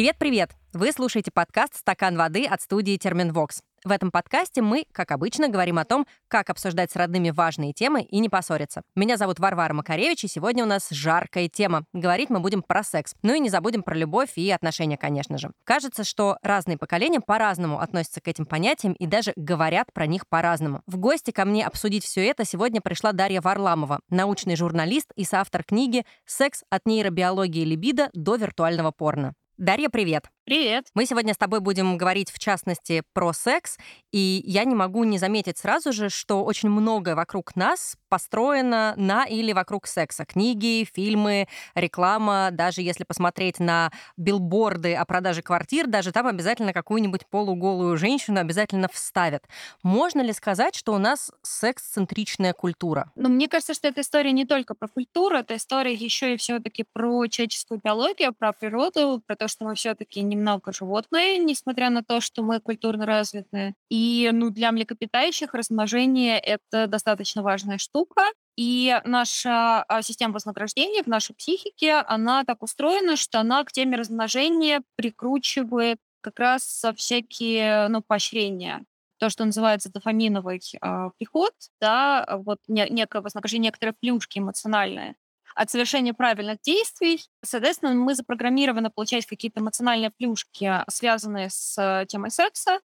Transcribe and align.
Привет-привет! 0.00 0.52
Вы 0.72 0.92
слушаете 0.92 1.30
подкаст 1.30 1.76
«Стакан 1.76 2.16
воды» 2.16 2.46
от 2.46 2.62
студии 2.62 2.96
«Терминвокс». 2.96 3.60
В 3.84 3.90
этом 3.90 4.10
подкасте 4.10 4.62
мы, 4.62 4.84
как 4.92 5.10
обычно, 5.10 5.48
говорим 5.48 5.78
о 5.78 5.84
том, 5.84 6.06
как 6.26 6.48
обсуждать 6.48 6.90
с 6.90 6.96
родными 6.96 7.28
важные 7.28 7.74
темы 7.74 8.00
и 8.04 8.18
не 8.18 8.30
поссориться. 8.30 8.80
Меня 8.94 9.18
зовут 9.18 9.38
Варвара 9.38 9.74
Макаревич, 9.74 10.24
и 10.24 10.28
сегодня 10.28 10.64
у 10.64 10.66
нас 10.66 10.88
жаркая 10.88 11.48
тема. 11.48 11.84
Говорить 11.92 12.30
мы 12.30 12.40
будем 12.40 12.62
про 12.62 12.82
секс. 12.82 13.14
Ну 13.22 13.34
и 13.34 13.40
не 13.40 13.50
забудем 13.50 13.82
про 13.82 13.94
любовь 13.94 14.30
и 14.36 14.50
отношения, 14.50 14.96
конечно 14.96 15.36
же. 15.36 15.50
Кажется, 15.64 16.02
что 16.02 16.38
разные 16.42 16.78
поколения 16.78 17.20
по-разному 17.20 17.78
относятся 17.78 18.22
к 18.22 18.28
этим 18.28 18.46
понятиям 18.46 18.94
и 18.94 19.04
даже 19.06 19.34
говорят 19.36 19.92
про 19.92 20.06
них 20.06 20.26
по-разному. 20.28 20.80
В 20.86 20.96
гости 20.96 21.30
ко 21.30 21.44
мне 21.44 21.66
обсудить 21.66 22.04
все 22.04 22.26
это 22.26 22.46
сегодня 22.46 22.80
пришла 22.80 23.12
Дарья 23.12 23.42
Варламова, 23.42 24.00
научный 24.08 24.56
журналист 24.56 25.12
и 25.14 25.24
соавтор 25.24 25.62
книги 25.62 26.06
«Секс 26.24 26.64
от 26.70 26.86
нейробиологии 26.86 27.66
либидо 27.66 28.08
до 28.14 28.36
виртуального 28.36 28.92
порно». 28.92 29.34
Дарья, 29.60 29.90
привет. 29.90 30.30
Привет. 30.50 30.86
Мы 30.94 31.06
сегодня 31.06 31.32
с 31.32 31.36
тобой 31.36 31.60
будем 31.60 31.96
говорить, 31.96 32.32
в 32.32 32.40
частности, 32.40 33.04
про 33.12 33.32
секс, 33.32 33.78
и 34.10 34.42
я 34.44 34.64
не 34.64 34.74
могу 34.74 35.04
не 35.04 35.16
заметить 35.16 35.58
сразу 35.58 35.92
же, 35.92 36.08
что 36.08 36.42
очень 36.42 36.68
многое 36.68 37.14
вокруг 37.14 37.54
нас 37.54 37.96
построено 38.08 38.94
на 38.96 39.26
или 39.26 39.52
вокруг 39.52 39.86
секса. 39.86 40.24
Книги, 40.24 40.84
фильмы, 40.92 41.46
реклама, 41.76 42.48
даже 42.50 42.82
если 42.82 43.04
посмотреть 43.04 43.60
на 43.60 43.92
билборды 44.16 44.96
о 44.96 45.04
продаже 45.04 45.42
квартир, 45.42 45.86
даже 45.86 46.10
там 46.10 46.26
обязательно 46.26 46.72
какую-нибудь 46.72 47.28
полуголую 47.28 47.96
женщину 47.96 48.40
обязательно 48.40 48.88
вставят. 48.92 49.44
Можно 49.84 50.20
ли 50.20 50.32
сказать, 50.32 50.74
что 50.74 50.94
у 50.94 50.98
нас 50.98 51.30
секс-центричная 51.42 52.54
культура? 52.54 53.12
Ну, 53.14 53.28
мне 53.28 53.46
кажется, 53.46 53.72
что 53.72 53.86
эта 53.86 54.00
история 54.00 54.32
не 54.32 54.44
только 54.44 54.74
про 54.74 54.88
культуру, 54.88 55.36
это 55.36 55.54
история 55.54 55.94
еще 55.94 56.34
и 56.34 56.36
все-таки 56.36 56.84
про 56.92 57.28
человеческую 57.28 57.80
биологию, 57.84 58.34
про 58.36 58.52
природу, 58.52 59.22
про 59.24 59.36
то, 59.36 59.46
что 59.46 59.64
мы 59.64 59.76
все-таки 59.76 60.20
не 60.22 60.39
немного 60.40 60.72
животные, 60.72 61.38
несмотря 61.38 61.90
на 61.90 62.02
то, 62.02 62.20
что 62.20 62.42
мы 62.42 62.60
культурно 62.60 63.06
развитые. 63.06 63.74
И 63.90 64.30
ну, 64.32 64.50
для 64.50 64.72
млекопитающих 64.72 65.54
размножение— 65.54 66.38
это 66.40 66.86
достаточно 66.86 67.42
важная 67.42 67.78
штука. 67.78 68.22
И 68.56 69.00
наша 69.04 69.82
а, 69.84 70.02
система 70.02 70.34
вознаграждения 70.34 71.02
в 71.02 71.06
нашей 71.06 71.34
психике, 71.34 71.94
она 71.94 72.44
так 72.44 72.62
устроена, 72.62 73.16
что 73.16 73.40
она 73.40 73.62
к 73.64 73.72
теме 73.72 73.96
размножения 73.96 74.82
прикручивает 74.96 75.98
как 76.22 76.38
раз 76.38 76.84
всякие 76.96 77.88
ну, 77.88 78.02
поощрения 78.02 78.84
то, 79.18 79.28
что 79.28 79.44
называется 79.44 79.92
дофаминовый 79.92 80.62
э, 80.80 81.10
приход, 81.18 81.52
да, 81.78 82.26
вот 82.42 82.58
не, 82.68 82.88
некое 82.88 83.20
вознаграждение, 83.20 83.68
некоторые 83.68 83.94
плюшки 84.00 84.38
эмоциональные 84.38 85.14
от 85.54 85.70
совершения 85.70 86.14
правильных 86.14 86.60
действий. 86.62 87.24
Соответственно, 87.42 87.94
мы 87.94 88.14
запрограммированы 88.14 88.90
получать 88.90 89.26
какие-то 89.26 89.60
эмоциональные 89.60 90.10
плюшки, 90.10 90.84
связанные 90.88 91.50
с 91.50 91.76
э, 91.78 92.06
темой 92.06 92.30
секса. 92.30 92.80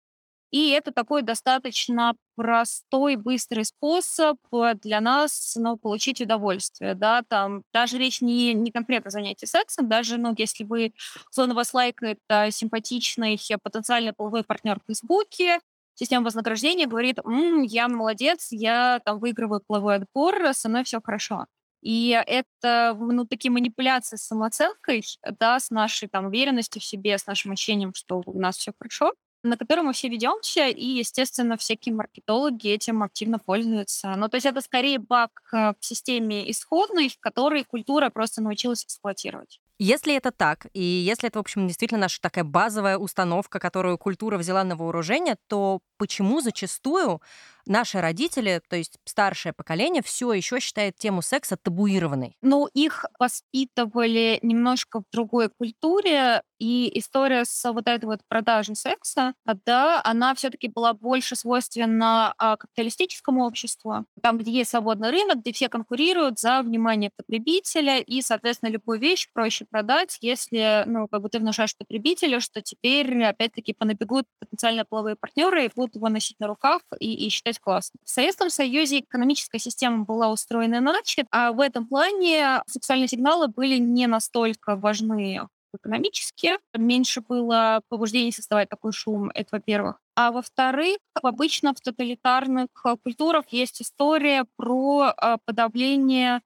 И 0.53 0.69
это 0.69 0.91
такой 0.91 1.23
достаточно 1.23 2.13
простой, 2.35 3.15
быстрый 3.15 3.65
способ 3.65 4.37
для 4.83 5.01
нас 5.01 5.55
ну, 5.57 5.77
получить 5.77 6.21
удовольствие. 6.21 6.93
Да? 6.93 7.23
Там, 7.27 7.63
даже 7.73 7.97
речь 7.97 8.21
не, 8.21 8.53
не 8.53 8.69
конкретно 8.69 9.09
занятие 9.09 9.47
сексом, 9.47 9.89
даже 9.89 10.17
ну, 10.17 10.35
если 10.37 10.63
вы, 10.63 10.93
условно, 11.31 11.55
вас 11.55 11.73
лайкает 11.73 12.19
а, 12.29 12.51
симпатичный 12.51 13.39
потенциальный 13.63 14.13
половой 14.13 14.43
партнер 14.43 14.79
в 14.79 14.85
Фейсбуке, 14.85 15.59
система 15.95 16.25
вознаграждения 16.25 16.85
говорит, 16.85 17.17
М, 17.25 17.63
я 17.63 17.87
молодец, 17.87 18.49
я 18.51 19.01
там 19.03 19.17
выигрываю 19.17 19.59
половой 19.65 19.95
отбор, 19.95 20.53
со 20.53 20.69
мной 20.69 20.83
все 20.83 21.01
хорошо. 21.01 21.47
И 21.83 22.09
это, 22.25 22.95
ну, 22.99 23.25
такие 23.25 23.51
манипуляции 23.51 24.15
с 24.15 24.23
самооценкой, 24.23 25.03
да, 25.39 25.59
с 25.59 25.69
нашей 25.69 26.07
там 26.07 26.25
уверенностью 26.27 26.81
в 26.81 26.85
себе, 26.85 27.17
с 27.17 27.27
нашим 27.27 27.51
ощущением, 27.51 27.93
что 27.93 28.21
у 28.25 28.39
нас 28.39 28.57
все 28.57 28.71
хорошо, 28.77 29.13
на 29.43 29.57
которые 29.57 29.83
мы 29.83 29.91
все 29.91 30.07
ведемся, 30.07 30.67
и, 30.67 30.85
естественно, 30.85 31.57
всякие 31.57 31.93
маркетологи 31.93 32.69
этим 32.69 33.03
активно 33.03 33.39
пользуются. 33.39 34.15
Ну, 34.15 34.29
то 34.29 34.35
есть 34.35 34.45
это 34.45 34.61
скорее 34.61 34.99
баг 34.99 35.31
в 35.51 35.75
системе 35.81 36.49
исходной, 36.49 37.13
который 37.19 37.65
культура 37.65 38.09
просто 38.09 38.41
научилась 38.41 38.85
эксплуатировать. 38.85 39.59
Если 39.79 40.15
это 40.15 40.31
так, 40.31 40.67
и 40.73 40.81
если 40.81 41.27
это, 41.27 41.39
в 41.39 41.41
общем, 41.41 41.67
действительно 41.67 41.99
наша 42.01 42.21
такая 42.21 42.45
базовая 42.45 42.97
установка, 42.97 43.59
которую 43.59 43.97
культура 43.97 44.37
взяла 44.37 44.63
на 44.63 44.77
вооружение, 44.77 45.35
то 45.47 45.81
почему 45.97 46.39
зачастую 46.39 47.21
наши 47.65 48.01
родители, 48.01 48.61
то 48.67 48.75
есть 48.75 48.97
старшее 49.05 49.53
поколение, 49.53 50.01
все 50.03 50.33
еще 50.33 50.59
считает 50.59 50.97
тему 50.97 51.21
секса 51.21 51.57
табуированной? 51.57 52.35
Ну, 52.41 52.67
их 52.73 53.05
воспитывали 53.19 54.39
немножко 54.41 55.01
в 55.01 55.05
другой 55.11 55.49
культуре, 55.49 56.43
и 56.59 56.97
история 56.97 57.43
с 57.43 57.71
вот 57.71 57.87
этой 57.87 58.05
вот 58.05 58.21
продажей 58.29 58.75
секса, 58.75 59.33
да, 59.65 60.01
она 60.03 60.33
все-таки 60.33 60.69
была 60.69 60.93
больше 60.93 61.35
свойственна 61.35 62.33
а, 62.37 62.55
капиталистическому 62.55 63.45
обществу, 63.45 64.05
там, 64.21 64.37
где 64.37 64.51
есть 64.51 64.69
свободный 64.69 65.11
рынок, 65.11 65.39
где 65.39 65.51
все 65.51 65.67
конкурируют 65.67 66.39
за 66.39 66.61
внимание 66.61 67.11
потребителя, 67.15 67.99
и, 67.99 68.21
соответственно, 68.21 68.69
любую 68.69 68.99
вещь 68.99 69.27
проще 69.33 69.65
продать, 69.69 70.17
если, 70.21 70.83
ну, 70.85 71.07
как 71.09 71.21
бы 71.21 71.29
ты 71.29 71.39
внушаешь 71.39 71.75
потребителю, 71.75 72.39
что 72.39 72.61
теперь, 72.61 73.23
опять-таки, 73.23 73.73
понабегут 73.73 74.25
потенциально 74.39 74.85
половые 74.85 75.17
партнеры 75.17 75.65
и 75.65 75.71
будут 75.75 75.95
его 75.95 76.07
носить 76.07 76.39
на 76.39 76.47
руках 76.47 76.81
и, 76.99 77.13
и 77.25 77.29
считать 77.29 77.52
классно. 77.59 77.99
В 78.03 78.09
Советском 78.09 78.49
Союзе 78.49 78.99
экономическая 78.99 79.59
система 79.59 80.05
была 80.05 80.29
устроена 80.29 80.77
иначе, 80.77 81.25
а 81.31 81.51
в 81.51 81.59
этом 81.59 81.87
плане 81.87 82.61
сексуальные 82.67 83.07
сигналы 83.07 83.47
были 83.47 83.77
не 83.77 84.07
настолько 84.07 84.75
важны 84.75 85.41
экономически. 85.75 86.57
Меньше 86.75 87.21
было 87.21 87.81
побуждений 87.89 88.31
создавать 88.31 88.69
такой 88.69 88.91
шум, 88.91 89.31
это 89.33 89.49
во-первых. 89.53 89.99
А 90.15 90.31
во-вторых, 90.31 90.97
обычно 91.21 91.73
в 91.73 91.81
тоталитарных 91.81 92.67
культурах 93.03 93.45
есть 93.49 93.81
история 93.81 94.45
про 94.55 95.13
а, 95.17 95.37
подавление 95.43 96.41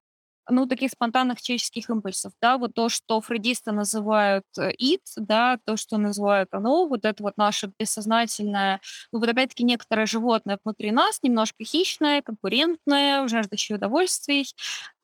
ну, 0.50 0.66
таких 0.66 0.90
спонтанных 0.92 1.40
человеческих 1.42 1.90
импульсов, 1.90 2.32
да, 2.40 2.58
вот 2.58 2.74
то, 2.74 2.88
что 2.88 3.20
фрейдисты 3.20 3.72
называют 3.72 4.44
э, 4.58 4.70
it, 4.80 5.02
да, 5.16 5.58
то, 5.64 5.76
что 5.76 5.98
называют 5.98 6.48
оно, 6.52 6.86
вот 6.86 7.04
это 7.04 7.22
вот 7.22 7.36
наше 7.36 7.72
бессознательное, 7.78 8.80
ну, 9.12 9.20
вот 9.20 9.28
опять-таки 9.28 9.64
некоторое 9.64 10.06
животное 10.06 10.58
внутри 10.64 10.90
нас, 10.90 11.18
немножко 11.22 11.64
хищное, 11.64 12.22
конкурентное, 12.22 13.26
жаждущее 13.28 13.76
удовольствий. 13.76 14.46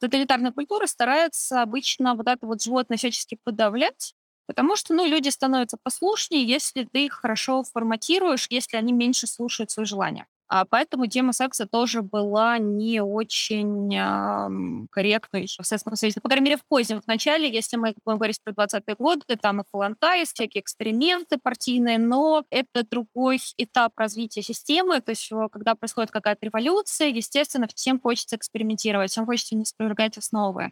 Тоталитарная 0.00 0.52
культура 0.52 0.86
старается 0.86 1.62
обычно 1.62 2.14
вот 2.14 2.26
это 2.28 2.46
вот 2.46 2.62
животное 2.62 2.96
всячески 2.98 3.38
подавлять, 3.44 4.14
Потому 4.46 4.76
что, 4.76 4.92
ну, 4.92 5.06
люди 5.06 5.30
становятся 5.30 5.78
послушнее, 5.82 6.44
если 6.46 6.84
ты 6.84 7.06
их 7.06 7.14
хорошо 7.14 7.62
форматируешь, 7.64 8.46
если 8.50 8.76
они 8.76 8.92
меньше 8.92 9.26
слушают 9.26 9.70
свои 9.70 9.86
желания. 9.86 10.26
А 10.56 10.64
поэтому 10.64 11.08
тема 11.08 11.32
секса 11.32 11.66
тоже 11.66 12.02
была 12.02 12.58
не 12.58 13.00
очень 13.02 13.92
э, 13.92 14.86
корректной 14.92 15.46
в 15.46 15.66
Советском 15.66 15.96
Союзе. 15.96 16.20
По 16.20 16.28
крайней 16.28 16.44
мере, 16.44 16.58
в 16.58 16.64
позднем, 16.68 17.00
в 17.00 17.08
начале, 17.08 17.52
если 17.52 17.76
мы 17.76 17.92
будем 18.04 18.18
говорить 18.18 18.38
про 18.44 18.52
20-е 18.52 18.94
годы, 18.94 19.34
там 19.34 19.62
и 19.62 19.64
фалантай, 19.72 20.24
всякие 20.24 20.62
эксперименты 20.62 21.38
партийные, 21.42 21.98
но 21.98 22.44
это 22.50 22.86
другой 22.88 23.40
этап 23.56 23.98
развития 23.98 24.42
системы. 24.42 25.00
То 25.00 25.10
есть, 25.10 25.28
когда 25.50 25.74
происходит 25.74 26.12
какая-то 26.12 26.46
революция, 26.46 27.08
естественно, 27.08 27.66
всем 27.74 27.98
хочется 27.98 28.36
экспериментировать, 28.36 29.10
всем 29.10 29.26
хочется 29.26 29.56
не 29.56 29.64
спровергать 29.64 30.18
основы. 30.18 30.70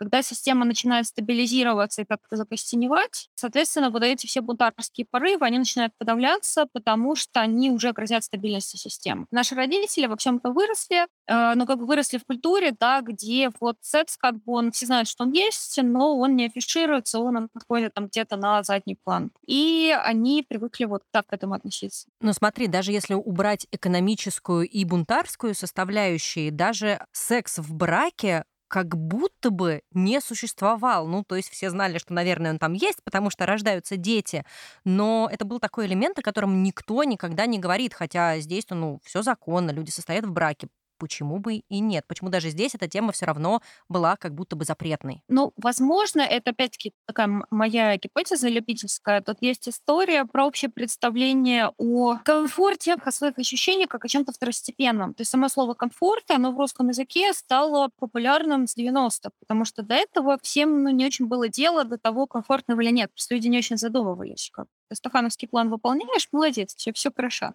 Когда 0.00 0.22
система 0.22 0.64
начинает 0.64 1.06
стабилизироваться 1.06 2.00
и 2.00 2.04
как-то 2.06 2.36
закостеневать, 2.36 3.28
соответственно, 3.34 3.90
вот 3.90 4.02
эти 4.02 4.26
все 4.26 4.40
бунтарские 4.40 5.06
порывы, 5.10 5.44
они 5.44 5.58
начинают 5.58 5.92
подавляться, 5.98 6.66
потому 6.72 7.14
что 7.14 7.40
они 7.40 7.70
уже 7.70 7.92
грозят 7.92 8.24
стабильности 8.24 8.78
системы. 8.78 9.26
Наши 9.30 9.54
родители 9.54 10.06
во 10.06 10.16
всем-то 10.16 10.52
выросли, 10.52 11.06
э, 11.26 11.54
но 11.54 11.66
как 11.66 11.78
бы 11.78 11.84
выросли 11.84 12.16
в 12.16 12.24
культуре, 12.24 12.74
да, 12.80 13.02
где 13.02 13.50
вот 13.60 13.76
секс, 13.82 14.16
как 14.16 14.36
бы 14.36 14.54
он, 14.54 14.72
все 14.72 14.86
знают, 14.86 15.06
что 15.06 15.24
он 15.24 15.32
есть, 15.32 15.78
но 15.82 16.16
он 16.16 16.34
не 16.34 16.46
афишируется, 16.46 17.18
он 17.18 17.50
подходит 17.52 17.92
там 17.92 18.06
где-то 18.06 18.36
на 18.36 18.62
задний 18.62 18.96
план. 19.04 19.30
И 19.46 19.94
они 20.02 20.42
привыкли 20.48 20.86
вот 20.86 21.02
так 21.10 21.26
к 21.26 21.34
этому 21.34 21.52
относиться. 21.52 22.08
Но 22.22 22.32
смотри, 22.32 22.68
даже 22.68 22.90
если 22.90 23.12
убрать 23.12 23.66
экономическую 23.70 24.66
и 24.66 24.82
бунтарскую 24.86 25.54
составляющие, 25.54 26.50
даже 26.50 27.04
секс 27.12 27.58
в 27.58 27.74
браке 27.74 28.44
как 28.70 28.96
будто 28.96 29.50
бы 29.50 29.82
не 29.92 30.20
существовал. 30.20 31.08
Ну, 31.08 31.24
то 31.24 31.34
есть 31.34 31.50
все 31.50 31.70
знали, 31.70 31.98
что, 31.98 32.14
наверное, 32.14 32.52
он 32.52 32.58
там 32.58 32.72
есть, 32.72 33.02
потому 33.02 33.28
что 33.28 33.44
рождаются 33.44 33.96
дети. 33.96 34.44
Но 34.84 35.28
это 35.30 35.44
был 35.44 35.58
такой 35.58 35.86
элемент, 35.86 36.18
о 36.18 36.22
котором 36.22 36.62
никто 36.62 37.02
никогда 37.02 37.46
не 37.46 37.58
говорит, 37.58 37.92
хотя 37.92 38.38
здесь, 38.38 38.64
ну, 38.70 39.00
все 39.04 39.22
законно, 39.22 39.72
люди 39.72 39.90
состоят 39.90 40.24
в 40.24 40.30
браке. 40.30 40.68
Почему 41.00 41.38
бы 41.38 41.54
и 41.56 41.80
нет? 41.80 42.04
Почему 42.06 42.28
даже 42.28 42.50
здесь 42.50 42.74
эта 42.74 42.86
тема 42.86 43.12
все 43.12 43.24
равно 43.24 43.62
была 43.88 44.16
как 44.16 44.34
будто 44.34 44.54
бы 44.54 44.64
запретной? 44.64 45.22
Ну, 45.28 45.52
возможно, 45.56 46.20
это 46.20 46.50
опять-таки 46.50 46.92
такая 47.06 47.42
моя 47.50 47.96
гипотеза 47.96 48.48
любительская. 48.48 49.22
Тут 49.22 49.38
есть 49.40 49.68
история 49.68 50.26
про 50.26 50.46
общее 50.46 50.70
представление 50.70 51.72
о 51.78 52.18
комфорте, 52.24 52.94
о 52.94 53.10
своих 53.10 53.38
ощущениях, 53.38 53.88
как 53.88 54.04
о 54.04 54.08
чем-то 54.08 54.32
второстепенном. 54.32 55.14
То 55.14 55.22
есть 55.22 55.30
само 55.30 55.48
слово 55.48 55.72
комфорт, 55.74 56.30
оно 56.30 56.52
в 56.52 56.58
русском 56.58 56.88
языке 56.88 57.32
стало 57.32 57.88
популярным 57.98 58.66
с 58.66 58.76
90-х, 58.76 59.30
потому 59.40 59.64
что 59.64 59.82
до 59.82 59.94
этого 59.94 60.38
всем 60.42 60.82
ну, 60.82 60.90
не 60.90 61.06
очень 61.06 61.26
было 61.26 61.48
дело 61.48 61.84
до 61.84 61.96
того, 61.96 62.26
комфортно 62.26 62.74
или 62.74 62.90
нет. 62.90 63.10
Просто 63.10 63.34
люди 63.34 63.48
не 63.48 63.58
очень 63.58 63.78
задумывались. 63.78 64.50
Как 64.52 64.66
стахановский 64.92 65.48
план 65.48 65.70
выполняешь, 65.70 66.28
молодец, 66.30 66.74
все, 66.76 66.92
все 66.92 67.10
хорошо. 67.14 67.54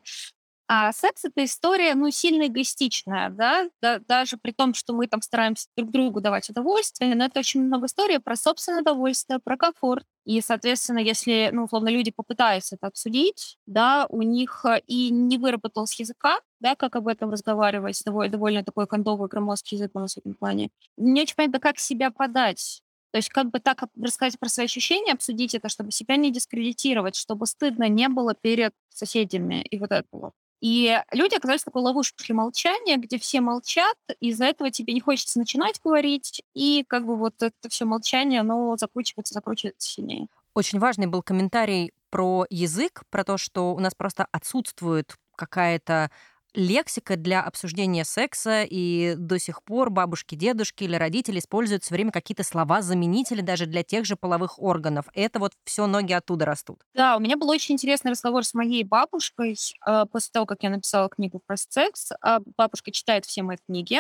А 0.67 0.91
секс— 0.93 1.23
это 1.25 1.45
история, 1.45 1.93
ну, 1.93 2.09
сильно 2.09 2.47
эгоистичная, 2.47 3.29
да? 3.29 3.69
да, 3.83 3.99
даже 3.99 4.37
при 4.37 4.51
том, 4.51 4.73
что 4.73 4.93
мы 4.93 5.05
там 5.07 5.21
стараемся 5.21 5.67
друг 5.77 5.91
другу 5.91 6.21
давать 6.21 6.49
удовольствие, 6.49 7.13
но 7.13 7.25
это 7.25 7.39
очень 7.39 7.61
много 7.63 7.85
историй 7.85 8.19
про 8.19 8.35
собственное 8.35 8.81
удовольствие, 8.81 9.39
про 9.39 9.57
комфорт. 9.57 10.05
И, 10.25 10.41
соответственно, 10.41 10.97
если, 10.97 11.51
ну, 11.53 11.65
условно, 11.65 11.89
люди 11.89 12.09
попытаются 12.09 12.75
это 12.75 12.87
обсудить, 12.87 13.57
да, 13.67 14.07
у 14.09 14.23
них 14.23 14.65
э, 14.65 14.81
и 14.87 15.11
не 15.11 15.37
выработалось 15.37 15.99
языка, 15.99 16.39
да, 16.59 16.75
как 16.75 16.95
об 16.95 17.07
этом 17.07 17.29
разговаривать, 17.29 18.01
довольно, 18.03 18.31
довольно 18.31 18.63
такой 18.63 18.87
кондовый, 18.87 19.29
громоздкий 19.29 19.77
язык 19.77 19.91
у 19.93 19.99
нас 19.99 20.15
в 20.15 20.17
этом 20.17 20.33
плане. 20.33 20.71
Не 20.97 21.21
очень 21.21 21.35
понятно, 21.35 21.59
как 21.59 21.77
себя 21.77 22.09
подать. 22.09 22.81
То 23.11 23.17
есть 23.17 23.29
как 23.29 23.51
бы 23.51 23.59
так 23.59 23.83
рассказать 24.01 24.39
про 24.39 24.49
свои 24.49 24.65
ощущения, 24.65 25.13
обсудить 25.13 25.53
это, 25.53 25.69
чтобы 25.69 25.91
себя 25.91 26.15
не 26.17 26.31
дискредитировать, 26.31 27.15
чтобы 27.15 27.45
стыдно 27.45 27.87
не 27.87 28.09
было 28.09 28.33
перед 28.33 28.73
соседями 28.89 29.61
и 29.61 29.77
вот 29.77 29.91
это 29.91 30.07
вот. 30.11 30.33
И 30.65 30.99
люди 31.11 31.35
оказались 31.35 31.61
в 31.61 31.65
такой 31.65 31.83
ловушке 31.83 32.33
молчания, 32.33 32.97
где 32.97 33.19
все 33.19 33.39
молчат, 33.39 33.95
из-за 34.19 34.45
этого 34.45 34.71
тебе 34.71 34.93
не 34.93 34.99
хочется 34.99 35.37
начинать 35.37 35.79
говорить, 35.83 36.41
и 36.55 36.83
как 36.87 37.05
бы 37.05 37.15
вот 37.15 37.35
это 37.39 37.69
все 37.69 37.85
молчание, 37.85 38.39
оно 38.39 38.75
закручивается, 38.75 39.35
закручивается 39.35 39.87
сильнее. 39.87 40.25
Очень 40.55 40.79
важный 40.79 41.05
был 41.05 41.21
комментарий 41.21 41.91
про 42.09 42.47
язык, 42.49 43.03
про 43.11 43.23
то, 43.23 43.37
что 43.37 43.75
у 43.75 43.79
нас 43.79 43.93
просто 43.93 44.25
отсутствует 44.31 45.15
какая-то 45.35 46.09
лексика 46.55 47.15
для 47.15 47.41
обсуждения 47.41 48.05
секса, 48.05 48.63
и 48.63 49.15
до 49.17 49.39
сих 49.39 49.63
пор 49.63 49.89
бабушки, 49.89 50.35
дедушки 50.35 50.83
или 50.83 50.95
родители 50.95 51.39
используют 51.39 51.83
все 51.83 51.93
время 51.93 52.11
какие-то 52.11 52.43
слова-заменители 52.43 53.41
даже 53.41 53.65
для 53.65 53.83
тех 53.83 54.05
же 54.05 54.15
половых 54.15 54.59
органов. 54.61 55.05
Это 55.13 55.39
вот 55.39 55.53
все 55.65 55.87
ноги 55.87 56.13
оттуда 56.13 56.45
растут. 56.45 56.83
Да, 56.93 57.17
у 57.17 57.19
меня 57.19 57.37
был 57.37 57.49
очень 57.49 57.75
интересный 57.75 58.11
разговор 58.11 58.45
с 58.45 58.53
моей 58.53 58.83
бабушкой 58.83 59.57
э, 59.85 60.05
после 60.11 60.31
того, 60.31 60.45
как 60.45 60.63
я 60.63 60.69
написала 60.69 61.09
книгу 61.09 61.41
про 61.45 61.57
секс. 61.57 62.11
Э, 62.23 62.39
бабушка 62.57 62.91
читает 62.91 63.25
все 63.25 63.43
мои 63.43 63.57
книги, 63.67 63.99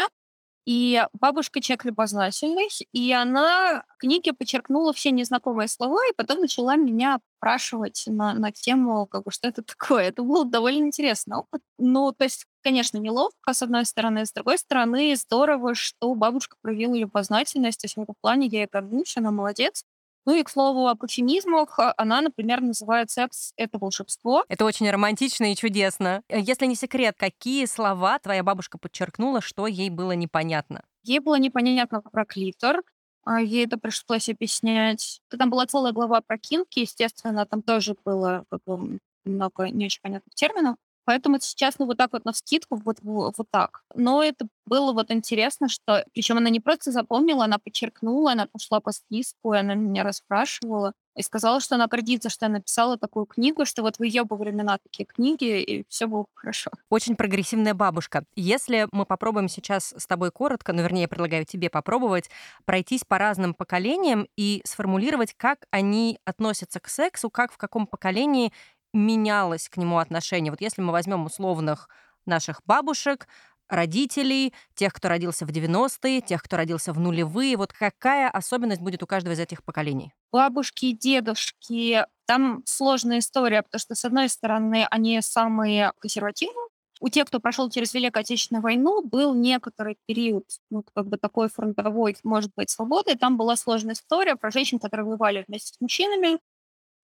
и 0.65 1.05
бабушка 1.13 1.61
человек 1.61 1.85
любознательный, 1.85 2.69
и 2.91 3.11
она 3.13 3.83
в 3.95 3.97
книге 3.99 4.33
подчеркнула 4.33 4.93
все 4.93 5.11
незнакомые 5.11 5.67
слова, 5.67 5.99
и 6.09 6.13
потом 6.15 6.39
начала 6.41 6.75
меня 6.75 7.19
спрашивать 7.37 8.03
на, 8.07 8.33
на 8.33 8.51
тему, 8.51 9.05
как 9.05 9.23
бы, 9.23 9.31
что 9.31 9.47
это 9.47 9.61
такое. 9.63 10.05
Это 10.05 10.23
было 10.23 10.45
довольно 10.45 10.85
интересно. 10.85 11.39
опыт. 11.39 11.61
Ну, 11.77 12.11
то 12.11 12.23
есть, 12.23 12.45
конечно, 12.63 12.97
неловко, 12.97 13.53
с 13.53 13.61
одной 13.61 13.85
стороны. 13.85 14.25
С 14.25 14.33
другой 14.33 14.57
стороны, 14.57 15.15
здорово, 15.15 15.75
что 15.75 16.15
бабушка 16.15 16.55
проявила 16.61 16.95
любознательность. 16.95 17.81
То 17.81 17.85
есть 17.85 17.97
в 17.97 18.01
этом 18.01 18.15
плане 18.21 18.47
я 18.47 18.61
ей 18.61 18.69
горжусь, 18.71 19.17
она 19.17 19.31
молодец. 19.31 19.83
Ну 20.25 20.33
и, 20.33 20.43
к 20.43 20.49
слову, 20.49 20.87
об 20.87 21.03
эвфемизмах. 21.05 21.77
А, 21.79 21.93
она, 21.97 22.21
например, 22.21 22.61
называет 22.61 23.11
секс— 23.11 23.53
это 23.57 23.77
волшебство. 23.77 24.43
Это 24.49 24.65
очень 24.65 24.89
романтично 24.89 25.51
и 25.51 25.55
чудесно. 25.55 26.23
Э, 26.29 26.39
если 26.39 26.65
не 26.65 26.75
секрет, 26.75 27.15
какие 27.17 27.65
слова 27.65 28.17
твоя 28.19 28.43
бабушка 28.43 28.77
подчеркнула, 28.79 29.41
что 29.41 29.67
ей 29.67 29.89
было 29.89 30.13
непонятно? 30.13 30.83
Ей 31.03 31.19
было 31.19 31.37
непонятно 31.37 32.01
про 32.01 32.25
клитор, 32.25 32.81
а 33.23 33.39
ей 33.39 33.65
это 33.65 33.77
пришлось 33.77 34.27
объяснять. 34.27 35.21
Там 35.29 35.51
была 35.51 35.67
целая 35.67 35.93
глава 35.93 36.21
про 36.21 36.37
кинки, 36.39 36.79
естественно, 36.79 37.45
там 37.45 37.61
тоже 37.61 37.95
было 38.03 38.45
как 38.49 38.61
бы, 38.65 38.99
много 39.25 39.69
не 39.69 39.85
очень 39.85 40.01
понятных 40.01 40.33
терминов. 40.33 40.77
Поэтому 41.05 41.39
сейчас, 41.39 41.79
ну, 41.79 41.85
вот 41.85 41.97
так 41.97 42.13
вот 42.13 42.25
на 42.25 42.33
вскидку, 42.33 42.75
вот, 42.83 42.97
вот, 43.01 43.35
так. 43.51 43.81
Но 43.93 44.23
это 44.23 44.47
было 44.65 44.91
вот 44.93 45.11
интересно, 45.11 45.69
что... 45.69 46.05
Причем 46.13 46.37
она 46.37 46.49
не 46.49 46.59
просто 46.59 46.91
запомнила, 46.91 47.45
она 47.45 47.57
подчеркнула, 47.59 48.33
она 48.33 48.47
пошла 48.47 48.79
по 48.79 48.91
списку, 48.91 49.53
и 49.53 49.57
она 49.57 49.75
меня 49.75 50.03
расспрашивала. 50.03 50.93
И 51.15 51.21
сказала, 51.21 51.61
что 51.61 51.75
она 51.75 51.87
гордится, 51.87 52.29
что 52.29 52.45
я 52.45 52.51
написала 52.51 52.97
такую 52.97 53.25
книгу, 53.25 53.65
что 53.65 53.83
вот 53.83 53.97
в 53.99 54.03
ее 54.03 54.25
бы 54.25 54.35
времена 54.35 54.77
такие 54.83 55.05
книги, 55.05 55.61
и 55.61 55.85
все 55.87 56.07
было 56.07 56.25
хорошо. 56.33 56.71
Очень 56.89 57.15
прогрессивная 57.15 57.73
бабушка. 57.73 58.25
Если 58.35 58.87
мы 58.91 59.05
попробуем 59.05 59.47
сейчас 59.47 59.93
с 59.95 60.05
тобой 60.07 60.31
коротко, 60.31 60.73
ну, 60.73 60.81
вернее, 60.81 61.03
я 61.03 61.07
предлагаю 61.07 61.45
тебе 61.45 61.69
попробовать, 61.69 62.29
пройтись 62.65 63.05
по 63.05 63.17
разным 63.17 63.53
поколениям 63.53 64.27
и 64.35 64.61
сформулировать, 64.65 65.33
как 65.37 65.67
они 65.71 66.19
относятся 66.25 66.81
к 66.81 66.89
сексу, 66.89 67.29
как 67.29 67.53
в 67.53 67.57
каком 67.57 67.87
поколении 67.87 68.51
менялось 68.95 69.69
к 69.69 69.77
нему 69.77 69.99
отношение? 69.99 70.51
Вот 70.51 70.61
если 70.61 70.81
мы 70.81 70.91
возьмем 70.91 71.25
условных 71.25 71.89
наших 72.25 72.61
бабушек, 72.65 73.27
родителей, 73.67 74.53
тех, 74.75 74.93
кто 74.93 75.09
родился 75.09 75.45
в 75.45 75.49
90-е, 75.49 76.21
тех, 76.21 76.41
кто 76.41 76.57
родился 76.57 76.93
в 76.93 76.99
нулевые, 76.99 77.57
вот 77.57 77.73
какая 77.73 78.29
особенность 78.29 78.81
будет 78.81 79.03
у 79.03 79.07
каждого 79.07 79.33
из 79.33 79.39
этих 79.39 79.63
поколений? 79.63 80.13
Бабушки 80.31 80.85
и 80.85 80.97
дедушки, 80.97 82.05
там 82.25 82.61
сложная 82.65 83.19
история, 83.19 83.63
потому 83.63 83.79
что, 83.79 83.95
с 83.95 84.05
одной 84.05 84.29
стороны, 84.29 84.87
они 84.89 85.21
самые 85.21 85.93
консервативные, 85.99 86.65
у 87.01 87.09
тех, 87.09 87.25
кто 87.25 87.39
прошел 87.39 87.69
через 87.69 87.93
Великую 87.93 88.21
Отечественную 88.21 88.63
войну, 88.63 89.03
был 89.05 89.33
некоторый 89.33 89.97
период, 90.05 90.45
ну, 90.69 90.83
как 90.93 91.07
бы 91.07 91.17
такой 91.17 91.49
фронтовой, 91.49 92.15
может 92.23 92.51
быть, 92.55 92.69
свободы. 92.69 93.15
Там 93.15 93.37
была 93.37 93.57
сложная 93.57 93.95
история 93.95 94.35
про 94.35 94.49
женщин, 94.49 94.79
которые 94.79 95.05
воевали 95.05 95.43
вместе 95.47 95.73
с 95.73 95.81
мужчинами, 95.81 96.39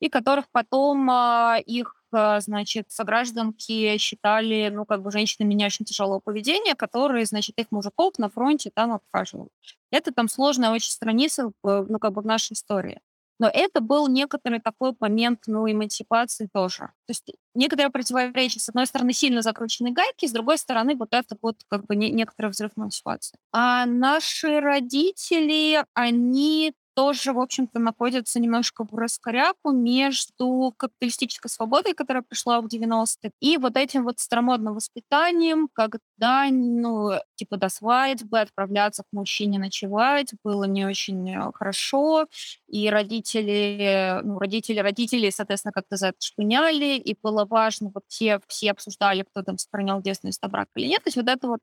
и 0.01 0.09
которых 0.09 0.45
потом 0.51 1.09
а, 1.09 1.57
их, 1.65 1.95
а, 2.11 2.41
значит, 2.41 2.91
согражданки 2.91 3.97
считали, 3.97 4.69
ну, 4.73 4.83
как 4.85 5.03
бы 5.03 5.11
женщинами 5.11 5.53
не 5.53 5.65
очень 5.65 5.85
тяжелого 5.85 6.19
поведения, 6.19 6.75
которые, 6.75 7.25
значит, 7.25 7.57
их 7.59 7.67
мужиков 7.71 8.17
на 8.17 8.29
фронте 8.29 8.71
там 8.73 8.91
обхаживают. 8.91 9.51
Это 9.91 10.11
там 10.11 10.27
сложная 10.27 10.71
очень 10.71 10.91
страница, 10.91 11.51
ну, 11.63 11.99
как 11.99 12.13
бы 12.13 12.21
в 12.21 12.25
нашей 12.25 12.53
истории. 12.53 12.99
Но 13.41 13.49
это 13.51 13.81
был 13.81 14.07
некоторый 14.07 14.59
такой 14.59 14.93
момент, 14.99 15.45
ну, 15.47 15.69
эмансипации 15.69 16.47
тоже. 16.53 16.91
То 17.07 17.09
есть 17.09 17.31
некоторые 17.55 17.91
противоречия. 17.91 18.59
С 18.59 18.69
одной 18.69 18.85
стороны, 18.85 19.13
сильно 19.13 19.41
закрученные 19.41 19.93
гайки, 19.93 20.27
с 20.27 20.31
другой 20.31 20.59
стороны, 20.59 20.95
вот 20.95 21.09
это 21.11 21.35
вот 21.41 21.55
как 21.67 21.87
бы 21.87 21.95
не, 21.95 22.11
некоторый 22.11 22.47
взрыв 22.47 22.73
эмансипации. 22.75 23.39
А 23.51 23.87
наши 23.87 24.59
родители, 24.59 25.83
они 25.95 26.73
тоже, 26.93 27.33
в 27.33 27.39
общем-то, 27.39 27.79
находится 27.79 28.39
немножко 28.39 28.83
в 28.83 28.93
раскоряку 28.95 29.71
между 29.71 30.73
капиталистической 30.77 31.49
свободой, 31.49 31.93
которая 31.93 32.23
пришла 32.23 32.61
в 32.61 32.67
90-е, 32.67 33.31
и 33.39 33.57
вот 33.57 33.77
этим 33.77 34.03
вот 34.03 34.19
старомодным 34.19 34.75
воспитанием, 34.75 35.69
когда, 35.73 36.47
ну, 36.51 37.11
типа 37.35 37.57
до 37.57 37.69
свадьбы 37.69 38.39
отправляться 38.39 39.03
к 39.03 39.07
мужчине 39.11 39.59
ночевать 39.59 40.33
было 40.43 40.65
не 40.65 40.85
очень 40.85 41.29
э, 41.31 41.51
хорошо, 41.53 42.27
и 42.67 42.89
родители, 42.89 44.19
ну, 44.23 44.39
родители 44.39 44.79
родителей, 44.79 45.31
соответственно, 45.31 45.71
как-то 45.71 45.97
за 45.97 46.07
это 46.07 46.17
шпыняли, 46.19 46.97
и 46.97 47.15
было 47.21 47.45
важно, 47.45 47.91
вот 47.93 48.03
все, 48.07 48.39
все 48.47 48.71
обсуждали, 48.71 49.23
кто 49.23 49.43
там 49.43 49.57
сохранял 49.57 50.01
девственность 50.01 50.41
до 50.41 50.47
брака 50.49 50.71
или 50.75 50.87
нет, 50.87 51.03
то 51.03 51.07
есть 51.07 51.17
вот 51.17 51.27
это 51.27 51.47
вот 51.47 51.59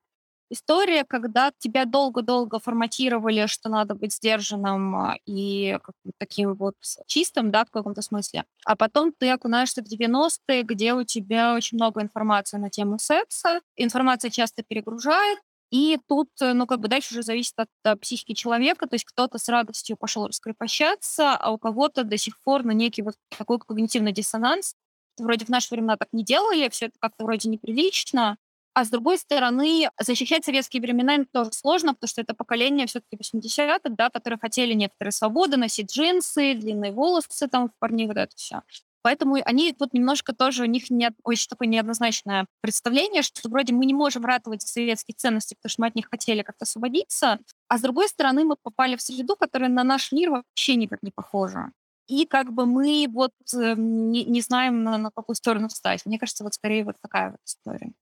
история, 0.51 1.05
когда 1.05 1.53
тебя 1.59 1.85
долго-долго 1.85 2.59
форматировали, 2.59 3.47
что 3.47 3.69
надо 3.69 3.95
быть 3.95 4.15
сдержанным 4.15 4.97
а, 4.97 5.17
и 5.27 5.79
таким 6.19 6.55
вот 6.55 6.75
чистым, 7.07 7.51
да, 7.51 7.65
в 7.65 7.71
каком-то 7.71 8.03
смысле. 8.03 8.45
А 8.65 8.77
потом 8.77 9.13
ты 9.13 9.31
окунаешься 9.31 9.83
в 9.83 9.87
90-е, 9.87 10.63
где 10.63 10.95
у 10.95 11.05
тебя 11.05 11.55
очень 11.55 11.77
много 11.77 12.03
информации 12.03 12.59
на 12.59 12.71
тему 12.71 12.99
секса. 12.99 13.61
Информация 13.77 14.31
часто 14.31 14.63
перегружает, 14.63 15.39
и 15.71 15.99
тут, 16.07 16.31
ну, 16.41 16.67
как 16.67 16.81
бы 16.81 16.89
дальше 16.89 17.15
уже 17.15 17.23
зависит 17.23 17.55
от, 17.59 17.69
от 17.85 18.01
психики 18.01 18.33
человека, 18.33 18.87
то 18.87 18.95
есть 18.95 19.05
кто-то 19.05 19.39
с 19.39 19.49
радостью 19.49 19.97
пошел 19.99 20.27
раскрепощаться, 20.27 21.35
а 21.35 21.51
у 21.51 21.59
кого-то 21.59 22.05
до 22.05 22.17
сих 22.17 22.41
пор, 22.43 22.65
ну, 22.65 22.73
некий 22.73 23.03
вот 23.03 23.17
такой 23.37 23.59
когнитивный 23.59 24.13
диссонанс. 24.13 24.75
Вроде 25.19 25.45
в 25.45 25.49
наши 25.49 25.69
времена 25.71 25.97
так 25.97 26.09
не 26.13 26.25
делали, 26.25 26.69
все 26.71 26.87
это 26.87 26.95
как-то 27.01 27.25
вроде 27.25 27.49
неприлично, 27.51 28.39
а 28.75 28.85
с 28.85 28.91
другой 28.91 29.19
стороны, 29.19 29.89
защищать 30.01 30.45
советские 30.45 30.81
времена 30.81 31.17
им 31.17 31.27
тоже 31.27 31.53
сложно, 31.53 31.95
потому 31.95 32.09
что 32.09 32.21
это 32.21 32.35
поколение 32.35 32.87
все-таки 32.87 33.17
80-х, 33.17 33.81
да, 33.91 34.11
которые 34.11 34.39
хотели 34.39 34.73
некоторые 34.75 35.13
свободы, 35.13 35.57
носить 35.57 35.93
джинсы, 35.93 36.55
длинные 36.55 36.93
волосы 36.93 37.49
там 37.49 37.69
в 37.69 37.73
парни, 37.79 38.07
вот 38.07 38.17
это 38.17 38.35
все. 38.37 38.63
Поэтому 39.03 39.37
они 39.45 39.73
тут 39.73 39.95
немножко 39.95 40.35
тоже, 40.35 40.65
у 40.65 40.67
них 40.67 40.91
нет 40.91 41.15
очень 41.23 41.49
такое 41.49 41.69
неоднозначное 41.69 42.47
представление, 42.61 43.23
что 43.23 43.49
вроде 43.49 43.73
мы 43.73 43.87
не 43.87 43.95
можем 43.95 44.25
ратовать 44.25 44.63
советские 44.63 45.15
ценности, 45.17 45.55
потому 45.55 45.71
что 45.71 45.83
мы 45.83 45.87
от 45.89 45.95
них 45.95 46.09
хотели 46.11 46.43
как-то 46.43 46.65
освободиться, 46.65 47.39
а 47.69 47.79
с 47.79 47.81
другой 47.81 48.09
стороны 48.09 48.45
мы 48.45 48.57
попали 48.61 48.97
в 48.97 49.03
среду, 49.03 49.37
которая 49.37 49.71
на 49.71 49.85
наш 49.85 50.13
мир 50.13 50.31
вообще 50.31 50.75
никак 50.75 51.03
не 51.03 51.11
похожа. 51.11 51.71
И 52.09 52.27
как 52.27 52.53
бы 52.53 52.65
мы 52.65 53.07
вот 53.11 53.33
э, 53.55 53.75
не, 53.77 54.25
не 54.25 54.41
знаем, 54.41 54.83
на, 54.83 54.97
на 54.97 55.11
какую 55.11 55.37
сторону 55.37 55.69
встать. 55.69 56.07
Мне 56.07 56.19
кажется, 56.19 56.43
вот 56.43 56.55
скорее 56.55 56.85
вот 56.85 56.97
такая 57.03 57.33
вот 57.33 57.41
история. 57.45 57.93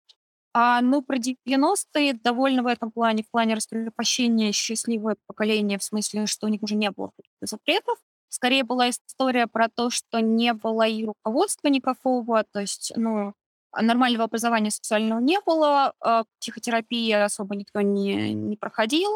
А, 0.58 0.80
ну, 0.80 1.02
про 1.02 1.18
90-е 1.18 2.14
довольно 2.14 2.62
в 2.62 2.66
этом 2.66 2.90
плане, 2.90 3.22
в 3.22 3.30
плане 3.30 3.56
раскрепощения 3.56 4.52
счастливое 4.52 5.18
поколение, 5.26 5.78
в 5.78 5.82
смысле, 5.82 6.24
что 6.24 6.46
у 6.46 6.48
них 6.48 6.62
уже 6.62 6.76
не 6.76 6.90
было 6.90 7.10
запретов. 7.42 7.98
Скорее 8.30 8.64
была 8.64 8.88
история 8.88 9.48
про 9.48 9.68
то, 9.68 9.90
что 9.90 10.20
не 10.20 10.54
было 10.54 10.86
и 10.88 11.04
руководства 11.04 11.68
никакого, 11.68 12.42
то 12.50 12.60
есть, 12.60 12.90
ну, 12.96 13.34
нормального 13.78 14.24
образования 14.24 14.70
сексуального 14.70 15.20
не 15.20 15.38
было, 15.44 15.92
а 16.00 16.24
психотерапии 16.40 17.12
особо 17.12 17.54
никто 17.54 17.82
не, 17.82 18.32
не 18.32 18.56
проходил. 18.56 19.10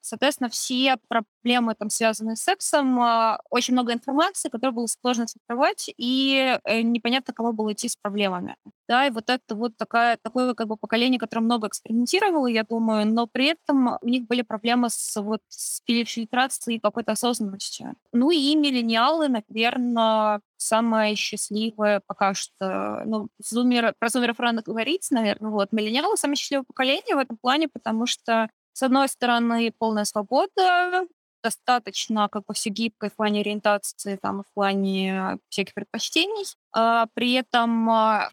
Соответственно, 0.00 0.50
все 0.50 0.96
проблемы, 1.08 1.74
там, 1.74 1.90
связанные 1.90 2.36
с 2.36 2.42
сексом, 2.42 3.00
а, 3.00 3.40
очень 3.50 3.74
много 3.74 3.92
информации, 3.92 4.48
которую 4.48 4.74
было 4.74 4.86
сложно 4.86 5.26
фильтровать, 5.26 5.90
и 5.96 6.58
э, 6.64 6.82
непонятно, 6.82 7.32
кого 7.34 7.52
было 7.52 7.72
идти 7.72 7.88
с 7.88 7.96
проблемами. 7.96 8.56
Да, 8.88 9.06
и 9.06 9.10
вот 9.10 9.30
это 9.30 9.54
вот 9.54 9.76
такая, 9.76 10.18
такое 10.22 10.54
как 10.54 10.66
бы 10.68 10.76
поколение, 10.76 11.18
которое 11.18 11.42
много 11.44 11.68
экспериментировало, 11.68 12.46
я 12.48 12.64
думаю, 12.64 13.06
но 13.06 13.26
при 13.26 13.46
этом 13.46 13.98
у 14.00 14.08
них 14.08 14.26
были 14.26 14.42
проблемы 14.42 14.88
с, 14.90 15.20
вот, 15.20 15.40
с 15.48 15.80
фильтрацией 15.86 16.76
и 16.78 16.80
какой-то 16.80 17.12
осознанностью. 17.12 17.94
Ну 18.12 18.30
и 18.30 18.54
миллениалы, 18.56 19.28
наверное, 19.28 20.40
самое 20.56 21.14
счастливое 21.16 22.02
пока 22.06 22.34
что, 22.34 23.02
ну, 23.06 23.28
зумер, 23.38 23.94
про 23.98 24.08
зумеров 24.08 24.38
рано 24.40 24.62
говорить, 24.62 25.08
наверное, 25.10 25.50
вот, 25.50 25.72
миллениалы 25.72 26.16
самое 26.16 26.36
счастливое 26.36 26.64
поколение 26.64 27.14
в 27.16 27.18
этом 27.18 27.36
плане, 27.38 27.68
потому 27.68 28.06
что 28.06 28.48
с 28.72 28.82
одной 28.82 29.08
стороны, 29.08 29.72
полная 29.78 30.04
свобода, 30.04 31.06
достаточно 31.42 32.28
как 32.28 32.44
бы 32.46 32.54
все 32.54 32.70
гибкое 32.70 33.10
в 33.10 33.16
плане 33.16 33.40
ориентации, 33.40 34.16
там, 34.16 34.42
в 34.42 34.52
плане 34.54 35.38
всяких 35.48 35.74
предпочтений. 35.74 36.44
А, 36.72 37.06
при 37.14 37.32
этом 37.32 37.88
а, 37.90 38.30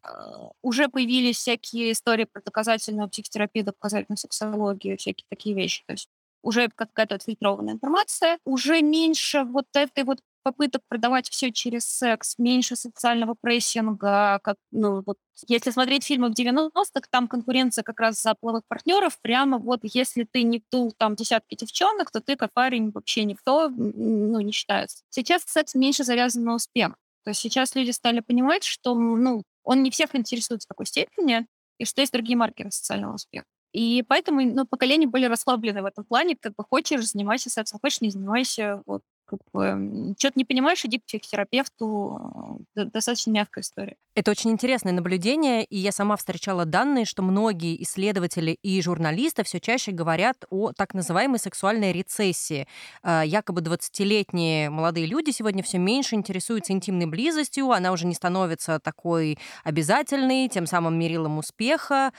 уже 0.62 0.90
появились 0.90 1.38
всякие 1.38 1.92
истории 1.94 2.26
про 2.26 2.42
доказательную 2.42 3.10
психотерапию, 3.10 3.66
доказательную 3.66 4.18
сексологию, 4.18 4.98
всякие 4.98 5.26
такие 5.30 5.56
вещи. 5.56 5.84
То 5.88 5.94
есть 5.94 6.10
уже 6.44 6.70
какая-то 6.70 7.16
отфильтрованная 7.16 7.74
информация, 7.74 8.40
уже 8.46 8.82
меньше 8.82 9.44
вот 9.44 9.66
этой 9.74 10.04
вот 10.04 10.20
попыток 10.48 10.82
продавать 10.88 11.30
все 11.30 11.52
через 11.52 11.84
секс, 11.84 12.36
меньше 12.38 12.78
социального 12.78 13.36
прессинга. 13.40 14.40
Как, 14.42 14.56
ну, 14.72 15.04
вот, 15.06 15.18
если 15.48 15.72
смотреть 15.72 16.06
фильмы 16.06 16.30
в 16.30 16.40
90-х, 16.40 17.08
там 17.12 17.28
конкуренция 17.28 17.84
как 17.84 18.00
раз 18.00 18.22
за 18.22 18.34
половых 18.34 18.64
партнеров. 18.70 19.20
Прямо 19.22 19.58
вот 19.58 19.82
если 19.84 20.24
ты 20.24 20.44
не 20.44 20.62
тул 20.70 20.94
там 20.98 21.16
десятки 21.16 21.56
девчонок, 21.56 22.12
то 22.12 22.22
ты 22.22 22.38
как 22.38 22.54
парень 22.54 22.92
вообще 22.92 23.26
никто, 23.26 23.68
ну, 23.68 24.40
не 24.40 24.54
считается. 24.54 25.04
Сейчас 25.10 25.44
секс 25.46 25.76
меньше 25.76 26.06
завязан 26.06 26.46
на 26.46 26.56
успех. 26.56 26.96
То 27.26 27.32
есть 27.32 27.42
сейчас 27.42 27.76
люди 27.76 27.92
стали 27.92 28.22
понимать, 28.22 28.64
что 28.64 28.96
ну, 28.96 29.44
он 29.64 29.84
не 29.84 29.92
всех 29.92 30.16
интересует 30.16 30.64
в 30.64 30.68
такой 30.68 30.86
степени, 30.86 31.46
и 31.78 31.84
что 31.84 32.00
есть 32.00 32.14
другие 32.14 32.38
маркеры 32.38 32.72
социального 32.72 33.16
успеха. 33.16 33.46
И 33.74 34.02
поэтому 34.08 34.42
ну, 34.42 34.66
поколение 34.66 35.10
более 35.10 35.28
расслаблены 35.28 35.82
в 35.82 35.86
этом 35.86 36.06
плане, 36.06 36.38
как 36.40 36.54
бы 36.56 36.64
хочешь, 36.64 37.06
занимайся 37.06 37.50
сексом, 37.50 37.80
хочешь, 37.82 38.00
не 38.00 38.12
занимайся. 38.12 38.82
Вот 38.86 39.02
как 39.28 39.40
бы, 39.54 40.16
что-то 40.18 40.40
не 40.40 40.46
понимаешь, 40.46 40.84
иди 40.86 41.00
к 41.00 41.06
психотерапевту. 41.06 42.66
Достаточно 42.76 43.32
мягкая 43.32 43.62
история. 43.62 43.98
Это 44.16 44.32
очень 44.32 44.50
интересное 44.52 44.94
наблюдение, 44.94 45.64
и 45.64 45.78
я 45.78 45.92
сама 45.92 46.16
встречала 46.16 46.66
данные, 46.66 47.06
что 47.06 47.22
многие 47.22 47.82
исследователи 47.84 48.58
и 48.64 48.82
журналисты 48.82 49.44
все 49.44 49.60
чаще 49.60 49.92
говорят 49.92 50.46
о 50.50 50.72
так 50.72 50.94
называемой 50.94 51.40
сексуальной 51.40 51.92
рецессии. 51.92 52.68
А, 53.04 53.24
якобы 53.24 53.62
20-летние 53.62 54.70
молодые 54.70 55.06
люди 55.06 55.32
сегодня 55.32 55.62
все 55.62 55.78
меньше 55.78 56.16
интересуются 56.16 56.74
интимной 56.74 57.06
близостью, 57.06 57.72
она 57.72 57.92
уже 57.92 58.08
не 58.08 58.16
становится 58.16 58.80
такой 58.80 59.38
обязательной, 59.64 60.48
тем 60.48 60.66
самым 60.66 60.98
мерилом 60.98 61.38
успеха. 61.38 62.12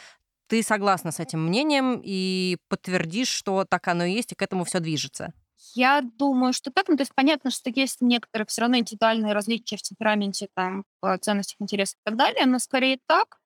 Ты 0.49 0.63
согласна 0.63 1.11
с 1.11 1.21
этим 1.21 1.45
мнением 1.45 2.01
и 2.03 2.59
подтвердишь, 2.69 3.29
что 3.29 3.65
так 3.65 3.89
оно 3.89 4.05
и 4.05 4.13
есть, 4.13 4.33
и 4.33 4.35
к 4.35 4.43
этому 4.43 4.65
все 4.65 4.81
движется? 4.81 5.33
Я 5.75 6.03
думаю, 6.03 6.53
что 6.53 6.71
так. 6.71 6.89
Ну, 6.89 6.97
то 6.97 7.03
есть 7.03 7.15
понятно, 7.15 7.51
что 7.51 7.71
есть 7.71 8.01
некоторые 8.01 8.47
все 8.47 8.63
равно 8.63 8.79
индивидуальные 8.79 9.33
различия 9.33 9.77
в 9.77 9.83
темпераменте, 9.83 10.49
там, 10.55 10.85
в 11.03 11.19
ценностях, 11.19 11.57
интересах 11.61 11.97
и 11.97 12.05
так 12.05 12.17
далее, 12.17 12.47
но 12.47 12.59
скорее 12.59 12.99
так. 13.07 13.39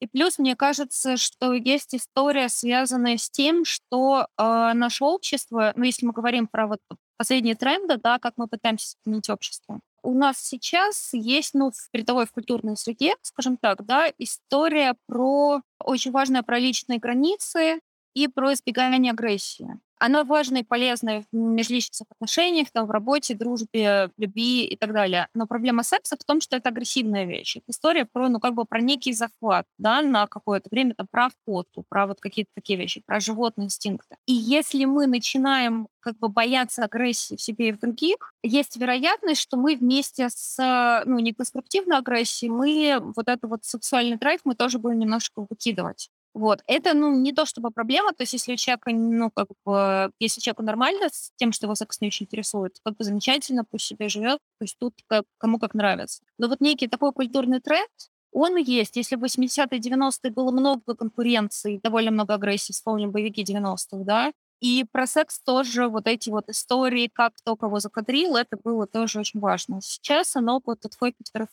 И 0.00 0.06
плюс 0.06 0.38
мне 0.38 0.56
кажется, 0.56 1.16
что 1.18 1.52
есть 1.52 1.94
история, 1.94 2.48
связанная 2.48 3.18
с 3.18 3.30
тем, 3.30 3.64
что 3.66 4.26
э, 4.38 4.72
наше 4.72 5.04
общество, 5.04 5.72
ну, 5.76 5.84
если 5.84 6.06
мы 6.06 6.12
говорим 6.12 6.46
про 6.46 6.66
вот 6.66 6.80
последние 7.18 7.54
тренды, 7.54 7.98
да, 7.98 8.18
как 8.18 8.34
мы 8.38 8.48
пытаемся 8.48 8.96
изменить 9.04 9.28
общество, 9.28 9.80
у 10.02 10.14
нас 10.14 10.38
сейчас 10.38 11.10
есть, 11.12 11.52
ну, 11.52 11.70
в 11.70 11.90
передовой 11.90 12.24
в 12.24 12.32
культурной 12.32 12.78
среде, 12.78 13.14
скажем 13.20 13.58
так, 13.58 13.84
да, 13.84 14.10
история 14.18 14.94
про 15.06 15.60
очень 15.78 16.10
важная 16.12 16.42
про 16.42 16.58
личные 16.58 16.98
границы 16.98 17.80
и 18.14 18.28
про 18.28 18.52
избегание 18.52 19.12
агрессии. 19.12 19.80
Оно 20.02 20.24
важно 20.24 20.58
и 20.58 20.62
полезно 20.62 21.22
в 21.30 21.36
межличностных 21.36 22.06
отношениях, 22.10 22.68
там, 22.72 22.86
в 22.86 22.90
работе, 22.90 23.34
дружбе, 23.34 24.10
любви 24.16 24.64
и 24.64 24.74
так 24.74 24.94
далее. 24.94 25.28
Но 25.34 25.46
проблема 25.46 25.82
секса 25.82 26.16
в 26.18 26.24
том, 26.24 26.40
что 26.40 26.56
это 26.56 26.70
агрессивная 26.70 27.26
вещь. 27.26 27.58
Это 27.58 27.66
история 27.68 28.06
про, 28.06 28.30
ну, 28.30 28.40
как 28.40 28.54
бы 28.54 28.64
про 28.64 28.80
некий 28.80 29.12
захват, 29.12 29.66
да, 29.76 30.00
на 30.00 30.26
какое-то 30.26 30.70
время, 30.70 30.94
там, 30.94 31.06
про 31.10 31.26
охоту, 31.26 31.84
про 31.90 32.06
вот 32.06 32.18
какие-то 32.18 32.50
такие 32.54 32.78
вещи, 32.78 33.02
про 33.04 33.20
животные 33.20 33.66
инстинкты. 33.66 34.16
И 34.24 34.32
если 34.32 34.86
мы 34.86 35.06
начинаем 35.06 35.86
как 36.00 36.16
бы 36.16 36.30
бояться 36.30 36.82
агрессии 36.84 37.36
в 37.36 37.42
себе 37.42 37.68
и 37.68 37.72
в 37.72 37.78
других, 37.78 38.32
есть 38.42 38.78
вероятность, 38.78 39.42
что 39.42 39.58
мы 39.58 39.76
вместе 39.76 40.28
с 40.30 41.02
ну, 41.04 41.18
неконструктивной 41.18 41.98
агрессией, 41.98 42.50
мы 42.50 43.12
вот 43.14 43.28
этот 43.28 43.50
вот 43.50 43.64
сексуальный 43.66 44.16
драйв 44.16 44.40
мы 44.44 44.54
тоже 44.54 44.78
будем 44.78 44.98
немножко 44.98 45.46
выкидывать. 45.46 46.08
Вот. 46.34 46.62
Это, 46.66 46.94
ну, 46.94 47.14
не 47.14 47.32
то 47.32 47.44
чтобы 47.44 47.70
проблема, 47.70 48.12
то 48.12 48.22
есть 48.22 48.32
если 48.34 48.52
у 48.52 48.56
человека, 48.56 48.92
ну, 48.92 49.30
как 49.30 49.48
бы, 49.64 50.12
если 50.20 50.40
человеку 50.40 50.62
нормально 50.62 51.08
с 51.10 51.32
тем, 51.36 51.52
что 51.52 51.66
его 51.66 51.74
секс 51.74 52.00
не 52.00 52.06
очень 52.08 52.26
интересует, 52.26 52.78
как 52.84 52.96
бы 52.96 53.04
замечательно, 53.04 53.64
пусть 53.64 53.86
себе 53.86 54.08
живет, 54.08 54.38
пусть 54.58 54.78
тут 54.78 54.94
как, 55.08 55.24
кому 55.38 55.58
как 55.58 55.74
нравится. 55.74 56.22
Но 56.38 56.48
вот 56.48 56.60
некий 56.60 56.86
такой 56.86 57.12
культурный 57.12 57.60
тренд, 57.60 57.90
он 58.32 58.56
есть. 58.56 58.96
Если 58.96 59.16
в 59.16 59.24
80-е, 59.24 59.80
90-е 59.80 60.30
было 60.30 60.52
много 60.52 60.94
конкуренции, 60.94 61.80
довольно 61.82 62.12
много 62.12 62.34
агрессии, 62.34 62.72
вспомним 62.72 63.10
боевики 63.10 63.42
90-х, 63.42 64.04
да, 64.04 64.32
и 64.60 64.84
про 64.92 65.06
секс 65.06 65.40
тоже 65.40 65.88
вот 65.88 66.06
эти 66.06 66.30
вот 66.30 66.48
истории, 66.48 67.10
как 67.12 67.34
кто 67.34 67.56
кого 67.56 67.80
закадрил, 67.80 68.36
это 68.36 68.56
было 68.62 68.86
тоже 68.86 69.20
очень 69.20 69.40
важно. 69.40 69.80
Сейчас 69.80 70.36
оно 70.36 70.60
вот 70.64 70.84
отходит 70.84 71.16
на 71.18 71.24
второй 71.26 71.48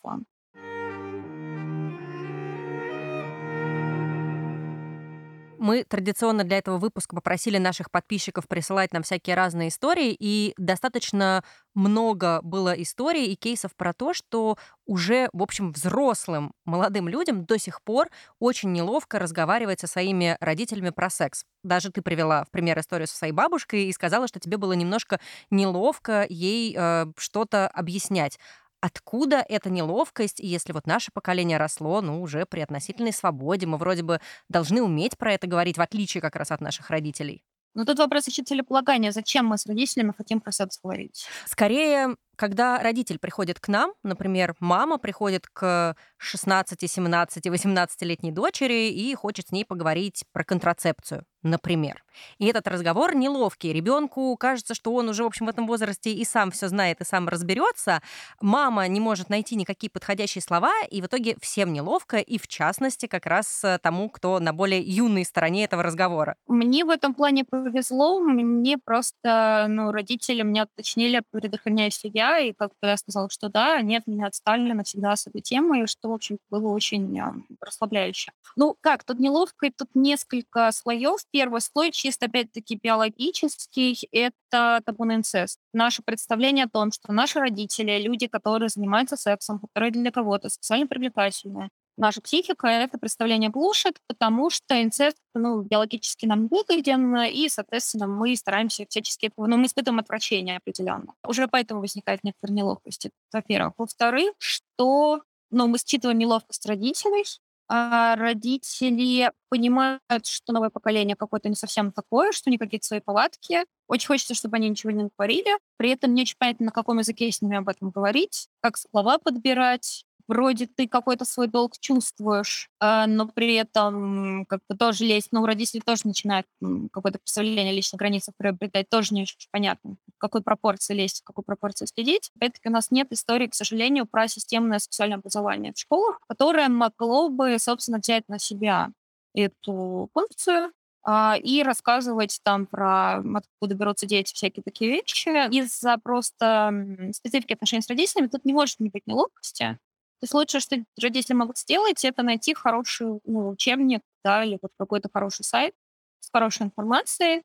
Мы 5.68 5.84
традиционно 5.84 6.46
для 6.46 6.60
этого 6.60 6.78
выпуска 6.78 7.14
попросили 7.14 7.58
наших 7.58 7.92
подписчиков 7.92 8.48
присылать 8.48 8.94
нам 8.94 9.04
всякие 9.04 9.36
разные 9.36 9.68
истории, 9.68 10.16
и 10.18 10.54
достаточно 10.58 11.44
много 11.74 12.40
было 12.42 12.72
историй 12.72 13.26
и 13.26 13.36
кейсов 13.36 13.76
про 13.76 13.92
то, 13.92 14.14
что 14.14 14.58
уже, 14.86 15.28
в 15.34 15.44
общем, 15.44 15.74
взрослым 15.74 16.54
молодым 16.64 17.10
людям 17.10 17.44
до 17.44 17.60
сих 17.60 17.82
пор 17.82 18.08
очень 18.40 18.72
неловко 18.72 19.20
разговаривать 19.20 19.82
со 19.82 19.88
своими 19.88 20.38
родителями 20.40 20.92
про 20.92 21.10
секс. 21.10 21.44
Даже 21.64 21.92
ты 21.92 22.02
привела 22.02 22.46
в 22.46 22.50
пример 22.50 22.80
историю 22.80 23.10
со 23.10 23.18
своей 23.18 23.34
бабушкой 23.34 23.88
и 23.88 23.92
сказала, 23.92 24.30
что 24.30 24.40
тебе 24.40 24.56
было 24.56 24.72
немножко 24.72 25.20
неловко 25.50 26.26
ей 26.30 26.74
э, 26.78 27.08
что-то 27.18 27.68
объяснять. 27.68 28.40
Откуда 28.80 29.44
эта 29.48 29.70
неловкость, 29.70 30.40
если 30.40 30.72
вот 30.72 30.86
наше 30.86 31.12
поколение 31.12 31.58
росло, 31.58 32.02
ну, 32.02 32.22
уже 32.22 32.46
при 32.46 32.60
относительной 32.62 33.12
свободе, 33.12 33.66
мы 33.66 33.78
вроде 33.78 34.04
бы 34.04 34.22
должны 34.50 34.84
уметь 34.84 35.18
про 35.18 35.34
это 35.34 35.48
говорить, 35.48 35.78
в 35.78 35.82
отличие 35.82 36.22
как 36.22 36.36
раз 36.36 36.52
от 36.52 36.62
наших 36.62 36.90
родителей? 36.90 37.44
Ну, 37.74 37.86
тут 37.86 38.00
вопрос 38.00 38.28
еще 38.28 38.44
целеполагания. 38.44 39.12
Зачем 39.12 39.46
мы 39.46 39.58
с 39.58 39.66
родителями 39.66 40.14
хотим 40.16 40.42
про 40.42 40.52
секс 40.52 40.80
говорить? 40.82 41.28
Скорее, 41.46 42.16
когда 42.38 42.80
родитель 42.80 43.20
приходит 43.20 43.60
к 43.60 43.68
нам, 43.68 43.94
например, 44.04 44.56
мама 44.60 44.98
приходит 44.98 45.48
к 45.48 45.96
16, 46.18 46.90
17, 46.90 47.46
18-летней 47.48 48.32
дочери 48.32 48.90
и 48.90 49.14
хочет 49.16 49.48
с 49.48 49.52
ней 49.52 49.66
поговорить 49.66 50.24
про 50.32 50.44
контрацепцию, 50.44 51.26
например. 51.44 52.04
И 52.38 52.46
этот 52.46 52.68
разговор 52.68 53.16
неловкий. 53.16 53.74
Ребенку 53.74 54.36
кажется, 54.38 54.76
что 54.76 54.94
он 54.94 55.10
уже, 55.10 55.24
в 55.24 55.28
общем, 55.28 55.48
в 55.48 55.50
этом 55.50 55.68
возрасте 55.68 56.12
и 56.12 56.24
сам 56.24 56.52
все 56.52 56.68
знает, 56.68 57.02
и 57.02 57.06
сам 57.06 57.28
разберется. 57.28 58.02
Мама 58.40 58.88
не 58.88 59.00
может 59.00 59.30
найти 59.30 59.56
никакие 59.56 59.90
подходящие 59.90 60.42
слова, 60.42 60.74
и 60.90 61.02
в 61.02 61.08
итоге 61.08 61.36
всем 61.42 61.74
неловко, 61.74 62.18
и 62.18 62.38
в 62.38 62.48
частности 62.48 63.08
как 63.08 63.26
раз 63.26 63.64
э, 63.64 63.80
тому, 63.82 64.10
кто 64.10 64.40
на 64.40 64.54
более 64.54 64.82
юной 64.82 65.26
стороне 65.26 65.66
этого 65.66 65.84
разговора. 65.84 66.36
Мне 66.48 66.86
в 66.86 66.90
этом 66.90 67.14
плане 67.14 67.46
повезло. 67.46 68.20
Мне 68.20 68.78
просто, 68.78 69.66
ну, 69.68 69.92
родители 69.92 70.44
меня 70.44 70.66
уточнили, 70.66 71.24
предохраняюсь 71.32 72.04
ли 72.04 72.12
я, 72.28 72.40
и 72.40 72.54
как 72.54 72.72
я 72.82 72.98
сказала, 72.98 73.30
что 73.30 73.50
да, 73.50 73.78
от 73.78 74.08
меня 74.08 74.28
отстали 74.28 74.72
навсегда 74.72 75.16
с 75.16 75.28
этой 75.28 75.42
темой, 75.42 75.88
что 75.88 76.10
в 76.10 76.14
общем, 76.14 76.38
было 76.50 76.70
очень 76.70 77.20
а, 77.20 77.34
расслабляюще. 77.62 78.32
Ну, 78.56 78.76
как, 78.82 79.04
тут 79.04 79.20
неловко, 79.20 79.70
тут 79.76 79.90
несколько 79.94 80.72
слоев. 80.72 81.20
Первый 81.32 81.62
слой, 81.62 81.92
чисто 81.92 82.28
опять-таки 82.28 82.80
биологический, 82.82 84.08
это 84.12 84.82
табу 84.86 85.06
на 85.06 85.16
инцест. 85.16 85.60
Наше 85.74 86.02
представление 86.04 86.66
о 86.66 86.70
том, 86.70 86.92
что 86.92 87.12
наши 87.12 87.40
родители, 87.40 88.02
люди, 88.02 88.28
которые 88.28 88.70
занимаются 88.70 89.18
сексом, 89.18 89.60
которые 89.60 89.92
для 89.92 90.12
кого-то 90.12 90.50
сексуально 90.50 90.88
привлекательные, 90.88 91.70
наша 91.98 92.22
психика 92.22 92.68
это 92.68 92.98
представление 92.98 93.50
глушит, 93.50 93.98
потому 94.08 94.50
что 94.50 94.82
инцест 94.82 95.18
ну, 95.34 95.62
биологически 95.62 96.26
нам 96.26 96.48
выгоден, 96.48 97.16
и, 97.24 97.50
соответственно, 97.50 98.08
мы 98.08 98.36
стараемся 98.36 98.86
всячески... 98.88 99.32
Ну, 99.38 99.58
мы 99.58 99.66
испытываем 99.66 100.00
отвращение 100.00 100.58
определенно. 100.58 101.14
Уже 101.26 101.48
поэтому 101.48 101.82
возникает 101.82 102.24
некоторая 102.24 102.56
неловкость, 102.56 103.10
во-первых. 103.34 103.74
Во-вторых, 103.78 104.34
что 104.38 105.22
ну, 105.50 105.68
мы 105.68 105.78
считываем 105.78 106.18
неловкость 106.18 106.66
родителей, 106.66 107.26
а 107.70 108.16
родители 108.16 109.32
понимают, 109.50 110.26
что 110.26 110.54
новое 110.54 110.70
поколение 110.70 111.18
какое-то 111.18 111.50
не 111.50 111.56
совсем 111.56 111.92
такое, 111.92 112.32
что 112.32 112.50
у 112.50 112.52
них 112.52 112.60
какие-то 112.60 112.86
свои 112.86 113.02
повадки. 113.02 113.66
Очень 113.88 114.08
хочется, 114.08 114.36
чтобы 114.36 114.56
они 114.56 114.70
ничего 114.70 114.92
не 114.92 115.10
говорили. 115.18 115.52
При 115.78 115.90
этом 115.90 116.14
не 116.14 116.22
очень 116.22 116.38
понятно, 116.38 116.68
на 116.68 116.72
каком 116.72 117.00
языке 117.00 117.30
с 117.30 117.42
ними 117.42 117.58
об 117.58 117.68
этом 117.68 117.90
говорить, 117.90 118.48
как 118.62 118.78
слова 118.78 119.18
подбирать, 119.18 120.06
вроде 120.28 120.68
ты 120.68 120.88
какой-то 120.88 121.26
свой 121.26 121.48
долг 121.48 121.74
чувствуешь, 121.80 122.70
а, 122.80 123.08
но 123.08 123.28
при 123.28 123.56
этом 123.56 124.46
как 124.48 124.62
бы 124.70 124.78
тоже 124.78 125.06
лезть, 125.06 125.30
ну, 125.32 125.46
родители 125.46 125.80
тоже 125.80 126.02
начинают 126.06 126.46
какое-то 126.92 127.20
представление 127.20 127.72
о 127.72 127.76
личных 127.76 128.00
границах 128.00 128.36
приобретать, 128.38 128.90
тоже 128.90 129.14
не 129.14 129.24
очень 129.24 129.50
понятно, 129.52 129.96
в 130.16 130.18
какой 130.18 130.42
пропорции 130.42 130.94
лезть, 130.94 131.22
в 131.22 131.24
какой 131.24 131.44
пропорции 131.44 131.86
следить. 131.86 132.32
Опять-таки 132.36 132.70
у 132.70 132.72
нас 132.72 132.92
нет 132.92 133.12
истории, 133.12 133.48
к 133.48 133.56
сожалению, 133.56 134.06
про 134.06 134.28
системное 134.28 134.80
сексуальное 134.80 135.18
образование 135.18 135.74
в 135.74 135.80
школах, 135.80 136.20
которое 136.28 136.70
могло 136.70 137.30
бы, 137.30 137.58
собственно, 137.60 138.00
взять 138.00 138.24
на 138.28 138.40
себя 138.40 138.90
эту 139.34 140.10
функцию, 140.14 140.72
а, 141.10 141.38
и 141.42 141.64
рассказывать 141.64 142.40
там 142.44 142.66
про 142.66 143.20
откуда 143.36 143.76
берутся 143.76 144.06
дети, 144.06 144.34
всякие 144.34 144.62
такие 144.62 144.92
вещи. 144.92 145.30
Из-за 145.56 145.98
просто 145.98 146.74
специфики 147.14 147.54
отношений 147.54 147.82
с 147.82 147.88
родителями 147.88 148.28
тут 148.28 148.44
не 148.44 148.52
может 148.52 148.82
не 148.82 148.90
быть 148.90 149.08
неловкости. 149.08 149.80
То 150.20 150.24
есть 150.24 150.34
лучшее, 150.34 150.62
что 150.62 150.78
родители 151.02 151.36
могут 151.36 151.58
сделать, 151.58 152.04
это 152.04 152.24
найти 152.24 152.54
хороший 152.54 153.20
ну, 153.26 153.50
учебник, 153.50 154.02
да, 154.24 154.44
или 154.44 154.58
вот 154.62 154.72
какой-то 154.78 155.10
хороший 155.14 155.44
сайт 155.44 155.76
с 156.20 156.30
хорошей 156.32 156.64
информацией 156.64 157.44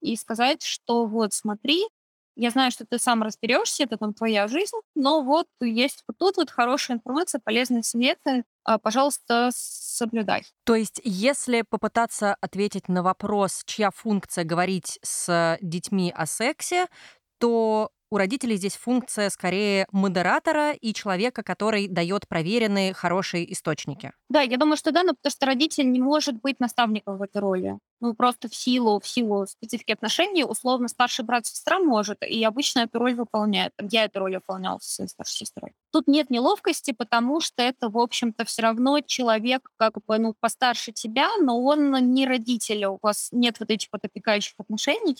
и 0.00 0.16
сказать, 0.16 0.62
что 0.62 1.06
вот 1.06 1.32
смотри, 1.32 1.84
я 2.36 2.50
знаю, 2.50 2.70
что 2.70 2.86
ты 2.86 2.98
сам 2.98 3.22
разберешься, 3.22 3.84
это 3.84 3.96
там 3.96 4.14
твоя 4.14 4.48
жизнь, 4.48 4.76
но 4.94 5.22
вот 5.22 5.46
есть 5.60 6.04
вот 6.08 6.16
тут 6.18 6.36
вот 6.36 6.50
хорошая 6.50 6.96
информация, 6.96 7.40
полезные 7.40 7.82
советы, 7.82 8.44
а, 8.64 8.78
пожалуйста, 8.78 9.50
соблюдай. 9.52 10.44
То 10.64 10.74
есть, 10.74 11.00
если 11.04 11.62
попытаться 11.68 12.36
ответить 12.40 12.88
на 12.88 13.02
вопрос, 13.02 13.62
чья 13.66 13.90
функция 13.90 14.44
говорить 14.44 14.98
с 15.02 15.58
детьми 15.60 16.12
о 16.14 16.26
сексе, 16.26 16.86
то 17.38 17.90
у 18.10 18.16
родителей 18.16 18.56
здесь 18.56 18.76
функция 18.76 19.30
скорее 19.30 19.86
модератора 19.92 20.72
и 20.72 20.92
человека, 20.92 21.42
который 21.42 21.88
дает 21.88 22.26
проверенные 22.28 22.92
хорошие 22.92 23.50
источники. 23.52 24.12
Да, 24.28 24.42
я 24.42 24.56
думаю, 24.58 24.76
что 24.76 24.92
да, 24.92 25.02
но 25.02 25.14
потому 25.14 25.30
что 25.30 25.46
родитель 25.46 25.90
не 25.90 26.00
может 26.00 26.40
быть 26.40 26.60
наставником 26.60 27.18
в 27.18 27.22
этой 27.22 27.40
роли. 27.40 27.78
Ну, 28.00 28.14
просто 28.14 28.48
в 28.48 28.54
силу, 28.54 28.98
в 28.98 29.06
силу 29.06 29.46
специфики 29.46 29.92
отношений, 29.92 30.44
условно, 30.44 30.88
старший 30.88 31.24
брат 31.24 31.46
сестра 31.46 31.78
может, 31.78 32.22
и 32.22 32.42
обычно 32.44 32.80
эту 32.80 32.98
роль 32.98 33.14
выполняет. 33.14 33.72
Я 33.80 34.04
эту 34.04 34.20
роль 34.20 34.36
выполняла 34.36 34.78
своей 34.80 35.08
старшей 35.08 35.46
сестрой. 35.46 35.72
Тут 35.92 36.08
нет 36.08 36.30
неловкости, 36.30 36.92
потому 36.92 37.40
что 37.40 37.62
это, 37.62 37.88
в 37.90 37.98
общем-то, 37.98 38.44
все 38.44 38.62
равно 38.62 39.00
человек 39.00 39.68
как 39.76 39.94
бы, 40.06 40.18
ну, 40.18 40.34
постарше 40.40 40.92
тебя, 40.92 41.28
но 41.40 41.60
он 41.62 41.92
не 42.14 42.26
родитель, 42.26 42.86
у 42.86 42.98
вас 43.02 43.28
нет 43.32 43.60
вот 43.60 43.70
этих 43.70 43.88
вот 43.92 44.04
опекающих 44.04 44.54
отношений 44.58 45.16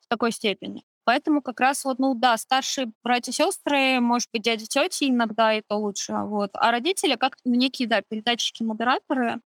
в 0.00 0.08
такой 0.08 0.32
степени. 0.32 0.84
Поэтому 1.04 1.42
как 1.42 1.60
раз 1.60 1.84
вот, 1.84 1.98
ну 1.98 2.14
да, 2.14 2.36
старшие 2.36 2.92
братья 3.02 3.32
сестры, 3.32 4.00
может 4.00 4.28
быть, 4.32 4.42
дяди 4.42 4.66
тети 4.66 5.08
иногда 5.10 5.52
это 5.52 5.74
лучше, 5.76 6.14
вот. 6.14 6.50
А 6.54 6.70
родители 6.70 7.16
как 7.16 7.36
некие, 7.44 7.88
да, 7.88 8.02
передатчики-модераторы, 8.02 9.40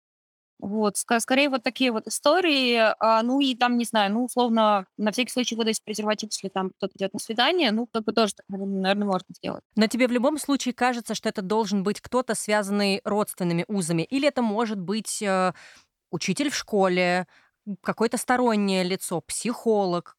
вот, 0.60 0.96
скорее 0.98 1.50
вот 1.50 1.62
такие 1.62 1.92
вот 1.92 2.08
истории, 2.08 2.78
а, 3.00 3.22
ну 3.22 3.42
и 3.42 3.54
там, 3.54 3.78
не 3.78 3.84
знаю, 3.84 4.14
ну, 4.14 4.24
условно, 4.24 4.86
на 4.98 5.12
всякий 5.12 5.32
случай 5.32 5.56
выдать 5.56 5.84
презерватив, 5.84 6.30
если 6.32 6.48
там 6.48 6.70
кто-то 6.78 6.94
идет 6.96 7.14
на 7.14 7.20
свидание, 7.20 7.72
ну, 7.72 7.86
как 7.92 8.06
бы 8.06 8.14
тоже, 8.14 8.34
наверное, 8.48 8.96
можно 8.96 9.28
сделать. 9.36 9.62
Но 9.76 9.88
тебе 9.88 10.08
в 10.08 10.12
любом 10.12 10.38
случае 10.38 10.74
кажется, 10.74 11.16
что 11.16 11.28
это 11.28 11.42
должен 11.42 11.84
быть 11.84 12.00
кто-то, 12.00 12.34
связанный 12.34 13.02
родственными 13.04 13.66
узами, 13.68 14.04
или 14.04 14.26
это 14.26 14.42
может 14.42 14.80
быть 14.80 15.22
э, 15.22 15.52
учитель 16.12 16.50
в 16.50 16.56
школе, 16.56 17.28
какое-то 17.82 18.18
стороннее 18.18 18.84
лицо, 18.84 19.20
психолог, 19.20 20.16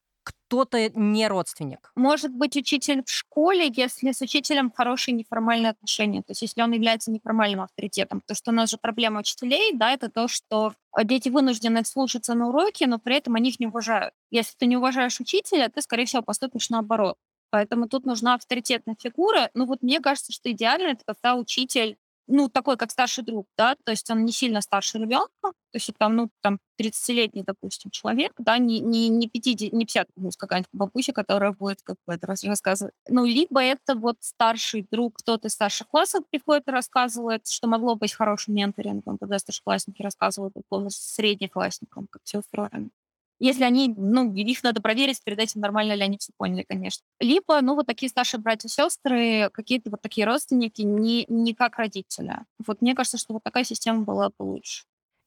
кто-то 0.47 0.91
не 0.91 1.27
родственник? 1.29 1.91
Может 1.97 2.33
быть, 2.33 2.57
учитель 2.57 3.03
в 3.05 3.11
школе, 3.11 3.71
если 3.75 4.13
с 4.13 4.21
учителем 4.21 4.71
хорошие 4.71 5.15
неформальные 5.15 5.71
отношения, 5.71 6.21
то 6.21 6.31
есть 6.31 6.43
если 6.43 6.63
он 6.63 6.73
является 6.73 7.11
неформальным 7.11 7.61
авторитетом. 7.61 8.21
Потому 8.21 8.37
что 8.37 8.51
у 8.51 8.55
нас 8.55 8.71
же 8.71 8.79
проблема 8.79 9.21
учителей, 9.21 9.73
да, 9.75 9.93
это 9.93 10.09
то, 10.09 10.29
что 10.29 10.75
дети 11.05 11.29
вынуждены 11.29 11.85
слушаться 11.85 12.35
на 12.35 12.49
уроки, 12.49 12.85
но 12.85 12.99
при 12.99 13.17
этом 13.17 13.35
они 13.35 13.51
их 13.51 13.61
не 13.61 13.67
уважают. 13.67 14.15
Если 14.31 14.55
ты 14.57 14.67
не 14.67 14.77
уважаешь 14.77 15.19
учителя, 15.21 15.69
ты, 15.69 15.83
скорее 15.83 16.07
всего, 16.07 16.23
поступишь 16.23 16.71
наоборот. 16.71 17.17
Поэтому 17.51 17.89
тут 17.89 18.05
нужна 18.05 18.35
авторитетная 18.35 18.97
фигура. 19.01 19.51
Ну 19.55 19.67
вот 19.67 19.83
мне 19.83 20.01
кажется, 20.01 20.33
что 20.33 20.51
идеально 20.51 20.89
это 20.89 21.05
когда 21.07 21.37
учитель 21.37 21.97
ну, 22.27 22.49
такой, 22.49 22.77
как 22.77 22.91
старший 22.91 23.25
друг, 23.25 23.47
да, 23.57 23.77
то 23.85 23.91
есть 23.93 24.11
он 24.11 24.25
не 24.25 24.33
сильно 24.33 24.61
старше 24.61 24.99
ребенка, 24.99 25.29
то 25.43 25.53
есть 25.75 25.91
там, 25.99 26.17
ну, 26.17 26.31
там, 26.41 26.59
30-летний, 26.79 27.43
допустим, 27.45 27.91
человек, 27.91 28.33
да, 28.39 28.59
не, 28.59 28.81
не, 28.81 29.09
не 29.09 29.29
50, 29.29 29.73
не 29.73 29.85
50, 29.85 30.09
ну, 30.17 30.31
какая-нибудь 30.37 30.69
бабуся, 30.73 31.13
которая 31.13 31.53
будет 31.53 31.83
как 31.83 31.97
бы 32.07 32.15
это 32.15 32.27
рассказывать. 32.27 32.95
Ну, 33.09 33.25
либо 33.25 33.63
это 33.63 33.95
вот 33.95 34.17
старший 34.21 34.87
друг, 34.91 35.19
кто-то 35.19 35.49
из 35.49 35.53
старших 35.53 35.89
классов 35.89 36.25
приходит 36.31 36.69
и 36.69 36.71
рассказывает, 36.71 37.47
что 37.47 37.69
могло 37.69 37.97
быть 37.97 38.13
хорошим 38.13 38.55
менторингом, 38.55 39.19
когда 39.19 39.39
старшеклассники 39.39 40.03
рассказывают, 40.03 40.55
условно, 40.57 40.91
среднеклассникам, 40.91 42.07
как 42.11 42.23
все 42.25 42.39
устроено. 42.39 42.91
Если 43.45 43.63
они, 43.63 43.93
ну, 43.95 44.33
их 44.33 44.63
надо 44.63 44.81
проверить 44.81 45.23
перед 45.23 45.39
этим, 45.39 45.61
нормально 45.61 45.93
ли 45.93 46.03
они 46.03 46.17
все 46.17 46.33
поняли, 46.35 46.65
конечно. 46.67 47.05
Либо, 47.21 47.61
ну, 47.61 47.75
вот 47.75 47.87
такие 47.87 48.09
старшие 48.09 48.41
братья 48.41 48.69
и 48.69 48.71
сестры, 48.71 49.51
какие-то 49.53 49.91
вот 49.91 50.01
такие 50.01 50.27
родственники, 50.27 50.81
не, 50.81 51.27
не 51.29 51.53
как 51.53 51.77
родители. 51.77 52.39
Вот 52.67 52.81
мне 52.81 52.95
кажется, 52.95 53.19
что 53.19 53.35
вот 53.35 53.43
такая 53.43 53.65
система 53.65 54.01
была 54.01 54.31
бы 54.31 54.45
лучше. 54.45 54.85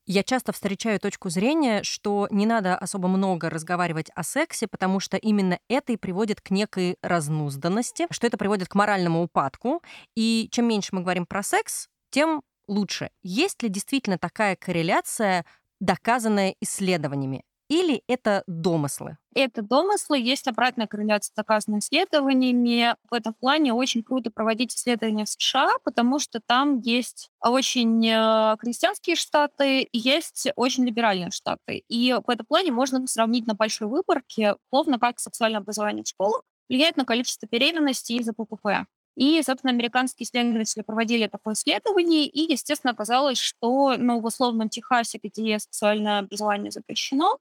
Я 0.08 0.24
часто 0.24 0.52
встречаю 0.52 1.00
точку 1.00 1.30
зрения, 1.30 1.84
что 1.84 2.28
не 2.32 2.48
надо 2.48 2.76
особо 2.76 3.08
много 3.08 3.52
разговаривать 3.52 4.10
о 4.16 4.24
сексе, 4.24 4.66
потому 4.66 5.00
что 5.00 5.18
именно 5.18 5.60
это 5.70 5.94
и 5.94 5.98
приводит 5.98 6.42
к 6.42 6.50
некой 6.50 6.98
разнузданности, 7.04 8.08
что 8.10 8.26
это 8.26 8.38
приводит 8.38 8.68
к 8.68 8.74
моральному 8.74 9.22
упадку. 9.22 9.84
И 10.16 10.50
чем 10.52 10.68
меньше 10.68 10.96
мы 10.96 11.02
говорим 11.02 11.28
про 11.28 11.44
секс, 11.44 11.88
тем 12.10 12.42
лучше. 12.68 13.12
Есть 13.22 13.62
ли 13.62 13.70
действительно 13.70 14.18
такая 14.18 14.56
корреляция, 14.56 15.46
доказанная 15.80 16.56
исследованиями? 16.62 17.44
Или 17.70 18.02
это 18.08 18.44
домыслы? 18.48 19.18
Это 19.36 19.62
домыслы, 19.62 20.20
есть 20.20 20.48
обратная 20.48 20.88
корреляция 20.88 21.34
с 21.34 21.36
доказанными 21.36 21.80
исследованиями. 21.80 22.96
В 23.10 23.14
этом 23.14 23.34
плане 23.34 23.74
очень 23.74 24.04
круто 24.04 24.32
проводить 24.32 24.74
исследования 24.74 25.26
в 25.26 25.30
США, 25.30 25.74
потому 25.84 26.20
что 26.20 26.40
там 26.40 26.80
есть 26.80 27.30
очень 27.42 28.08
э, 28.08 28.56
христианские 28.58 29.16
штаты 29.16 29.82
и 29.82 29.98
есть 29.98 30.48
очень 30.56 30.86
либеральные 30.86 31.32
штаты. 31.32 31.84
И 31.90 32.16
в 32.26 32.30
этом 32.30 32.46
плане 32.46 32.72
можно 32.72 33.06
сравнить 33.06 33.48
на 33.48 33.54
большой 33.54 33.88
выборке, 33.88 34.56
словно 34.70 34.98
как 34.98 35.20
сексуальное 35.20 35.60
образование 35.60 36.04
в 36.04 36.08
школах 36.08 36.42
влияет 36.70 36.98
на 36.98 37.06
количество 37.06 37.48
беременностей 37.48 38.18
из-за 38.18 38.34
ППП. 38.34 38.88
И, 39.18 39.42
собственно, 39.42 39.74
американские 39.74 40.26
исследователи 40.26 40.84
проводили 40.84 41.26
такое 41.26 41.56
исследование, 41.56 42.28
и, 42.28 42.52
естественно, 42.52 42.92
оказалось, 42.92 43.40
что 43.40 43.98
ну, 43.98 44.20
в 44.20 44.26
условном 44.26 44.70
Техасе, 44.70 45.20
где 45.22 45.58
сексуальное 45.58 46.20
образование 46.20 46.70
запрещено, 46.70 47.40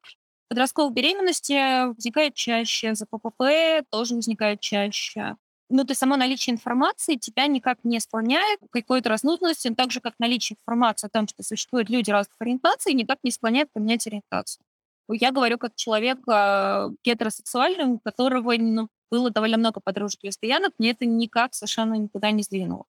подростковые 0.49 0.95
беременности 0.95 1.87
возникает 1.89 2.35
чаще, 2.35 2.95
за 2.95 3.05
ППП 3.05 3.87
тоже 3.91 4.15
возникает 4.15 4.61
чаще. 4.61 5.37
Ну, 5.69 5.85
то 5.85 5.91
есть 5.91 6.01
само 6.01 6.17
наличие 6.17 6.55
информации 6.55 7.17
тебя 7.17 7.47
никак 7.47 7.79
не 7.85 8.01
склоняет 8.01 8.61
к 8.61 8.73
какой-то 8.73 9.11
разнузданности, 9.11 9.69
так 9.75 9.91
же, 9.91 10.01
как 10.01 10.15
наличие 10.19 10.57
информации 10.59 11.09
о 11.09 11.11
том, 11.11 11.29
что 11.29 11.43
существуют 11.43 11.91
люди 11.91 12.11
разных 12.11 12.37
ориентаций, 12.39 12.95
никак 12.95 13.19
не 13.23 13.31
склоняет 13.31 13.71
поменять 13.75 14.07
ориентацию. 14.07 14.65
Я 15.11 15.31
говорю 15.31 15.59
как 15.59 15.75
человек 15.77 16.19
э, 16.27 16.89
гетеросексуальный, 17.05 17.85
у 17.85 17.99
которого 17.99 18.55
ну, 18.57 18.89
было 19.11 19.31
довольно 19.31 19.57
много 19.57 19.81
подружек 19.81 20.23
лесбиянок, 20.23 20.73
мне 20.79 20.91
это 20.91 21.07
никак 21.07 21.55
совершенно 21.55 21.95
никуда 21.95 22.31
не 22.31 22.43
сдвинуло. 22.43 22.85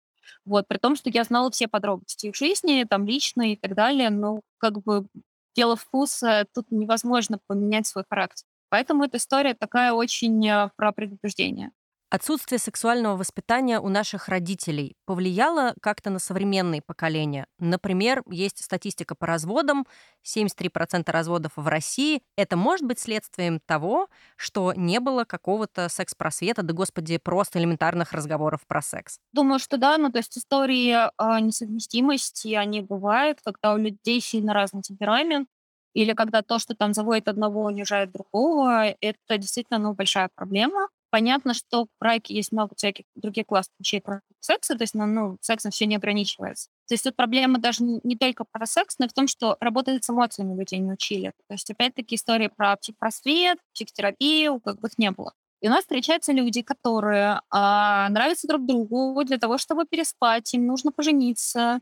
Вот, 0.45 0.67
при 0.69 0.79
том, 0.79 0.97
что 0.97 1.11
я 1.11 1.25
знала 1.25 1.51
все 1.51 1.69
подробности 1.69 2.27
их 2.27 2.37
жизни, 2.37 2.87
там, 2.89 3.07
лично 3.07 3.53
и 3.53 3.57
так 3.57 3.75
далее, 3.75 4.11
но 4.11 4.41
как 4.59 4.83
бы 4.83 5.07
дело 5.55 5.77
вкуса, 5.77 6.47
тут 6.55 6.71
невозможно 6.71 7.39
поменять 7.47 7.87
свой 7.87 8.05
характер. 8.09 8.47
Поэтому 8.69 9.05
эта 9.05 9.19
история 9.19 9.55
такая 9.55 9.93
очень 9.93 10.47
э, 10.49 10.71
про 10.77 10.93
предупреждение. 10.93 11.71
Отсутствие 12.15 12.61
сексуального 12.61 13.17
воспитания 13.17 13.81
у 13.81 13.89
наших 13.89 14.29
родителей 14.29 14.95
повлияло 15.05 15.75
как-то 15.83 16.11
на 16.11 16.21
современные 16.21 16.81
поколения. 16.81 17.49
Например, 17.59 18.23
есть 18.31 18.63
статистика 18.63 19.17
по 19.17 19.27
разводам. 19.27 19.85
73% 20.25 21.11
разводов 21.11 21.51
в 21.57 21.67
России. 21.67 22.23
Это 22.37 22.57
может 22.57 22.87
быть 22.87 23.01
следствием 23.01 23.59
того, 23.67 24.07
что 24.37 24.73
не 24.75 25.01
было 25.01 25.25
какого-то 25.25 25.89
секс-просвета, 25.89 26.63
да, 26.63 26.73
господи, 26.73 27.19
просто 27.19 27.59
элементарных 27.59 28.13
разговоров 28.13 28.61
про 28.69 28.81
секс. 28.81 29.19
Думаю, 29.33 29.59
что 29.59 29.77
да. 29.77 29.99
Ну, 29.99 30.13
то 30.13 30.19
есть 30.19 30.39
истории 30.39 30.97
о 31.17 31.41
несовместимости, 31.41 32.55
они 32.55 32.81
бывают, 32.81 33.41
когда 33.45 33.75
у 33.75 33.77
людей 33.77 34.21
сильно 34.21 34.55
разный 34.55 34.83
темперамент, 34.83 35.49
или 35.95 36.13
когда 36.13 36.43
то, 36.43 36.61
что 36.61 36.77
там 36.77 36.95
заводит 36.95 37.27
одного, 37.27 37.65
унижает 37.65 38.13
другого, 38.13 38.95
это 39.01 39.37
действительно 39.37 39.81
ну, 39.81 39.95
большая 39.95 40.29
проблема. 40.33 40.89
Понятно, 41.15 41.55
что 41.55 41.85
в 41.85 41.89
браке 42.01 42.35
есть 42.35 42.51
много 42.51 42.75
всяких 42.75 43.05
других 43.15 43.47
классных 43.47 43.77
вещей 43.79 44.01
про 44.01 44.21
секса, 44.41 44.75
то 44.75 44.83
есть 44.83 44.95
ну, 44.95 45.07
ну, 45.07 45.39
сексом 45.41 45.71
все 45.71 45.87
не 45.87 45.95
ограничивается. 45.95 46.71
То 46.89 46.95
есть 46.95 47.05
тут 47.05 47.15
проблема 47.15 47.61
даже 47.61 47.85
не 47.85 48.17
только 48.17 48.43
про 48.43 48.67
секс, 48.67 48.99
но 48.99 49.07
и 49.07 49.09
в 49.09 49.13
том, 49.13 49.29
что 49.29 49.57
работать 49.61 50.03
с 50.03 50.11
эмоциями 50.11 50.59
людей 50.59 50.81
не 50.81 50.91
учили. 50.91 51.31
То 51.47 51.55
есть 51.55 51.71
опять-таки 51.71 52.17
истории 52.17 52.49
про 52.49 52.75
психопросвет, 52.75 53.59
психотерапию, 53.75 54.59
как 54.59 54.81
бы 54.81 54.89
их 54.89 54.99
не 54.99 55.13
было. 55.13 55.35
И 55.61 55.69
у 55.69 55.71
нас 55.71 55.83
встречаются 55.83 56.33
люди, 56.33 56.63
которые 56.63 57.43
а, 57.49 58.09
нравятся 58.09 58.49
друг 58.49 58.67
другу 58.67 59.23
для 59.23 59.39
того, 59.39 59.57
чтобы 59.57 59.87
переспать, 59.87 60.53
им 60.53 60.67
нужно 60.67 60.91
пожениться. 60.91 61.79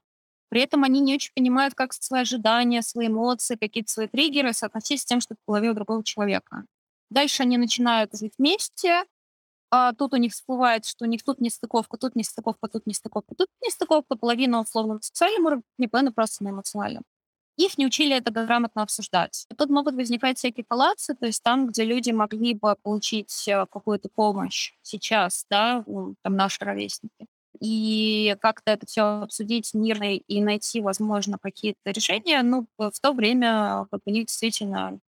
При 0.50 0.60
этом 0.60 0.84
они 0.84 1.00
не 1.00 1.14
очень 1.14 1.32
понимают, 1.34 1.72
как 1.74 1.94
свои 1.94 2.20
ожидания, 2.20 2.82
свои 2.82 3.06
эмоции, 3.06 3.56
какие-то 3.56 3.90
свои 3.90 4.08
триггеры 4.08 4.52
соотносить 4.52 5.00
с 5.00 5.06
тем, 5.06 5.22
что 5.22 5.36
голове 5.48 5.70
у 5.70 5.74
другого 5.74 6.04
человека. 6.04 6.66
Дальше 7.08 7.42
они 7.42 7.58
начинают 7.58 8.14
жить 8.14 8.32
вместе, 8.38 9.04
а 9.72 9.94
тут 9.94 10.12
у 10.12 10.16
них 10.18 10.32
всплывает, 10.32 10.84
что 10.84 11.06
у 11.06 11.08
них 11.08 11.24
тут 11.24 11.40
нестыковка, 11.40 11.96
тут 11.96 12.14
нестыковка, 12.14 12.68
тут 12.68 12.86
нестыковка, 12.86 13.34
тут 13.34 13.48
нестыковка, 13.64 14.16
половина 14.16 14.60
условно 14.60 14.94
на 14.94 15.00
социальном 15.00 15.46
уровне, 15.46 15.88
половина 15.90 16.12
просто 16.12 16.44
на 16.44 16.50
эмоциональном. 16.50 17.04
Их 17.56 17.78
не 17.78 17.86
учили 17.86 18.16
это 18.16 18.30
грамотно 18.30 18.82
обсуждать. 18.82 19.46
И 19.50 19.54
тут 19.54 19.70
могут 19.70 19.94
возникать 19.94 20.38
всякие 20.38 20.64
коллапсы, 20.68 21.14
то 21.14 21.26
есть 21.26 21.42
там, 21.42 21.68
где 21.68 21.84
люди 21.84 22.10
могли 22.10 22.54
бы 22.54 22.76
получить 22.82 23.48
э, 23.48 23.66
какую-то 23.70 24.10
помощь 24.10 24.74
сейчас, 24.82 25.46
да, 25.48 25.84
там 26.22 26.36
наши 26.36 26.62
ровесники, 26.64 27.26
и 27.60 28.36
как-то 28.40 28.72
это 28.72 28.86
все 28.86 29.22
обсудить 29.22 29.72
мирно 29.74 30.16
и 30.16 30.40
найти, 30.42 30.80
возможно, 30.82 31.38
какие-то 31.40 31.92
решения, 31.92 32.42
ну, 32.42 32.66
в 32.76 32.92
то 33.00 33.12
время 33.12 33.86
как 33.90 34.00
бы, 34.04 34.12
у 34.12 34.14
действительно 34.14 34.98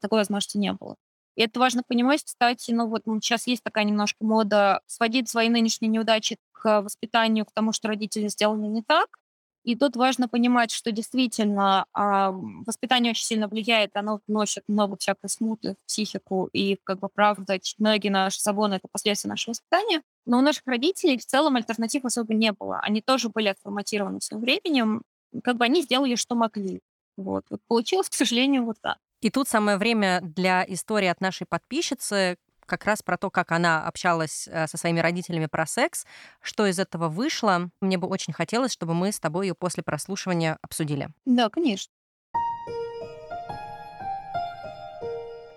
такой 0.00 0.20
возможности 0.20 0.56
не 0.56 0.72
было. 0.72 0.96
И 1.36 1.42
это 1.42 1.58
важно 1.60 1.82
понимать, 1.86 2.24
кстати, 2.24 2.70
ну 2.70 2.86
вот 2.88 3.02
ну, 3.06 3.20
сейчас 3.20 3.46
есть 3.46 3.62
такая 3.62 3.84
немножко 3.84 4.24
мода 4.24 4.80
сводить 4.86 5.28
свои 5.28 5.48
нынешние 5.48 5.90
неудачи 5.90 6.38
к 6.52 6.82
воспитанию, 6.82 7.44
к 7.44 7.52
тому, 7.52 7.72
что 7.72 7.88
родители 7.88 8.28
сделали 8.28 8.66
не 8.66 8.82
так. 8.82 9.18
И 9.64 9.76
тут 9.76 9.96
важно 9.96 10.28
понимать, 10.28 10.70
что 10.70 10.92
действительно 10.92 11.86
а, 11.94 12.32
воспитание 12.32 13.12
очень 13.12 13.24
сильно 13.24 13.48
влияет, 13.48 13.96
оно 13.96 14.20
вносит 14.26 14.62
много 14.68 14.96
всякой 14.98 15.30
смуты 15.30 15.72
в 15.72 15.86
психику, 15.86 16.50
и, 16.52 16.76
как 16.84 16.98
бы, 17.00 17.08
правда, 17.08 17.58
многие 17.78 18.10
наши 18.10 18.42
забоны— 18.42 18.74
это 18.74 18.88
последствия 18.92 19.30
нашего 19.30 19.52
воспитания. 19.52 20.02
Но 20.26 20.38
у 20.38 20.42
наших 20.42 20.64
родителей 20.66 21.16
в 21.16 21.24
целом 21.24 21.56
альтернатив 21.56 22.04
особо 22.04 22.34
не 22.34 22.52
было. 22.52 22.78
Они 22.80 23.00
тоже 23.00 23.30
были 23.30 23.48
отформатированы 23.48 24.20
своим 24.20 24.42
временем, 24.42 25.02
как 25.42 25.56
бы 25.56 25.64
они 25.64 25.80
сделали, 25.80 26.14
что 26.14 26.34
могли. 26.34 26.80
Вот. 27.16 27.44
вот 27.48 27.60
получилось, 27.66 28.10
к 28.10 28.14
сожалению, 28.14 28.64
вот 28.64 28.76
так. 28.82 28.98
И 29.24 29.30
тут 29.30 29.48
самое 29.48 29.78
время 29.78 30.20
для 30.20 30.66
истории 30.68 31.08
от 31.08 31.22
нашей 31.22 31.46
подписчицы, 31.46 32.36
как 32.66 32.84
раз 32.84 33.02
про 33.02 33.16
то, 33.16 33.30
как 33.30 33.52
она 33.52 33.86
общалась 33.86 34.46
э, 34.46 34.66
со 34.66 34.76
своими 34.76 35.00
родителями 35.00 35.46
про 35.46 35.64
секс, 35.64 36.04
что 36.42 36.66
из 36.66 36.78
этого 36.78 37.08
вышло. 37.08 37.70
Мне 37.80 37.96
бы 37.96 38.06
очень 38.06 38.34
хотелось, 38.34 38.72
чтобы 38.72 38.92
мы 38.92 39.12
с 39.12 39.20
тобой 39.20 39.46
ее 39.46 39.54
после 39.54 39.82
прослушивания 39.82 40.58
обсудили. 40.60 41.08
Да, 41.24 41.48
конечно. 41.48 41.90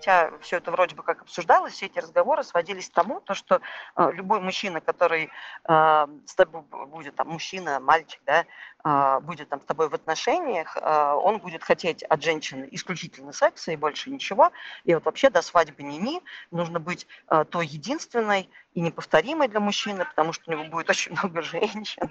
хотя 0.08 0.30
все 0.40 0.56
это 0.56 0.70
вроде 0.70 0.94
бы 0.94 1.02
как 1.02 1.22
обсуждалось, 1.22 1.74
все 1.74 1.86
эти 1.86 1.98
разговоры 1.98 2.42
сводились 2.42 2.88
к 2.88 2.94
тому, 2.94 3.20
то, 3.20 3.34
что 3.34 3.60
э, 3.96 4.10
любой 4.14 4.40
мужчина, 4.40 4.80
который 4.80 5.30
э, 5.68 6.06
с 6.26 6.34
тобой 6.34 6.62
будет, 6.86 7.14
там, 7.14 7.28
мужчина, 7.28 7.78
мальчик, 7.78 8.20
да, 8.24 8.46
будет 8.84 9.48
там 9.48 9.60
с 9.60 9.64
тобой 9.64 9.88
в 9.88 9.94
отношениях, 9.94 10.76
э, 10.76 11.12
он 11.12 11.38
будет 11.38 11.64
хотеть 11.64 12.02
от 12.04 12.22
женщины 12.22 12.68
исключительно 12.70 13.32
секса 13.32 13.72
и 13.72 13.76
больше 13.76 14.08
ничего. 14.08 14.52
И 14.84 14.94
вот 14.94 15.04
вообще 15.04 15.30
до 15.30 15.42
свадьбы 15.42 15.82
ни-ни 15.82 16.22
нужно 16.50 16.78
быть 16.78 17.06
э, 17.28 17.44
той 17.50 17.66
единственной 17.66 18.48
и 18.74 18.80
неповторимой 18.80 19.48
для 19.48 19.60
мужчины, 19.60 20.04
потому 20.04 20.32
что 20.32 20.50
у 20.50 20.54
него 20.54 20.64
будет 20.64 20.88
очень 20.88 21.12
много 21.12 21.42
женщин. 21.42 22.10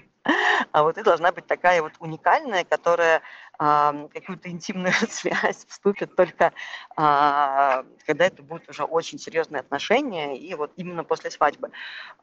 А 0.73 0.83
вот 0.83 0.95
ты 0.95 1.03
должна 1.03 1.31
быть 1.31 1.47
такая 1.47 1.81
вот 1.81 1.93
уникальная, 1.99 2.65
которая 2.65 3.21
какую-то 3.57 4.49
интимную 4.49 4.93
связь 5.09 5.65
вступит 5.67 6.15
только 6.15 6.53
когда 6.95 8.25
это 8.25 8.43
будут 8.43 8.69
уже 8.69 8.83
очень 8.83 9.17
серьезные 9.17 9.61
отношения, 9.61 10.37
и 10.37 10.53
вот 10.53 10.71
именно 10.75 11.03
после 11.03 11.31
свадьбы. 11.31 11.71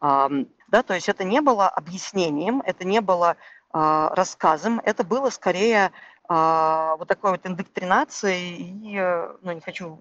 Да, 0.00 0.82
то 0.86 0.94
есть 0.94 1.08
это 1.08 1.24
не 1.24 1.40
было 1.40 1.68
объяснением, 1.68 2.62
это 2.64 2.84
не 2.84 3.00
было 3.00 3.36
рассказом, 3.74 4.80
это 4.84 5.02
было 5.02 5.30
скорее 5.30 5.90
а, 6.26 6.96
вот 6.96 7.08
такой 7.08 7.32
вот 7.32 7.46
индоктринации 7.46 8.56
и, 8.56 8.96
э, 8.98 9.36
ну, 9.42 9.52
не 9.52 9.60
хочу 9.60 9.98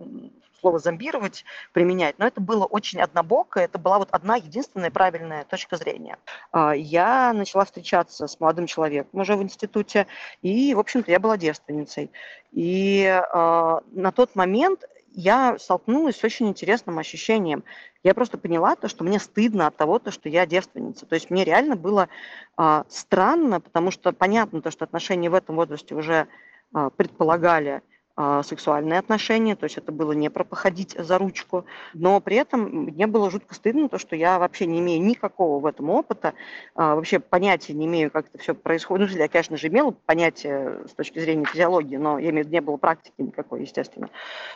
слово 0.61 0.79
зомбировать 0.79 1.43
применять, 1.73 2.17
но 2.17 2.25
это 2.25 2.39
было 2.39 2.63
очень 2.63 3.01
однобоко, 3.01 3.59
это 3.59 3.77
была 3.77 3.99
вот 3.99 4.07
одна 4.11 4.37
единственная 4.37 4.89
правильная 4.89 5.43
точка 5.43 5.75
зрения. 5.75 6.17
А, 6.53 6.73
я 6.73 7.33
начала 7.33 7.65
встречаться 7.65 8.27
с 8.27 8.39
молодым 8.39 8.67
человеком 8.67 9.19
уже 9.19 9.35
в 9.35 9.43
институте, 9.43 10.07
и, 10.41 10.73
в 10.73 10.79
общем-то, 10.79 11.11
я 11.11 11.19
была 11.19 11.35
девственницей. 11.35 12.09
И 12.53 13.03
э, 13.03 13.79
на 13.91 14.11
тот 14.13 14.35
момент 14.35 14.85
я 15.13 15.57
столкнулась 15.59 16.17
с 16.17 16.23
очень 16.23 16.47
интересным 16.47 16.99
ощущением. 16.99 17.63
Я 18.03 18.13
просто 18.13 18.37
поняла 18.37 18.75
то, 18.75 18.87
что 18.87 19.03
мне 19.03 19.19
стыдно 19.19 19.67
от 19.67 19.77
того, 19.77 19.99
то, 19.99 20.11
что 20.11 20.29
я 20.29 20.45
девственница. 20.45 21.05
То 21.05 21.15
есть 21.15 21.29
мне 21.29 21.43
реально 21.43 21.75
было 21.75 22.09
э, 22.57 22.83
странно, 22.89 23.59
потому 23.59 23.91
что 23.91 24.11
понятно 24.11 24.61
то, 24.61 24.71
что 24.71 24.85
отношения 24.85 25.29
в 25.29 25.33
этом 25.35 25.55
возрасте 25.55 25.95
уже 25.95 26.27
э, 26.75 26.89
предполагали 26.95 27.81
сексуальные 28.15 28.99
отношения, 28.99 29.55
то 29.55 29.63
есть 29.63 29.77
это 29.77 29.91
было 29.91 30.11
не 30.11 30.29
про 30.29 30.43
походить 30.43 30.95
за 30.97 31.17
ручку, 31.17 31.65
но 31.95 32.19
при 32.21 32.35
этом 32.35 32.61
мне 32.61 33.07
было 33.07 33.31
жутко 33.31 33.55
стыдно, 33.55 33.89
то, 33.89 33.97
что 33.97 34.15
я 34.15 34.37
вообще 34.37 34.67
не 34.67 34.79
имею 34.79 35.03
никакого 35.03 35.59
в 35.59 35.65
этом 35.65 35.89
опыта, 35.89 36.33
а, 36.75 36.95
вообще 36.95 37.19
понятия 37.19 37.73
не 37.73 37.85
имею, 37.85 38.11
как 38.11 38.27
это 38.27 38.37
все 38.37 38.53
происходит. 38.53 39.09
Ну, 39.11 39.17
я, 39.17 39.27
конечно 39.27 39.57
же, 39.57 39.67
имела 39.67 39.91
понятие 39.91 40.87
с 40.87 40.93
точки 40.93 41.19
зрения 41.19 41.45
физиологии, 41.45 41.97
но 41.97 42.19
я 42.19 42.29
имею, 42.29 42.47
не 42.47 42.61
было 42.61 42.77
практики 42.77 43.15
никакой, 43.17 43.61
естественно. 43.61 44.09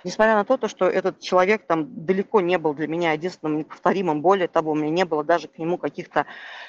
Несмотря 0.04 0.36
на 0.36 0.46
то, 0.46 0.58
то, 0.58 0.68
что 0.68 0.86
этот 0.86 1.20
человек 1.20 1.66
там 1.66 2.06
далеко 2.06 2.42
не 2.42 2.58
был 2.58 2.74
для 2.76 2.88
меня 2.88 3.14
единственным 3.14 3.58
неповторимым, 3.58 4.22
более 4.22 4.48
того, 4.48 4.74
у 4.74 4.76
меня 4.76 4.92
не 4.92 5.06
было 5.06 5.24
даже 5.24 5.48
к 5.48 5.58
нему 5.58 5.78
каких-то 5.78 6.28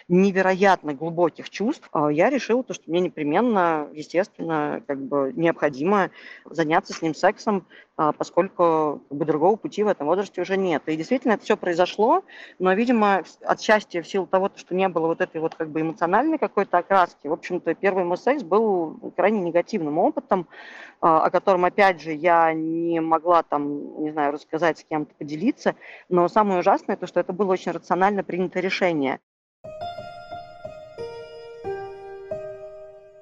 невероятно 0.09 0.95
глубоких 0.95 1.51
чувств, 1.51 1.89
а, 1.93 2.09
я 2.09 2.31
решила, 2.31 2.63
то, 2.63 2.73
что 2.73 2.85
мне 2.87 3.01
непременно, 3.01 3.89
естественно, 3.93 4.83
как 4.87 5.01
бы 5.03 5.33
необходимо 5.37 6.11
заняться 6.47 6.78
заняться 6.79 6.93
с 6.93 7.03
ним 7.03 7.15
сексом, 7.15 7.67
а, 7.97 8.13
поскольку 8.13 9.03
как 9.09 9.19
бы, 9.19 9.25
другого 9.25 9.57
пути 9.57 9.83
в 9.83 9.89
этом 9.89 10.07
возрасте 10.07 10.41
уже 10.41 10.57
нет. 10.57 10.83
И 10.87 10.97
действительно 10.97 11.33
это 11.33 11.45
все 11.45 11.57
произошло, 11.57 12.23
но, 12.59 12.73
видимо, 12.73 13.23
отчасти 13.43 14.01
в 14.01 14.09
силу 14.09 14.27
того, 14.27 14.51
что 14.55 14.75
не 14.75 14.89
было 14.89 15.09
вот 15.09 15.21
этой 15.21 15.41
вот 15.41 15.55
как 15.55 15.71
бы 15.71 15.81
эмоциональной 15.81 16.39
какой-то 16.39 16.79
окраски, 16.79 17.27
в 17.27 17.33
общем-то, 17.33 17.75
первый 17.75 18.05
мой 18.05 18.17
секс 18.17 18.43
был 18.43 19.13
крайне 19.17 19.41
негативным 19.41 19.99
опытом, 19.99 20.47
а, 21.01 21.25
о 21.25 21.31
котором, 21.31 21.65
опять 21.65 22.01
же, 22.01 22.13
я 22.13 22.53
не 22.53 23.01
могла 23.01 23.43
там, 23.43 24.03
не 24.03 24.11
знаю, 24.11 24.33
рассказать 24.33 24.79
с 24.79 24.85
кем-то, 24.85 25.15
поделиться, 25.15 25.75
но 26.09 26.29
самое 26.29 26.61
ужасное, 26.61 26.97
то, 26.97 27.07
что 27.07 27.21
это 27.21 27.33
было 27.33 27.53
очень 27.53 27.73
рационально 27.73 28.23
принятое 28.23 28.63
решение. 28.63 29.19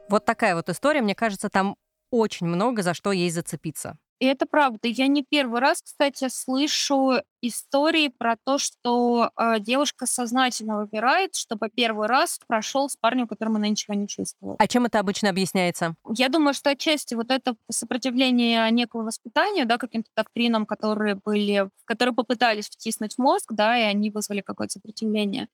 Вот 0.08 0.24
такая 0.24 0.54
вот 0.54 0.68
история, 0.68 1.02
мне 1.02 1.16
кажется, 1.16 1.48
там 1.48 1.76
очень 2.16 2.46
много 2.46 2.82
за 2.82 2.94
что 2.94 3.12
ей 3.12 3.30
зацепиться. 3.30 3.98
И 4.18 4.24
это 4.24 4.46
правда. 4.46 4.88
Я 4.88 5.08
не 5.08 5.22
первый 5.22 5.60
раз, 5.60 5.82
кстати, 5.82 6.28
слышу 6.30 7.20
истории 7.42 8.08
про 8.08 8.36
то, 8.42 8.56
что 8.56 9.30
э, 9.36 9.60
девушка 9.60 10.06
сознательно 10.06 10.78
выбирает, 10.78 11.34
чтобы 11.34 11.68
первый 11.68 12.08
раз 12.08 12.40
прошел 12.46 12.88
с 12.88 12.96
парнем, 12.96 13.28
которому 13.28 13.56
она 13.56 13.68
ничего 13.68 13.94
не 13.94 14.08
чувствовала. 14.08 14.56
А 14.58 14.66
чем 14.66 14.86
это 14.86 15.00
обычно 15.00 15.28
объясняется? 15.28 15.96
Я 16.14 16.30
думаю, 16.30 16.54
что 16.54 16.70
отчасти 16.70 17.14
вот 17.14 17.30
это 17.30 17.56
сопротивление 17.70 18.70
некого 18.70 19.02
воспитания, 19.02 19.66
да, 19.66 19.76
каким-то 19.76 20.08
доктринам, 20.16 20.64
которые 20.64 21.16
были, 21.22 21.68
которые 21.84 22.14
попытались 22.14 22.70
втиснуть 22.70 23.16
в 23.16 23.18
мозг, 23.18 23.52
да, 23.52 23.78
и 23.78 23.82
они 23.82 24.10
вызвали 24.10 24.40
какое-то 24.40 24.72
сопротивление. 24.72 25.48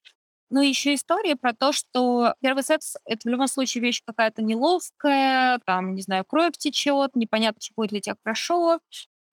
Ну, 0.55 0.61
еще 0.61 0.93
история 0.95 1.35
про 1.35 1.55
то, 1.55 1.73
что 1.73 2.35
первый 2.43 2.63
секс— 2.63 2.97
это 3.07 3.27
в 3.27 3.31
любом 3.33 3.49
случае 3.49 3.81
вещь 3.83 4.03
какая-то 4.05 4.43
неловкая, 4.43 5.59
там, 5.65 5.95
не 5.95 6.03
знаю, 6.03 6.27
кровь 6.27 6.59
течет, 6.59 7.17
непонятно, 7.17 7.59
что 7.63 7.73
будет 7.75 7.93
ли 7.93 8.03
тебя 8.03 8.17
хорошо, 8.23 8.79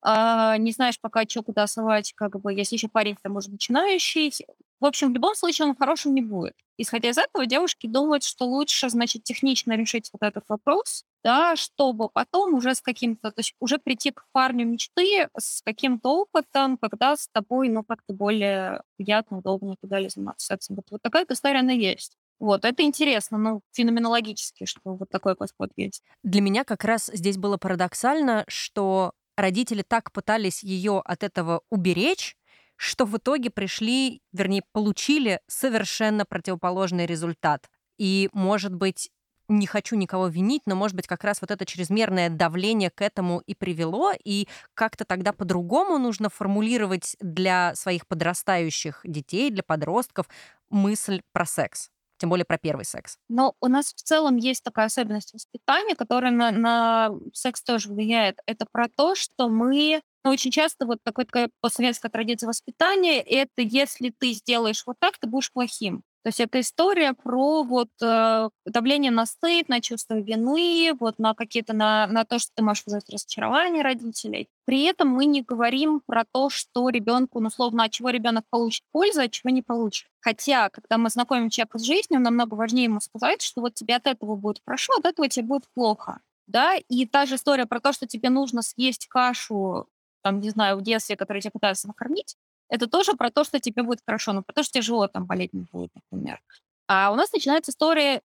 а, 0.02 0.58
не 0.58 0.72
знаешь 0.72 0.98
пока, 1.02 1.24
что 1.28 1.44
куда 1.44 1.68
совать, 1.68 2.14
как 2.16 2.40
бы, 2.40 2.54
если 2.54 2.76
еще 2.78 2.88
парень, 2.88 3.18
там, 3.22 3.34
может, 3.34 3.52
начинающий. 3.52 4.34
В 4.80 4.86
общем, 4.86 5.10
в 5.12 5.14
любом 5.14 5.36
случае 5.36 5.68
он 5.68 5.76
хорошим 5.76 6.14
не 6.16 6.22
будет. 6.22 6.56
Исходя 6.78 7.10
из 7.10 7.18
этого, 7.18 7.46
девушки 7.46 7.88
думают, 7.88 8.24
что 8.24 8.46
лучше, 8.46 8.90
значит, 8.90 9.24
технично 9.24 9.74
решить 9.74 10.10
вот 10.14 10.22
этот 10.26 10.46
вопрос, 10.48 11.04
да, 11.24 11.58
чтобы 11.58 12.08
потом 12.08 12.54
уже 12.54 12.74
с 12.74 12.82
каким-то, 12.82 13.32
то 13.32 13.40
есть 13.42 13.54
уже 13.60 13.78
прийти 13.78 14.12
к 14.12 14.24
парню 14.32 14.66
мечты 14.66 15.28
с 15.38 15.62
каким-то 15.62 16.22
опытом, 16.22 16.78
когда 16.78 17.18
с 17.18 17.28
тобой, 17.28 17.68
ну, 17.68 17.84
как-то 17.84 18.14
более 18.14 18.82
приятно, 18.98 19.40
удобно 19.40 19.74
и 19.74 19.76
так 19.82 19.90
далее 19.90 20.10
заниматься 20.10 20.48
сексом. 20.48 20.78
Вот, 20.78 20.86
вот 20.92 21.02
такая 21.02 21.26
история, 21.30 21.60
она 21.60 21.74
есть. 21.74 22.18
Вот, 22.40 22.64
это 22.64 22.84
интересно, 22.84 23.38
ну, 23.38 23.62
феноменологически, 23.74 24.64
что 24.64 24.96
вот 24.96 25.10
такой 25.10 25.36
подход 25.36 25.72
есть. 25.76 26.04
Для 26.24 26.40
меня 26.40 26.64
как 26.64 26.86
раз 26.86 27.10
здесь 27.14 27.36
было 27.38 27.58
парадоксально, 27.58 28.46
что 28.48 29.12
родители 29.36 29.84
так 29.86 30.14
пытались 30.14 30.64
ее 30.64 31.02
от 31.04 31.24
этого 31.24 31.62
уберечь, 31.70 32.36
что 32.80 33.04
в 33.04 33.18
итоге 33.18 33.50
пришли, 33.50 34.22
вернее, 34.32 34.64
получили 34.72 35.42
совершенно 35.48 36.24
противоположный 36.24 37.06
результат. 37.06 37.70
И, 37.98 38.30
может 38.32 38.74
быть, 38.74 39.12
не 39.50 39.68
хочу 39.68 39.98
никого 39.98 40.28
винить, 40.28 40.62
но, 40.66 40.76
может 40.76 40.96
быть, 40.96 41.06
как 41.06 41.26
раз 41.26 41.42
вот 41.42 41.52
это 41.52 41.66
чрезмерное 41.66 42.30
давление 42.30 42.90
к 42.90 43.02
этому 43.02 43.42
и 43.46 43.54
привело, 43.54 44.14
и 44.24 44.48
как-то 44.76 45.04
тогда 45.04 45.34
по-другому 45.34 45.98
нужно 45.98 46.30
формулировать 46.30 47.18
для 47.20 47.76
своих 47.76 48.08
подрастающих 48.08 49.02
детей, 49.04 49.52
для 49.52 49.64
подростков 49.64 50.30
мысль 50.70 51.22
про 51.34 51.46
секс 51.46 51.90
тем 52.20 52.30
более 52.30 52.46
про 52.46 52.58
первый 52.58 52.86
секс. 52.86 53.18
Но 53.30 53.56
у 53.62 53.68
нас 53.68 53.94
в 53.94 54.02
целом 54.04 54.36
есть 54.38 54.64
такая 54.64 54.86
особенность 54.86 55.34
воспитания, 55.34 55.96
которая 55.96 56.32
на, 56.32 56.52
на 56.52 57.12
секс 57.34 57.64
тоже 57.64 57.90
влияет. 57.90 58.40
Это 58.46 58.66
про 58.72 58.88
то, 58.88 59.16
что 59.16 59.50
мы 59.50 60.02
ну, 60.24 60.32
очень 60.32 60.52
часто 60.52 60.86
вот 60.86 61.00
такой, 61.04 61.26
такая 61.26 61.50
постсоветская 61.62 62.12
традиция 62.12 62.48
воспитания, 62.48 63.22
это 63.22 63.62
если 63.62 64.14
ты 64.18 64.34
сделаешь 64.34 64.84
вот 64.86 64.98
так, 65.00 65.18
ты 65.18 65.28
будешь 65.28 65.52
плохим. 65.52 66.04
То 66.24 66.30
есть 66.30 66.40
это 66.42 66.60
история 66.60 67.14
про 67.14 67.64
вот 67.64 67.90
э, 68.02 68.50
давление 68.66 69.10
на 69.10 69.26
стыд, 69.26 69.70
на 69.70 69.80
чувство 69.80 70.16
вины, 70.16 70.92
вот 71.00 71.18
на 71.18 71.34
какие-то 71.34 71.74
на, 71.74 72.08
на 72.08 72.26
то, 72.26 72.40
что 72.40 72.52
ты 72.56 72.62
можешь 72.62 72.84
вызвать 72.86 73.10
разочарование 73.10 73.84
родителей. 73.84 74.50
При 74.66 74.84
этом 74.84 75.08
мы 75.08 75.26
не 75.26 75.42
говорим 75.42 76.02
про 76.06 76.26
то, 76.32 76.50
что 76.50 76.90
ребенку, 76.90 77.40
ну, 77.40 77.50
словно, 77.50 77.86
от 77.86 77.92
чего 77.92 78.10
ребенок 78.10 78.44
получит 78.50 78.84
пользу, 78.92 79.22
от 79.22 79.32
чего 79.32 79.50
не 79.50 79.62
получит. 79.62 80.08
Хотя, 80.20 80.70
когда 80.70 80.98
мы 80.98 81.10
знакомим 81.10 81.50
человека 81.50 81.80
с 81.80 81.84
жизнью, 81.84 82.20
намного 82.20 82.56
важнее 82.56 82.86
ему 82.86 83.00
сказать, 83.00 83.42
что 83.42 83.62
вот 83.62 83.76
тебе 83.76 83.96
от 83.96 84.06
этого 84.06 84.36
будет 84.36 84.62
хорошо, 84.66 84.94
от 84.98 85.06
этого 85.06 85.30
тебе 85.30 85.46
будет 85.46 85.64
плохо. 85.74 86.20
Да, 86.48 86.76
и 86.76 87.06
та 87.06 87.28
же 87.28 87.36
история 87.36 87.66
про 87.66 87.80
то, 87.80 87.94
что 87.94 88.08
тебе 88.08 88.30
нужно 88.30 88.62
съесть 88.62 89.08
кашу 89.08 89.88
там, 90.22 90.40
не 90.40 90.50
знаю, 90.50 90.78
в 90.78 90.82
детстве, 90.82 91.16
которые 91.16 91.42
тебя 91.42 91.52
пытаются 91.52 91.88
накормить, 91.88 92.36
это 92.70 92.88
тоже 92.88 93.14
про 93.14 93.30
то, 93.30 93.44
что 93.44 93.60
тебе 93.60 93.84
будет 93.84 94.00
хорошо, 94.06 94.34
но 94.34 94.44
про 94.44 94.54
то, 94.54 94.64
что 94.64 94.80
тяжело 94.80 95.08
там 95.08 95.26
болеть 95.26 95.54
не 95.54 95.66
будет, 95.72 95.92
например. 95.96 96.40
А 96.88 97.12
у 97.12 97.16
нас 97.16 97.32
начинается 97.34 97.72
история 97.72 98.22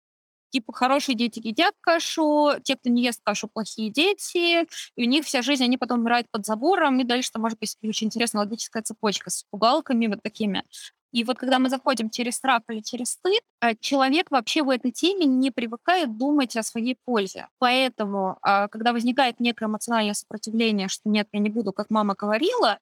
типа 0.54 0.72
хорошие 0.72 1.16
дети 1.16 1.40
едят 1.42 1.74
кашу, 1.80 2.52
те, 2.62 2.76
кто 2.76 2.88
не 2.88 3.02
ест 3.02 3.20
кашу, 3.24 3.48
плохие 3.48 3.90
дети, 3.90 4.68
и 4.94 5.04
у 5.04 5.08
них 5.08 5.24
вся 5.24 5.42
жизнь, 5.42 5.64
они 5.64 5.76
потом 5.76 5.98
умирают 5.98 6.28
под 6.30 6.46
забором, 6.46 7.00
и 7.00 7.04
дальше 7.04 7.32
там 7.32 7.42
может 7.42 7.58
быть 7.58 7.76
очень 7.82 8.06
интересная 8.06 8.42
логическая 8.42 8.82
цепочка 8.84 9.30
с 9.30 9.44
пугалками 9.50 10.06
вот 10.06 10.22
такими. 10.22 10.62
И 11.10 11.24
вот 11.24 11.38
когда 11.38 11.58
мы 11.58 11.70
заходим 11.70 12.08
через 12.10 12.36
страх 12.36 12.62
или 12.68 12.80
через 12.80 13.12
стыд, 13.12 13.40
э, 13.62 13.74
человек 13.80 14.30
вообще 14.30 14.62
в 14.62 14.70
этой 14.70 14.90
теме 14.90 15.26
не 15.26 15.50
привыкает 15.50 16.16
думать 16.16 16.56
о 16.56 16.62
своей 16.62 16.96
пользе. 17.04 17.48
Поэтому, 17.58 18.38
а, 18.42 18.66
когда 18.68 18.92
возникает 18.92 19.38
некое 19.38 19.66
эмоциональное 19.66 20.14
сопротивление, 20.14 20.88
что 20.88 21.08
нет, 21.08 21.28
я 21.32 21.38
не 21.40 21.50
буду, 21.50 21.72
как 21.72 21.90
мама 21.90 22.14
говорила, 22.18 22.78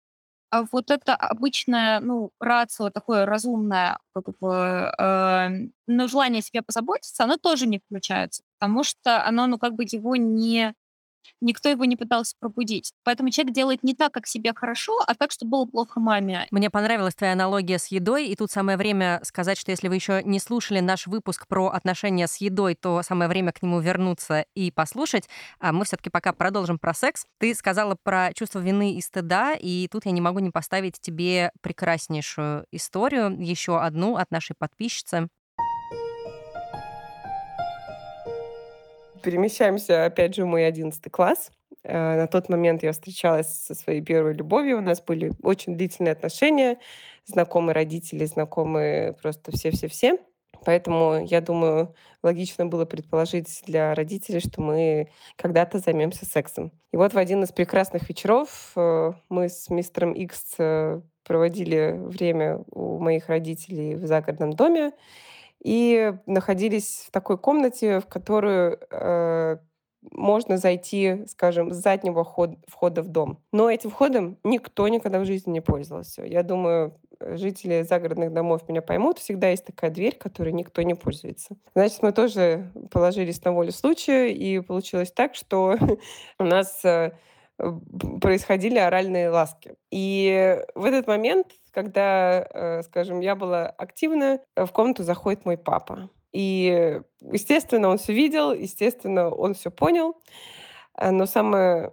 а 0.53 0.65
вот 0.73 0.91
это 0.93 1.17
обычное, 1.17 2.01
ну, 2.01 2.31
рацио 2.41 2.91
такое 2.91 3.27
разумное, 3.27 3.99
как 4.15 4.27
бы, 4.41 4.93
э, 4.99 5.49
ну, 5.89 6.09
желание 6.09 6.43
себе 6.43 6.63
позаботиться, 6.63 7.25
оно 7.25 7.39
тоже 7.39 7.67
не 7.67 7.81
включается, 7.81 8.43
потому 8.59 8.85
что 8.85 9.25
оно, 9.27 9.47
ну, 9.49 9.59
как 9.59 9.75
бы 9.75 9.85
его 9.85 10.17
не 10.17 10.75
никто 11.41 11.69
его 11.69 11.85
не 11.85 11.97
пытался 11.97 12.35
пробудить. 12.39 12.93
Поэтому 13.05 13.31
человек 13.31 13.55
делает 13.55 13.83
не 13.83 13.95
так, 13.95 14.13
как 14.13 14.27
себе 14.27 14.53
хорошо, 14.55 14.99
а 15.07 15.15
так, 15.15 15.33
чтобы 15.33 15.51
было 15.51 15.67
плохо 15.67 16.01
маме. 16.01 16.47
Мне 16.51 16.71
понравилась 16.71 17.15
твоя 17.15 17.33
аналогия 17.33 17.79
с 17.79 17.87
едой, 17.89 18.27
и 18.29 18.37
тут 18.37 18.51
самое 18.51 18.79
время 18.79 19.21
сказать, 19.25 19.59
что 19.59 19.71
если 19.71 19.89
вы 19.89 19.97
еще 19.97 20.23
не 20.25 20.39
слушали 20.39 20.81
наш 20.81 21.07
выпуск 21.07 21.47
про 21.47 21.69
отношения 21.69 22.27
с 22.27 22.37
едой, 22.37 22.75
то 22.75 23.03
самое 23.03 23.29
время 23.29 23.53
к 23.53 23.63
нему 23.63 23.81
вернуться 23.81 24.45
и 24.55 24.71
послушать. 24.71 25.29
А 25.59 25.73
мы 25.73 25.85
все-таки 25.85 26.11
пока 26.11 26.33
продолжим 26.33 26.79
про 26.79 26.95
секс. 26.95 27.27
Ты 27.39 27.55
сказала 27.55 27.97
про 28.03 28.33
чувство 28.35 28.59
вины 28.61 28.95
и 28.95 29.01
стыда, 29.01 29.55
и 29.55 29.89
тут 29.89 30.07
я 30.07 30.13
не 30.13 30.21
могу 30.21 30.39
не 30.39 30.51
поставить 30.51 31.01
тебе 31.01 31.53
прекраснейшую 31.61 32.67
историю, 32.73 33.37
еще 33.41 33.81
одну 33.81 34.17
от 34.17 34.31
нашей 34.31 34.55
подписчицы. 34.59 35.29
Перемещаемся, 39.23 40.05
опять 40.05 40.35
же, 40.35 40.45
в 40.45 40.47
мой 40.47 40.67
одиннадцатый 40.67 41.11
класс. 41.11 41.51
Э, 41.85 42.17
на 42.17 42.27
тот 42.27 42.49
момент 42.49 42.83
я 42.83 42.93
встречалась 42.93 43.49
со 43.49 43.75
своей 43.75 44.03
первой 44.03 44.35
любовью. 44.35 44.79
У 44.79 44.83
нас 44.83 45.01
были 45.03 45.33
очень 45.43 45.77
длительные 45.77 46.13
отношения, 46.13 46.79
знакомые 47.25 47.75
родители, 47.75 48.25
знакомые 48.25 49.15
просто 49.15 49.53
все-все-все. 49.53 50.19
Поэтому, 50.65 51.25
я 51.25 51.41
думаю, 51.41 51.95
логично 52.23 52.67
было 52.67 52.85
предположить 52.85 53.63
для 53.67 53.95
родителей, 53.95 54.41
что 54.41 54.61
мы 54.61 55.09
когда-то 55.37 55.79
займемся 55.79 56.25
сексом. 56.25 56.73
И 56.93 56.97
вот 56.97 57.15
в 57.15 57.19
один 57.19 57.43
из 57.43 57.51
прекрасных 57.51 58.09
вечеров 58.09 58.73
э, 58.77 59.13
мы 59.29 59.49
с 59.49 59.69
мистером 59.71 60.13
Икс 60.13 60.55
э, 60.59 61.01
проводили 61.25 61.97
время 61.99 62.63
у 62.71 62.99
моих 62.99 63.29
родителей 63.29 63.97
в 63.97 64.07
загородном 64.07 64.53
доме 64.53 64.93
и 65.63 66.15
находились 66.27 67.05
в 67.07 67.11
такой 67.11 67.39
комнате, 67.39 68.01
в 68.01 68.07
которую 68.07 68.79
э, 68.91 69.59
можно 70.11 70.57
зайти, 70.57 71.25
скажем, 71.29 71.71
с 71.71 71.77
заднего 71.77 72.25
ход, 72.25 72.57
входа 72.67 73.03
в 73.03 73.09
дом. 73.09 73.39
Но 73.53 73.71
этим 73.71 73.91
входом 73.91 74.39
никто 74.43 74.89
никогда 74.89 75.21
в 75.21 75.25
жизни 75.25 75.53
не 75.53 75.61
пользовался. 75.61 76.25
Я 76.25 76.43
думаю, 76.43 76.99
жители 77.21 77.83
загородных 77.83 78.33
домов 78.33 78.69
меня 78.69 78.83
поймут. 78.83 79.19
Всегда 79.19 79.51
есть 79.51 79.65
такая 79.65 79.91
дверь, 79.91 80.17
которой 80.17 80.53
никто 80.53 80.83
не 80.83 80.95
пользуется. 80.95 81.57
Значит, 81.75 82.03
мы 82.03 82.13
тоже 82.13 82.73
положились 82.91 83.45
на 83.45 83.53
волю 83.53 83.71
случая, 83.73 84.29
и 84.29 84.59
получилось 84.61 85.13
так, 85.13 85.37
что 85.37 85.77
у 86.39 86.45
нас 86.45 86.85
э, 86.85 87.13
происходили 88.21 88.79
оральные 88.79 89.31
ласки. 89.31 89.75
И 89.91 90.59
в 90.75 90.85
этот 90.85 91.07
момент 91.07 91.47
когда, 91.73 92.47
э, 92.51 92.83
скажем, 92.83 93.21
я 93.21 93.35
была 93.35 93.67
активна, 93.67 94.41
в 94.55 94.69
комнату 94.69 95.03
заходит 95.03 95.45
мой 95.45 95.57
папа. 95.57 96.11
И, 96.33 97.01
естественно, 97.21 97.89
он 97.89 97.99
все 97.99 98.13
видел, 98.13 98.53
естественно, 98.53 99.31
он 99.31 99.55
все 99.55 99.71
понял. 99.71 100.17
Э, 100.97 101.11
но 101.11 101.27
самое 101.27 101.93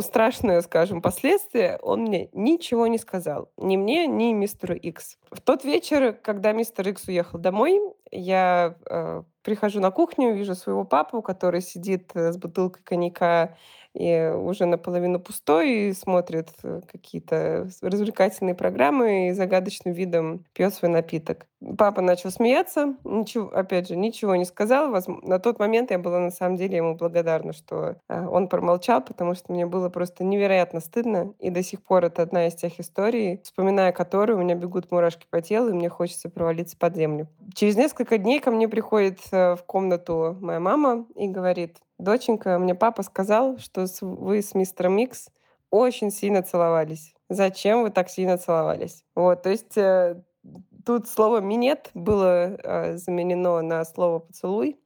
страшное, 0.00 0.60
скажем, 0.62 1.02
последствие, 1.02 1.78
он 1.82 2.02
мне 2.02 2.28
ничего 2.32 2.86
не 2.86 2.98
сказал. 2.98 3.50
Ни 3.56 3.76
мне, 3.76 4.06
ни 4.06 4.32
мистеру 4.32 4.74
Икс. 4.74 5.18
В 5.30 5.40
тот 5.40 5.64
вечер, 5.64 6.12
когда 6.12 6.52
мистер 6.52 6.88
Икс 6.88 7.06
уехал 7.08 7.38
домой, 7.38 7.80
я 8.10 8.76
э, 8.86 9.22
прихожу 9.42 9.80
на 9.80 9.90
кухню, 9.90 10.34
вижу 10.34 10.54
своего 10.54 10.84
папу, 10.84 11.22
который 11.22 11.60
сидит 11.60 12.10
э, 12.14 12.32
с 12.32 12.36
бутылкой 12.36 12.82
коньяка 12.82 13.56
и 13.94 14.32
уже 14.34 14.66
наполовину 14.66 15.20
пустой, 15.20 15.70
и 15.70 15.92
смотрит 15.92 16.48
э, 16.62 16.80
какие-то 16.90 17.68
развлекательные 17.82 18.54
программы 18.54 19.28
и 19.28 19.32
загадочным 19.32 19.92
видом 19.92 20.44
пьет 20.52 20.74
свой 20.74 20.90
напиток. 20.90 21.46
Папа 21.76 22.00
начал 22.00 22.30
смеяться, 22.30 22.94
ничего, 23.02 23.48
опять 23.48 23.88
же, 23.88 23.96
ничего 23.96 24.36
не 24.36 24.44
сказал. 24.44 24.94
На 25.22 25.40
тот 25.40 25.58
момент 25.58 25.90
я 25.90 25.98
была 25.98 26.20
на 26.20 26.30
самом 26.30 26.56
деле 26.56 26.76
ему 26.76 26.94
благодарна, 26.94 27.52
что 27.52 27.96
э, 28.08 28.26
он 28.26 28.48
промолчал, 28.48 29.02
потому 29.02 29.34
что 29.34 29.52
мне 29.52 29.66
было 29.66 29.88
просто 29.88 30.22
невероятно 30.22 30.80
стыдно. 30.80 31.34
И 31.40 31.50
до 31.50 31.62
сих 31.62 31.82
пор 31.82 32.04
это 32.04 32.22
одна 32.22 32.46
из 32.46 32.54
тех 32.54 32.78
историй, 32.78 33.40
вспоминая 33.42 33.92
которые 33.92 34.36
у 34.36 34.40
меня 34.40 34.54
бегут 34.54 34.90
мурашки 34.92 35.26
по 35.28 35.42
телу, 35.42 35.70
и 35.70 35.72
мне 35.72 35.88
хочется 35.88 36.28
провалиться 36.28 36.76
под 36.76 36.94
землю. 36.94 37.26
Через 37.54 37.76
несколько 37.76 38.18
дней 38.18 38.38
ко 38.38 38.50
мне 38.52 38.68
приходит 38.68 39.18
э, 39.32 39.56
в 39.56 39.64
комнату 39.64 40.36
моя 40.40 40.60
мама 40.60 41.06
и 41.16 41.26
говорит, 41.26 41.78
доченька, 41.98 42.58
мне 42.58 42.74
папа 42.74 43.02
сказал, 43.02 43.58
что 43.58 43.86
вы 44.00 44.42
с 44.42 44.54
мистером 44.54 44.98
Икс 44.98 45.28
очень 45.70 46.10
сильно 46.10 46.42
целовались. 46.42 47.14
Зачем 47.28 47.82
вы 47.82 47.90
так 47.90 48.08
сильно 48.08 48.38
целовались? 48.38 49.04
Вот, 49.14 49.42
то 49.42 49.50
есть 49.50 49.76
э, 49.76 50.22
тут 50.86 51.08
слово 51.08 51.40
«минет» 51.40 51.90
было 51.94 52.56
э, 52.56 52.96
заменено 52.96 53.60
на 53.60 53.84
слово 53.84 54.20
«поцелуй», 54.20 54.80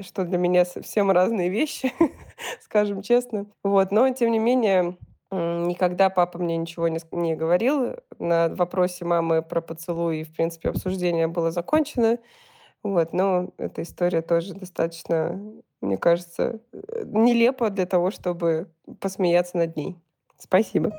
что 0.00 0.24
для 0.24 0.38
меня 0.38 0.64
совсем 0.64 1.10
разные 1.10 1.48
вещи, 1.48 1.92
скажем 2.60 3.02
честно. 3.02 3.46
Вот, 3.64 3.90
но, 3.90 4.08
тем 4.10 4.30
не 4.30 4.38
менее, 4.38 4.96
никогда 5.30 6.08
папа 6.08 6.38
мне 6.38 6.56
ничего 6.56 6.88
не, 6.88 7.00
не 7.12 7.34
говорил. 7.34 7.96
На 8.18 8.48
вопросе 8.48 9.04
мамы 9.04 9.42
про 9.42 9.60
поцелуй, 9.60 10.22
в 10.22 10.32
принципе, 10.32 10.70
обсуждение 10.70 11.26
было 11.26 11.50
закончено. 11.50 12.18
Вот, 12.82 13.12
но 13.12 13.50
эта 13.58 13.82
история 13.82 14.22
тоже 14.22 14.54
достаточно, 14.54 15.40
мне 15.80 15.96
кажется, 15.96 16.60
э, 16.72 17.04
нелепо 17.06 17.70
для 17.70 17.86
того, 17.86 18.10
чтобы 18.10 18.70
посмеяться 19.00 19.58
над 19.58 19.76
ней. 19.76 19.98
Спасибо. 20.38 20.92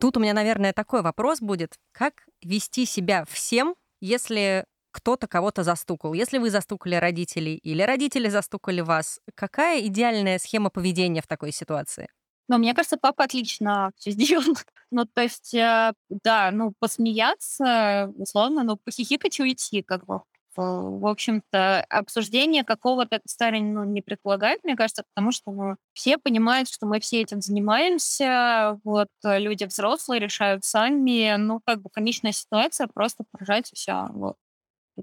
Тут 0.00 0.16
у 0.16 0.20
меня, 0.20 0.32
наверное, 0.32 0.72
такой 0.72 1.02
вопрос 1.02 1.40
будет. 1.40 1.74
Как 1.92 2.26
вести 2.42 2.86
себя 2.86 3.24
всем, 3.28 3.74
если 4.00 4.64
кто-то 4.90 5.26
кого-то 5.26 5.62
застукал. 5.62 6.12
Если 6.12 6.38
вы 6.38 6.50
застукали 6.50 6.96
родителей 6.96 7.56
или 7.56 7.82
родители 7.82 8.28
застукали 8.28 8.80
вас, 8.80 9.20
какая 9.34 9.80
идеальная 9.82 10.38
схема 10.38 10.70
поведения 10.70 11.22
в 11.22 11.26
такой 11.26 11.52
ситуации? 11.52 12.08
Но 12.48 12.58
мне 12.58 12.74
кажется, 12.74 12.96
папа 12.96 13.24
отлично 13.24 13.92
все 13.96 14.10
сделал. 14.12 14.44
Ну, 14.90 15.04
то 15.04 15.20
есть, 15.20 15.52
э, 15.52 15.92
да, 16.08 16.50
ну, 16.50 16.72
посмеяться, 16.78 18.10
условно, 18.16 18.62
ну, 18.62 18.78
похихикать 18.78 19.38
и 19.38 19.42
уйти, 19.42 19.82
как 19.82 20.06
бы. 20.06 20.22
В 20.56 21.06
общем-то, 21.06 21.84
обсуждение 21.90 22.64
какого-то 22.64 23.20
истории 23.24 23.60
ну, 23.60 23.84
не 23.84 24.00
предполагает, 24.00 24.64
мне 24.64 24.76
кажется, 24.76 25.04
потому 25.14 25.30
что 25.30 25.52
ну, 25.52 25.76
все 25.92 26.16
понимают, 26.18 26.68
что 26.70 26.86
мы 26.86 27.00
все 27.00 27.20
этим 27.20 27.42
занимаемся, 27.42 28.80
вот, 28.82 29.08
люди 29.22 29.64
взрослые 29.64 30.20
решают 30.20 30.64
сами, 30.64 31.36
ну, 31.36 31.60
как 31.64 31.82
бы 31.82 31.90
конечная 31.90 32.32
ситуация, 32.32 32.88
просто 32.88 33.24
поражать 33.30 33.70
и 33.72 33.76
все, 33.76 34.06
вот. 34.10 34.36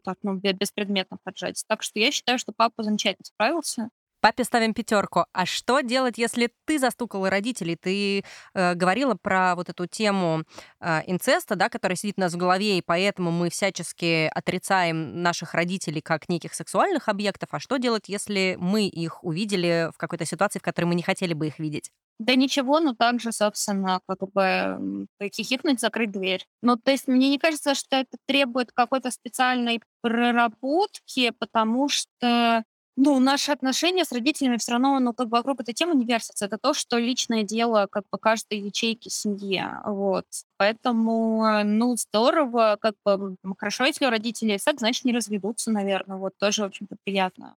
Так, 0.03 0.17
ну, 0.23 0.35
беспредметно 0.35 1.17
поджать. 1.23 1.63
Так 1.67 1.83
что 1.83 1.99
я 1.99 2.11
считаю, 2.11 2.39
что 2.39 2.51
папа 2.55 2.83
замечательно 2.83 3.25
справился. 3.25 3.89
Папе 4.25 4.43
ставим 4.43 4.73
пятерку. 4.73 5.25
А 5.33 5.45
что 5.45 5.81
делать, 5.81 6.17
если 6.17 6.49
ты 6.65 6.79
застукала 6.79 7.29
родителей? 7.29 7.75
Ты 7.75 8.23
э, 8.55 8.73
говорила 8.73 9.13
про 9.13 9.53
вот 9.53 9.69
эту 9.69 9.85
тему 9.85 10.41
э, 10.79 11.01
инцеста, 11.05 11.55
да, 11.55 11.69
которая 11.69 11.95
сидит 11.95 12.15
у 12.17 12.21
нас 12.21 12.33
в 12.33 12.37
голове, 12.37 12.79
и 12.79 12.81
поэтому 12.81 13.29
мы 13.29 13.51
всячески 13.51 14.27
отрицаем 14.33 15.21
наших 15.21 15.53
родителей 15.53 16.01
как 16.01 16.27
неких 16.27 16.55
сексуальных 16.55 17.07
объектов. 17.07 17.49
А 17.51 17.59
что 17.59 17.77
делать, 17.77 18.09
если 18.09 18.57
мы 18.59 18.87
их 18.87 19.23
увидели 19.23 19.91
в 19.93 19.97
какой-то 19.99 20.25
ситуации, 20.25 20.57
в 20.57 20.63
которой 20.63 20.85
мы 20.85 20.95
не 20.95 21.03
хотели 21.03 21.35
бы 21.35 21.45
их 21.45 21.59
видеть? 21.59 21.91
Да 22.17 22.33
ничего, 22.33 22.79
но 22.79 22.95
также, 22.95 23.31
собственно, 23.31 23.99
как 24.07 24.27
бы 24.31 25.05
хихикнуть, 25.21 25.79
закрыть 25.79 26.11
дверь. 26.11 26.47
Ну, 26.63 26.77
то 26.77 26.89
есть 26.89 27.07
мне 27.07 27.29
не 27.29 27.37
кажется, 27.37 27.75
что 27.75 27.97
это 27.97 28.17
требует 28.25 28.71
какой-то 28.71 29.11
специальной 29.11 29.83
проработки, 30.01 31.29
потому 31.37 31.89
что 31.89 32.63
ну, 32.97 33.19
наши 33.19 33.51
отношения 33.51 34.05
с 34.05 34.11
родителями 34.11 34.57
все 34.57 34.73
равно, 34.73 34.99
ну, 34.99 35.13
как 35.13 35.27
бы 35.27 35.37
вокруг 35.37 35.59
этой 35.59 35.73
темы 35.73 35.95
не 35.95 36.05
вертятся. 36.05 36.45
Это 36.45 36.57
то, 36.57 36.73
что 36.73 36.97
личное 36.97 37.43
дело 37.43 37.87
как 37.91 38.05
бы 38.11 38.17
каждой 38.17 38.59
ячейки 38.59 39.09
семьи. 39.09 39.63
Вот. 39.85 40.25
Поэтому, 40.57 41.45
э, 41.45 41.63
ну, 41.63 41.95
здорово, 41.97 42.77
как 42.79 42.95
бы 43.03 43.35
хорошо, 43.57 43.85
если 43.85 44.05
у 44.05 44.09
родителей 44.09 44.57
секс, 44.59 44.79
значит, 44.79 45.03
не 45.05 45.13
разведутся, 45.13 45.71
наверное. 45.71 46.17
Вот 46.17 46.37
тоже, 46.37 46.61
в 46.61 46.65
общем-то, 46.65 46.95
приятно. 47.03 47.55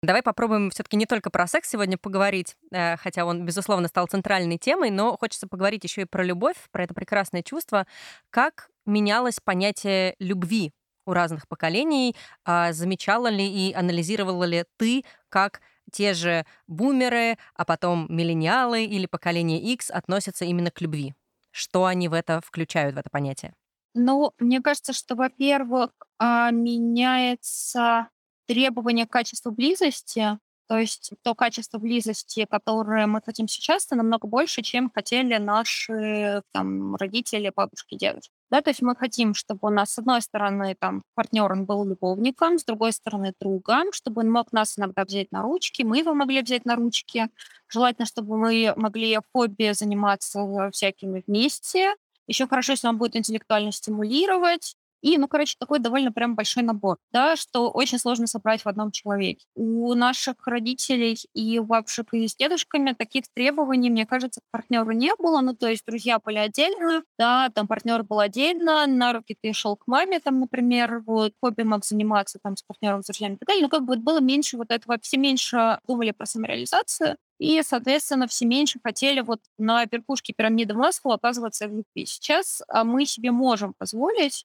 Давай 0.00 0.22
попробуем 0.22 0.70
все-таки 0.70 0.96
не 0.96 1.06
только 1.06 1.28
про 1.28 1.46
секс 1.46 1.68
сегодня 1.68 1.98
поговорить, 1.98 2.56
э, 2.72 2.96
хотя 2.96 3.24
он, 3.24 3.44
безусловно, 3.44 3.88
стал 3.88 4.06
центральной 4.06 4.56
темой, 4.56 4.90
но 4.90 5.16
хочется 5.16 5.46
поговорить 5.46 5.84
еще 5.84 6.02
и 6.02 6.04
про 6.04 6.24
любовь, 6.24 6.56
про 6.70 6.84
это 6.84 6.94
прекрасное 6.94 7.42
чувство. 7.42 7.86
Как 8.30 8.70
менялось 8.88 9.40
понятие 9.42 10.16
любви 10.18 10.72
у 11.06 11.12
разных 11.12 11.46
поколений? 11.48 12.16
А 12.44 12.72
замечала 12.72 13.28
ли 13.28 13.46
и 13.46 13.72
анализировала 13.72 14.44
ли 14.44 14.64
ты, 14.76 15.04
как 15.28 15.60
те 15.92 16.14
же 16.14 16.44
бумеры, 16.66 17.38
а 17.54 17.64
потом 17.64 18.06
миллениалы 18.08 18.84
или 18.84 19.06
поколение 19.06 19.60
X 19.60 19.90
относятся 19.90 20.44
именно 20.44 20.70
к 20.70 20.80
любви? 20.80 21.14
Что 21.50 21.86
они 21.86 22.08
в 22.08 22.12
это 22.12 22.40
включают, 22.44 22.94
в 22.94 22.98
это 22.98 23.10
понятие? 23.10 23.54
Ну, 23.94 24.32
мне 24.38 24.60
кажется, 24.60 24.92
что, 24.92 25.16
во-первых, 25.16 25.90
а, 26.18 26.50
меняется 26.50 28.08
требование 28.46 29.06
к 29.06 29.10
качеству 29.10 29.50
близости, 29.50 30.38
то 30.68 30.78
есть 30.78 31.12
то 31.22 31.34
качество 31.34 31.78
близости, 31.78 32.46
которое 32.48 33.06
мы 33.06 33.22
хотим 33.22 33.48
сейчас, 33.48 33.86
это 33.86 33.96
намного 33.96 34.28
больше, 34.28 34.62
чем 34.62 34.90
хотели 34.90 35.36
наши 35.38 36.42
там, 36.52 36.94
родители, 36.96 37.50
бабушки, 37.54 37.96
дедушки. 37.96 38.37
Да, 38.50 38.62
то 38.62 38.70
есть 38.70 38.80
мы 38.80 38.96
хотим, 38.96 39.34
чтобы 39.34 39.60
у 39.68 39.70
нас, 39.70 39.92
с 39.92 39.98
одной 39.98 40.22
стороны, 40.22 40.74
там, 40.80 41.02
партнер 41.14 41.52
он 41.52 41.66
был 41.66 41.84
любовником, 41.84 42.58
с 42.58 42.64
другой 42.64 42.92
стороны, 42.92 43.34
другом, 43.38 43.92
чтобы 43.92 44.22
он 44.22 44.30
мог 44.30 44.52
нас 44.52 44.78
иногда 44.78 45.04
взять 45.04 45.30
на 45.32 45.42
ручки, 45.42 45.82
мы 45.82 45.98
его 45.98 46.14
могли 46.14 46.40
взять 46.42 46.64
на 46.64 46.74
ручки. 46.76 47.28
Желательно, 47.68 48.06
чтобы 48.06 48.38
мы 48.38 48.72
могли 48.76 49.18
хобби 49.34 49.72
заниматься 49.74 50.70
всякими 50.72 51.22
вместе. 51.26 51.94
Еще 52.26 52.46
хорошо, 52.46 52.72
если 52.72 52.88
он 52.88 52.96
будет 52.98 53.16
интеллектуально 53.16 53.70
стимулировать. 53.72 54.76
И, 55.02 55.18
ну, 55.18 55.28
короче, 55.28 55.56
такой 55.58 55.78
довольно 55.78 56.12
прям 56.12 56.34
большой 56.34 56.62
набор, 56.62 56.98
да, 57.12 57.36
что 57.36 57.70
очень 57.70 57.98
сложно 57.98 58.26
собрать 58.26 58.62
в 58.62 58.66
одном 58.68 58.90
человеке. 58.90 59.46
У 59.54 59.94
наших 59.94 60.34
родителей 60.46 61.16
и 61.34 61.58
у 61.58 61.64
бабушек 61.64 62.08
и 62.12 62.26
с 62.26 62.36
дедушками 62.36 62.92
таких 62.92 63.24
требований, 63.34 63.90
мне 63.90 64.06
кажется, 64.06 64.40
к 64.40 64.44
партнеру 64.50 64.92
не 64.92 65.12
было. 65.16 65.40
Ну, 65.40 65.54
то 65.54 65.68
есть 65.68 65.84
друзья 65.86 66.18
были 66.18 66.38
отдельно, 66.38 67.02
да, 67.18 67.50
там 67.54 67.66
партнер 67.68 68.02
был 68.02 68.20
отдельно, 68.20 68.86
на 68.86 69.12
руки 69.12 69.36
ты 69.40 69.52
шел 69.52 69.76
к 69.76 69.86
маме, 69.86 70.20
там, 70.20 70.40
например, 70.40 71.02
вот, 71.06 71.32
хобби 71.40 71.62
мог 71.62 71.84
заниматься 71.84 72.38
там 72.42 72.56
с 72.56 72.62
партнером, 72.62 73.02
с 73.02 73.06
друзьями 73.06 73.34
и 73.34 73.36
так 73.38 73.48
далее. 73.48 73.62
Ну, 73.62 73.68
как 73.68 73.84
бы 73.84 73.96
было 73.96 74.20
меньше 74.20 74.56
вот 74.56 74.70
этого, 74.70 74.98
все 75.00 75.16
меньше 75.16 75.78
думали 75.86 76.10
про 76.10 76.26
самореализацию, 76.26 77.16
и, 77.38 77.62
соответственно, 77.62 78.26
все 78.26 78.46
меньше 78.46 78.80
хотели 78.82 79.20
вот 79.20 79.40
на 79.58 79.84
верхушке 79.84 80.32
пирамиды 80.36 80.74
Маслоу 80.74 81.14
оказываться 81.14 81.68
в 81.68 81.70
любви. 81.70 82.04
Сейчас 82.04 82.62
а, 82.68 82.84
мы 82.84 83.06
себе 83.06 83.30
можем 83.30 83.74
позволить 83.78 84.44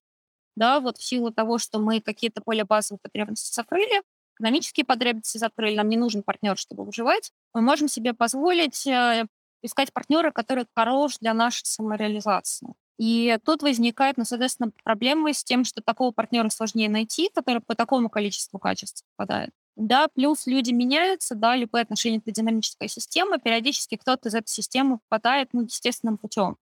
да, 0.56 0.80
вот 0.80 0.98
в 0.98 1.04
силу 1.04 1.30
того, 1.30 1.58
что 1.58 1.78
мы 1.78 2.00
какие-то 2.00 2.42
более 2.44 2.64
базовые 2.64 3.00
потребности 3.02 3.54
закрыли, 3.54 4.02
экономические 4.36 4.84
потребности 4.84 5.38
закрыли, 5.38 5.76
нам 5.76 5.88
не 5.88 5.96
нужен 5.96 6.22
партнер, 6.22 6.56
чтобы 6.56 6.84
выживать, 6.84 7.32
мы 7.52 7.60
можем 7.60 7.88
себе 7.88 8.14
позволить 8.14 8.86
э, 8.86 9.26
искать 9.62 9.92
партнера, 9.92 10.30
который 10.30 10.66
хорош 10.74 11.18
для 11.18 11.34
нашей 11.34 11.64
самореализации. 11.64 12.74
И 12.98 13.38
тут 13.44 13.62
возникает, 13.62 14.16
ну, 14.16 14.24
соответственно, 14.24 14.70
проблемы 14.84 15.32
с 15.32 15.42
тем, 15.42 15.64
что 15.64 15.82
такого 15.82 16.12
партнера 16.12 16.48
сложнее 16.48 16.88
найти, 16.88 17.28
который 17.34 17.60
по 17.60 17.74
такому 17.74 18.08
количеству 18.08 18.58
качеств 18.58 19.04
попадает. 19.16 19.50
Да, 19.76 20.06
плюс 20.14 20.46
люди 20.46 20.70
меняются, 20.70 21.34
да, 21.34 21.56
любые 21.56 21.82
отношения— 21.82 22.18
это 22.24 22.30
динамическая 22.30 22.88
система, 22.88 23.38
периодически 23.38 23.96
кто-то 23.96 24.28
из 24.28 24.34
этой 24.36 24.48
системы 24.48 24.98
попадает, 25.08 25.48
ну, 25.52 25.62
естественным 25.62 26.18
путем. 26.18 26.56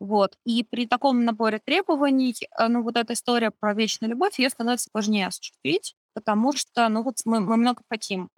Вот. 0.00 0.36
И 0.44 0.64
при 0.64 0.86
таком 0.86 1.24
наборе 1.24 1.60
требований, 1.64 2.34
э, 2.58 2.68
ну, 2.68 2.82
вот 2.82 2.96
эта 2.96 3.12
история 3.12 3.50
про 3.50 3.74
вечную 3.74 4.10
любовь, 4.10 4.38
ее 4.38 4.50
становится 4.50 4.90
сложнее 4.90 5.28
осуществить, 5.28 5.94
потому 6.14 6.52
что, 6.52 6.88
ну, 6.88 7.02
вот 7.02 7.16
мы, 7.24 7.40
мы 7.40 7.56
много 7.56 7.82
хотим. 7.90 8.30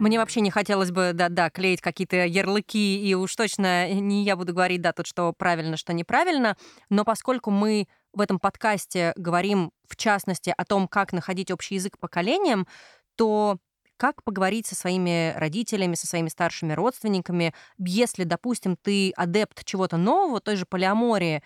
Мне 0.00 0.18
вообще 0.18 0.42
не 0.42 0.50
хотелось 0.50 0.90
бы, 0.90 1.12
да-да, 1.14 1.48
клеить 1.48 1.80
какие-то 1.80 2.26
ярлыки, 2.26 3.02
и 3.02 3.14
уж 3.14 3.34
точно 3.34 3.90
не 3.94 4.22
я 4.24 4.36
буду 4.36 4.52
говорить, 4.52 4.82
да, 4.82 4.92
тут 4.92 5.06
что 5.06 5.32
правильно, 5.32 5.78
что 5.78 5.94
неправильно, 5.94 6.58
но 6.90 7.04
поскольку 7.04 7.50
мы 7.50 7.88
в 8.12 8.20
этом 8.20 8.38
подкасте 8.38 9.14
говорим, 9.16 9.70
в 9.88 9.96
частности, 9.96 10.52
о 10.54 10.64
том, 10.66 10.88
как 10.88 11.14
находить 11.14 11.50
общий 11.50 11.76
язык 11.76 11.98
поколениям, 11.98 12.66
то 13.16 13.56
как 14.04 14.22
поговорить 14.22 14.66
со 14.66 14.74
своими 14.74 15.32
родителями, 15.34 15.94
со 15.94 16.06
своими 16.06 16.28
старшими 16.28 16.74
родственниками, 16.74 17.54
если, 17.78 18.24
допустим, 18.24 18.76
ты 18.76 19.12
адепт 19.12 19.64
чего-то 19.64 19.96
нового, 19.96 20.42
той 20.42 20.56
же 20.56 20.66
полиамории, 20.66 21.42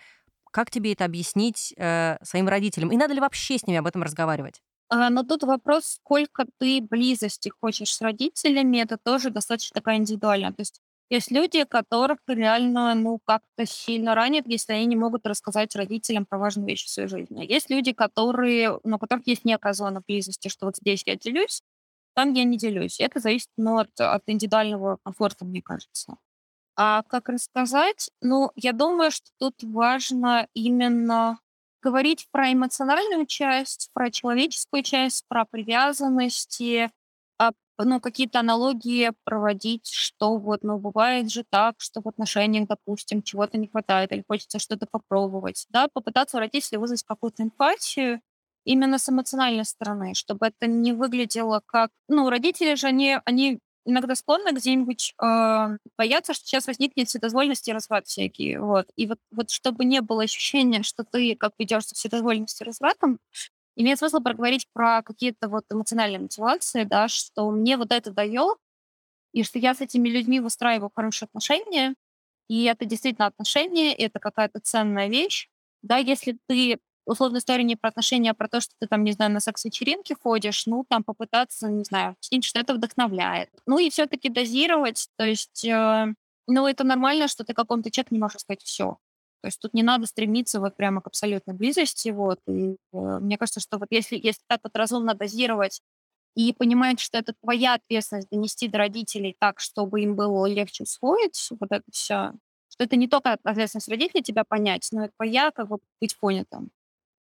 как 0.50 0.68
тебе 0.68 0.92
это 0.92 1.04
объяснить 1.04 1.72
э, 1.76 2.16
своим 2.24 2.48
родителям? 2.48 2.90
И 2.90 2.96
надо 2.96 3.14
ли 3.14 3.20
вообще 3.20 3.58
с 3.58 3.64
ними 3.68 3.78
об 3.78 3.86
этом 3.86 4.02
разговаривать? 4.02 4.60
А, 4.88 5.08
но 5.08 5.22
тут 5.22 5.44
вопрос, 5.44 5.84
сколько 5.84 6.46
ты 6.58 6.80
близости 6.80 7.52
хочешь 7.60 7.94
с 7.94 8.00
родителями, 8.00 8.78
это 8.78 8.98
тоже 8.98 9.30
достаточно 9.30 9.74
такая 9.74 9.98
индивидуальная. 9.98 10.50
То 10.50 10.62
есть 10.62 10.80
есть 11.10 11.30
люди, 11.30 11.62
которых 11.62 12.18
реально, 12.26 12.94
ну, 12.96 13.20
как-то 13.24 13.66
сильно 13.66 14.16
ранит, 14.16 14.48
если 14.48 14.72
они 14.72 14.86
не 14.86 14.96
могут 14.96 15.26
рассказать 15.28 15.76
родителям 15.76 16.26
про 16.26 16.38
важные 16.38 16.66
вещи 16.66 16.86
в 16.86 16.90
своей 16.90 17.08
жизни. 17.08 17.46
Есть 17.46 17.70
люди, 17.70 17.92
которые, 17.92 18.76
у 18.82 18.98
которых 18.98 19.28
есть 19.28 19.44
некая 19.44 19.74
зона 19.74 20.02
близости, 20.04 20.48
что 20.48 20.66
вот 20.66 20.76
здесь 20.76 21.04
я 21.06 21.14
делюсь, 21.14 21.62
там 22.18 22.32
я 22.32 22.42
не 22.42 22.58
делюсь. 22.58 22.98
Это 22.98 23.20
зависит 23.20 23.48
ну, 23.56 23.78
от, 23.78 23.90
от 24.00 24.24
индивидуального 24.26 24.98
комфорта, 25.04 25.44
мне 25.44 25.62
кажется. 25.62 26.16
А 26.76 27.04
как 27.04 27.28
рассказать? 27.28 28.10
Ну, 28.20 28.50
я 28.56 28.72
думаю, 28.72 29.12
что 29.12 29.30
тут 29.38 29.62
важно 29.62 30.48
именно 30.52 31.38
говорить 31.80 32.26
про 32.32 32.52
эмоциональную 32.52 33.24
часть, 33.26 33.90
про 33.92 34.10
человеческую 34.10 34.82
часть, 34.82 35.26
про 35.28 35.44
привязанности, 35.44 36.90
а, 37.38 37.52
ну, 37.78 38.00
какие-то 38.00 38.40
аналогии 38.40 39.12
проводить, 39.22 39.88
что 39.88 40.38
вот, 40.38 40.64
ну, 40.64 40.76
бывает 40.76 41.30
же 41.30 41.44
так, 41.48 41.76
что 41.78 42.00
в 42.00 42.08
отношениях, 42.08 42.66
допустим, 42.66 43.22
чего-то 43.22 43.58
не 43.58 43.68
хватает 43.68 44.10
или 44.10 44.24
хочется 44.26 44.58
что-то 44.58 44.88
попробовать, 44.90 45.66
да, 45.68 45.86
попытаться 45.86 46.40
родителей 46.40 46.78
вызвать 46.78 47.04
какую-то 47.04 47.44
эмпатию, 47.44 48.20
именно 48.68 48.98
с 48.98 49.08
эмоциональной 49.08 49.64
стороны, 49.64 50.12
чтобы 50.14 50.48
это 50.48 50.66
не 50.66 50.92
выглядело 50.92 51.62
как... 51.64 51.90
Ну, 52.06 52.28
родители 52.28 52.74
же, 52.74 52.86
они, 52.86 53.16
они 53.24 53.60
иногда 53.86 54.14
склонны 54.14 54.52
где-нибудь 54.52 55.14
э, 55.22 55.78
бояться, 55.96 56.34
что 56.34 56.44
сейчас 56.44 56.66
возникнет 56.66 57.08
вседозволенность 57.08 57.66
и 57.66 57.72
разврат 57.72 58.06
всякий. 58.06 58.58
Вот. 58.58 58.86
И 58.96 59.06
вот, 59.06 59.18
вот 59.30 59.48
чтобы 59.48 59.86
не 59.86 60.02
было 60.02 60.24
ощущения, 60.24 60.82
что 60.82 61.02
ты 61.02 61.34
как 61.34 61.52
ведешься 61.58 61.94
вседозволенностью 61.94 62.66
и 62.66 62.68
развратом, 62.68 63.18
имеет 63.74 63.98
смысл 64.00 64.20
проговорить 64.20 64.68
про 64.74 65.02
какие-то 65.02 65.48
вот 65.48 65.64
эмоциональные 65.70 66.20
мотивации, 66.20 66.84
да, 66.84 67.08
что 67.08 67.50
мне 67.50 67.78
вот 67.78 67.90
это 67.90 68.10
дает, 68.10 68.58
и 69.32 69.44
что 69.44 69.58
я 69.58 69.74
с 69.74 69.80
этими 69.80 70.10
людьми 70.10 70.40
выстраиваю 70.40 70.90
хорошие 70.94 71.26
отношения, 71.26 71.94
и 72.48 72.64
это 72.64 72.84
действительно 72.84 73.28
отношения, 73.28 73.94
это 73.94 74.18
какая-то 74.18 74.60
ценная 74.60 75.08
вещь. 75.08 75.48
Да, 75.82 75.96
если 75.96 76.36
ты 76.48 76.80
условно 77.08 77.38
история 77.38 77.64
не 77.64 77.76
про 77.76 77.88
отношения, 77.88 78.30
а 78.30 78.34
про 78.34 78.48
то, 78.48 78.60
что 78.60 78.74
ты 78.78 78.86
там, 78.86 79.04
не 79.04 79.12
знаю, 79.12 79.32
на 79.32 79.40
секс-вечеринке 79.40 80.14
ходишь, 80.22 80.66
ну, 80.66 80.84
там 80.88 81.02
попытаться, 81.04 81.68
не 81.68 81.84
знаю, 81.84 82.16
что 82.20 82.60
это 82.60 82.74
вдохновляет. 82.74 83.50
Ну, 83.66 83.78
и 83.78 83.90
все-таки 83.90 84.28
дозировать, 84.28 85.08
то 85.16 85.24
есть, 85.24 85.64
э, 85.64 86.06
ну, 86.46 86.66
это 86.66 86.84
нормально, 86.84 87.28
что 87.28 87.44
ты 87.44 87.54
каком-то 87.54 87.90
человеке 87.90 88.14
не 88.14 88.20
можешь 88.20 88.40
сказать 88.40 88.62
все. 88.62 88.98
То 89.42 89.46
есть 89.46 89.60
тут 89.60 89.72
не 89.74 89.82
надо 89.82 90.06
стремиться 90.06 90.60
вот 90.60 90.76
прямо 90.76 91.00
к 91.00 91.06
абсолютной 91.06 91.54
близости, 91.54 92.10
вот. 92.10 92.40
И, 92.48 92.76
э, 92.92 93.18
мне 93.20 93.38
кажется, 93.38 93.60
что 93.60 93.78
вот 93.78 93.88
если, 93.90 94.16
если 94.16 94.42
так 94.48 94.60
вот 94.64 94.76
разумно 94.76 95.14
дозировать 95.14 95.80
и 96.36 96.52
понимать, 96.52 97.00
что 97.00 97.18
это 97.18 97.34
твоя 97.42 97.74
ответственность 97.74 98.28
донести 98.30 98.68
до 98.68 98.78
родителей 98.78 99.36
так, 99.40 99.60
чтобы 99.60 100.02
им 100.02 100.16
было 100.16 100.46
легче 100.46 100.84
усвоить 100.84 101.48
вот 101.60 101.72
это 101.72 101.84
все, 101.92 102.32
что 102.70 102.84
это 102.84 102.96
не 102.96 103.08
только 103.08 103.34
ответственность 103.44 103.88
родителей 103.88 104.22
тебя 104.22 104.44
понять, 104.44 104.88
но 104.92 105.06
и 105.06 105.10
твоя 105.16 105.50
как 105.52 105.68
бы 105.68 105.78
быть 106.00 106.18
понятым 106.18 106.70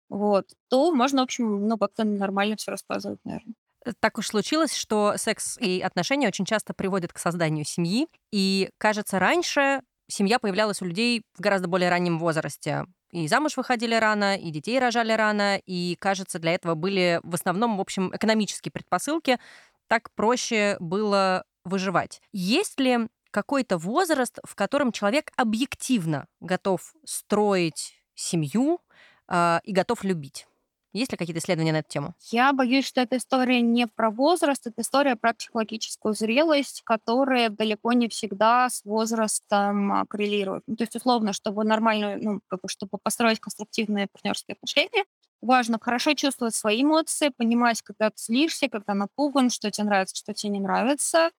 вот, 0.10 0.48
то 0.70 0.94
можно, 0.94 1.22
в 1.22 1.26
общем, 1.26 1.68
ну, 1.68 1.78
как-то 1.78 2.04
нормально 2.04 2.56
все 2.56 2.72
рассказывать, 2.72 3.20
наверное. 3.24 3.54
Э, 3.86 3.92
так 4.00 4.18
уж 4.18 4.28
случилось, 4.28 4.74
что 4.74 5.14
секс 5.18 5.58
и 5.60 5.82
отношения 5.82 6.28
очень 6.28 6.46
часто 6.46 6.74
приводят 6.74 7.14
к 7.14 7.18
созданию 7.18 7.66
семьи. 7.66 8.08
И, 8.32 8.70
кажется, 8.78 9.20
раньше 9.20 9.82
семья 10.08 10.40
появлялась 10.40 10.82
у 10.82 10.86
людей 10.86 11.24
в 11.34 11.42
гораздо 11.42 11.68
более 11.68 11.90
раннем 11.90 12.20
возрасте. 12.20 12.86
И 13.12 13.28
замуж 13.28 13.56
выходили 13.56 13.96
рано, 13.96 14.38
и 14.38 14.50
детей 14.52 14.80
рожали 14.80 15.14
рано, 15.14 15.58
и, 15.66 15.96
кажется, 16.00 16.40
для 16.40 16.54
этого 16.54 16.76
были 16.76 17.22
в 17.24 17.36
основном, 17.36 17.78
в 17.78 17.82
общем, 17.82 18.14
экономические 18.14 18.72
предпосылки. 18.72 19.40
Так 19.88 20.12
проще 20.12 20.76
было 20.80 21.46
выживать. 21.64 22.22
Есть 22.34 22.80
ли 22.80 23.08
какой-то 23.32 23.78
возраст, 23.78 24.40
в 24.44 24.56
котором 24.56 24.92
человек 24.92 25.32
объективно 25.36 26.28
готов 26.42 26.94
строить 27.06 28.02
семью, 28.16 28.82
э, 29.30 29.60
и 29.64 29.72
готов 29.72 30.04
любить. 30.04 30.48
Есть 30.94 31.12
ли 31.12 31.18
какие-то 31.18 31.40
исследования 31.40 31.74
на 31.74 31.78
эту 31.78 31.90
тему? 31.90 32.16
Я 32.32 32.54
боюсь, 32.54 32.88
что 32.88 33.02
эта 33.02 33.18
история 33.18 33.62
не 33.62 33.88
про 33.88 34.10
возраст, 34.10 34.66
это 34.66 34.82
история 34.82 35.16
про 35.16 35.34
психологическую 35.34 36.14
зрелость, 36.14 36.82
которая 36.84 37.50
далеко 37.50 37.94
не 37.94 38.08
всегда 38.08 38.70
с 38.70 38.84
возрастом 38.84 39.92
а, 39.92 40.06
коррелирует. 40.06 40.64
Ну, 40.66 40.76
то 40.76 40.84
есть, 40.84 40.96
условно, 40.96 41.34
чтобы 41.34 41.66
нормально, 41.66 42.18
ну, 42.20 42.40
как 42.48 42.62
бы, 42.62 42.70
чтобы 42.70 42.98
построить 43.04 43.40
конструктивные 43.40 44.08
партнерские 44.08 44.56
отношения, 44.56 45.04
важно 45.42 45.78
хорошо 45.80 46.14
чувствовать 46.14 46.56
свои 46.56 46.82
эмоции, 46.82 47.30
понимать, 47.30 47.82
когда 47.82 48.10
ты 48.10 48.16
злишься, 48.18 48.70
когда 48.70 48.94
напуган, 48.94 49.50
что 49.50 49.70
тебе 49.70 49.86
нравится, 49.86 50.16
что 50.16 50.34
тебе 50.34 50.54
не 50.54 50.60
нравится. 50.62 51.32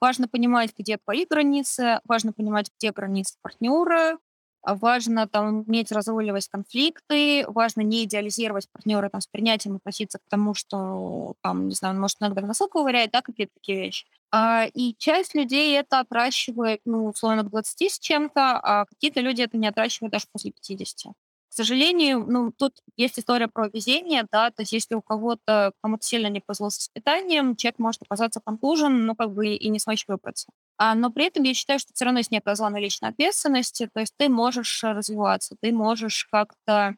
Важно 0.00 0.28
понимать, 0.28 0.72
где 0.78 0.98
твои 0.98 1.26
границы, 1.28 2.00
важно 2.04 2.32
понимать, 2.32 2.70
где 2.78 2.92
границы 2.92 3.36
партнера, 3.42 4.18
важно 4.64 5.26
там 5.28 5.64
уметь 5.66 5.92
разруливать 5.92 6.48
конфликты, 6.48 7.44
важно 7.48 7.80
не 7.82 8.04
идеализировать 8.04 8.68
партнера 8.70 9.08
там, 9.08 9.20
с 9.20 9.26
принятием 9.26 9.76
относиться 9.76 10.18
к 10.18 10.22
тому, 10.28 10.54
что 10.54 11.34
там, 11.42 11.68
не 11.68 11.74
знаю, 11.74 11.94
он 11.94 12.00
может 12.00 12.18
иногда 12.20 12.42
носок 12.42 12.72
ковырять, 12.72 13.10
да, 13.10 13.22
какие-то 13.22 13.52
такие 13.54 13.78
вещи. 13.80 14.06
А, 14.32 14.66
и 14.72 14.94
часть 14.98 15.34
людей 15.34 15.76
это 15.78 16.00
отращивает, 16.00 16.80
ну, 16.84 17.06
условно, 17.06 17.42
к 17.42 17.50
20 17.50 17.88
с 17.88 17.98
чем-то, 17.98 18.60
а 18.62 18.84
какие-то 18.86 19.20
люди 19.20 19.42
это 19.42 19.56
не 19.56 19.66
отращивают 19.68 20.12
даже 20.12 20.26
после 20.32 20.52
50. 20.52 21.12
Сожалению, 21.60 22.24
ну, 22.26 22.52
тут 22.56 22.72
есть 22.96 23.18
история 23.18 23.46
про 23.46 23.68
везение, 23.68 24.24
да, 24.32 24.50
то 24.50 24.62
есть 24.62 24.72
если 24.72 24.94
у 24.94 25.02
кого-то 25.02 25.72
кому-то 25.82 26.02
сильно 26.02 26.28
не 26.28 26.40
повезло 26.40 26.70
с 26.70 26.78
воспитанием, 26.78 27.54
человек 27.54 27.78
может 27.78 28.00
оказаться 28.00 28.40
контужен, 28.40 29.04
ну, 29.04 29.14
как 29.14 29.34
бы 29.34 29.48
и 29.48 29.68
не 29.68 29.78
смочь 29.78 30.06
выбраться. 30.08 30.48
А, 30.78 30.94
но 30.94 31.10
при 31.10 31.26
этом 31.26 31.42
я 31.42 31.52
считаю, 31.52 31.78
что 31.78 31.92
все 31.92 32.06
равно 32.06 32.20
есть 32.20 32.30
некая 32.30 32.54
зона 32.54 32.78
личной 32.78 33.10
ответственности, 33.10 33.90
то 33.92 34.00
есть 34.00 34.14
ты 34.16 34.30
можешь 34.30 34.82
э, 34.82 34.92
развиваться, 34.92 35.54
ты 35.60 35.70
можешь 35.70 36.24
как-то 36.32 36.96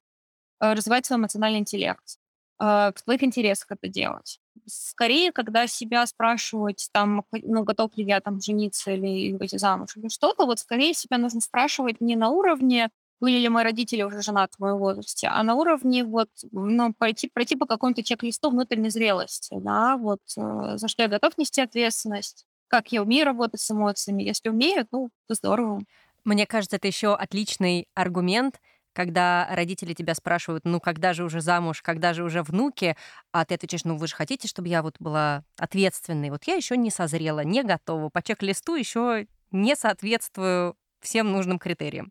э, 0.60 0.72
развивать 0.74 1.06
свой 1.06 1.18
эмоциональный 1.18 1.60
интеллект, 1.60 2.18
э, 2.60 2.92
в 2.94 3.02
твоих 3.04 3.24
интересах 3.24 3.72
это 3.72 3.88
делать. 3.88 4.38
Скорее, 4.66 5.32
когда 5.32 5.66
себя 5.66 6.06
спрашивать, 6.06 6.88
там, 6.92 7.24
ну, 7.32 7.64
готов 7.64 7.96
ли 7.96 8.04
я 8.04 8.20
там 8.20 8.40
жениться 8.40 8.92
или 8.92 9.32
выйти 9.32 9.56
замуж 9.56 9.96
или 9.96 10.08
что-то, 10.08 10.46
вот 10.46 10.60
скорее 10.60 10.94
себя 10.94 11.18
нужно 11.18 11.40
спрашивать 11.40 12.00
не 12.00 12.16
на 12.16 12.30
уровне 12.30 12.90
были 13.22 13.38
ли 13.38 13.48
мои 13.48 13.62
родители 13.62 14.02
уже 14.02 14.20
женаты 14.20 14.54
в 14.56 14.60
моем 14.60 14.78
возрасте, 14.78 15.28
а 15.28 15.44
на 15.44 15.54
уровне 15.54 16.02
вот, 16.04 16.28
ну, 16.50 16.92
пройти, 16.92 17.30
пройти 17.32 17.54
по 17.54 17.66
какому-то 17.66 18.02
чек-листу 18.02 18.50
внутренней 18.50 18.90
зрелости, 18.90 19.54
да, 19.60 19.96
вот, 19.96 20.18
за 20.26 20.88
что 20.88 21.02
я 21.04 21.08
готов 21.08 21.38
нести 21.38 21.60
ответственность, 21.60 22.46
как 22.66 22.90
я 22.90 23.00
умею 23.00 23.24
работать 23.24 23.60
с 23.60 23.70
эмоциями. 23.70 24.24
Если 24.24 24.48
умею, 24.48 24.88
ну, 24.90 25.10
то 25.28 25.34
здорово. 25.34 25.82
Мне 26.24 26.46
кажется, 26.46 26.76
это 26.76 26.88
еще 26.88 27.14
отличный 27.14 27.86
аргумент, 27.94 28.60
когда 28.92 29.46
родители 29.52 29.94
тебя 29.94 30.16
спрашивают, 30.16 30.64
ну, 30.64 30.80
когда 30.80 31.12
же 31.12 31.22
уже 31.22 31.40
замуж, 31.40 31.80
когда 31.80 32.14
же 32.14 32.24
уже 32.24 32.42
внуки, 32.42 32.96
а 33.30 33.44
ты 33.44 33.54
отвечаешь, 33.54 33.84
ну, 33.84 33.96
вы 33.96 34.08
же 34.08 34.16
хотите, 34.16 34.48
чтобы 34.48 34.66
я 34.66 34.82
вот 34.82 34.96
была 34.98 35.44
ответственной. 35.58 36.30
Вот 36.30 36.42
я 36.44 36.54
еще 36.54 36.76
не 36.76 36.90
созрела, 36.90 37.44
не 37.44 37.62
готова. 37.62 38.08
По 38.08 38.20
чек-листу 38.20 38.74
еще 38.74 39.28
не 39.52 39.76
соответствую 39.76 40.74
всем 41.00 41.30
нужным 41.30 41.60
критериям. 41.60 42.10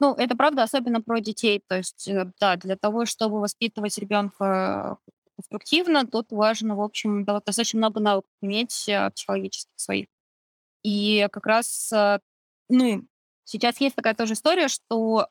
Ну, 0.00 0.14
это 0.14 0.36
правда, 0.36 0.62
особенно 0.64 1.00
про 1.02 1.20
детей. 1.20 1.62
То 1.68 1.76
есть, 1.78 2.08
э, 2.08 2.30
да, 2.40 2.56
для 2.56 2.76
того, 2.76 3.06
чтобы 3.06 3.40
воспитывать 3.40 3.98
ребенка 3.98 4.98
конструктивно, 5.36 6.06
тут 6.06 6.32
важно, 6.32 6.76
в 6.76 6.80
общем, 6.82 7.24
достаточно 7.24 7.78
много 7.78 8.00
навыков 8.00 8.30
иметь 8.42 8.88
э, 8.88 9.10
психологических 9.10 9.72
своих. 9.76 10.06
И 10.84 11.28
как 11.32 11.46
раз, 11.46 11.92
э, 11.92 12.20
ну, 12.70 13.04
сейчас 13.44 13.80
есть 13.80 13.96
такая 13.96 14.14
тоже 14.14 14.34
история, 14.34 14.68
что 14.68 15.26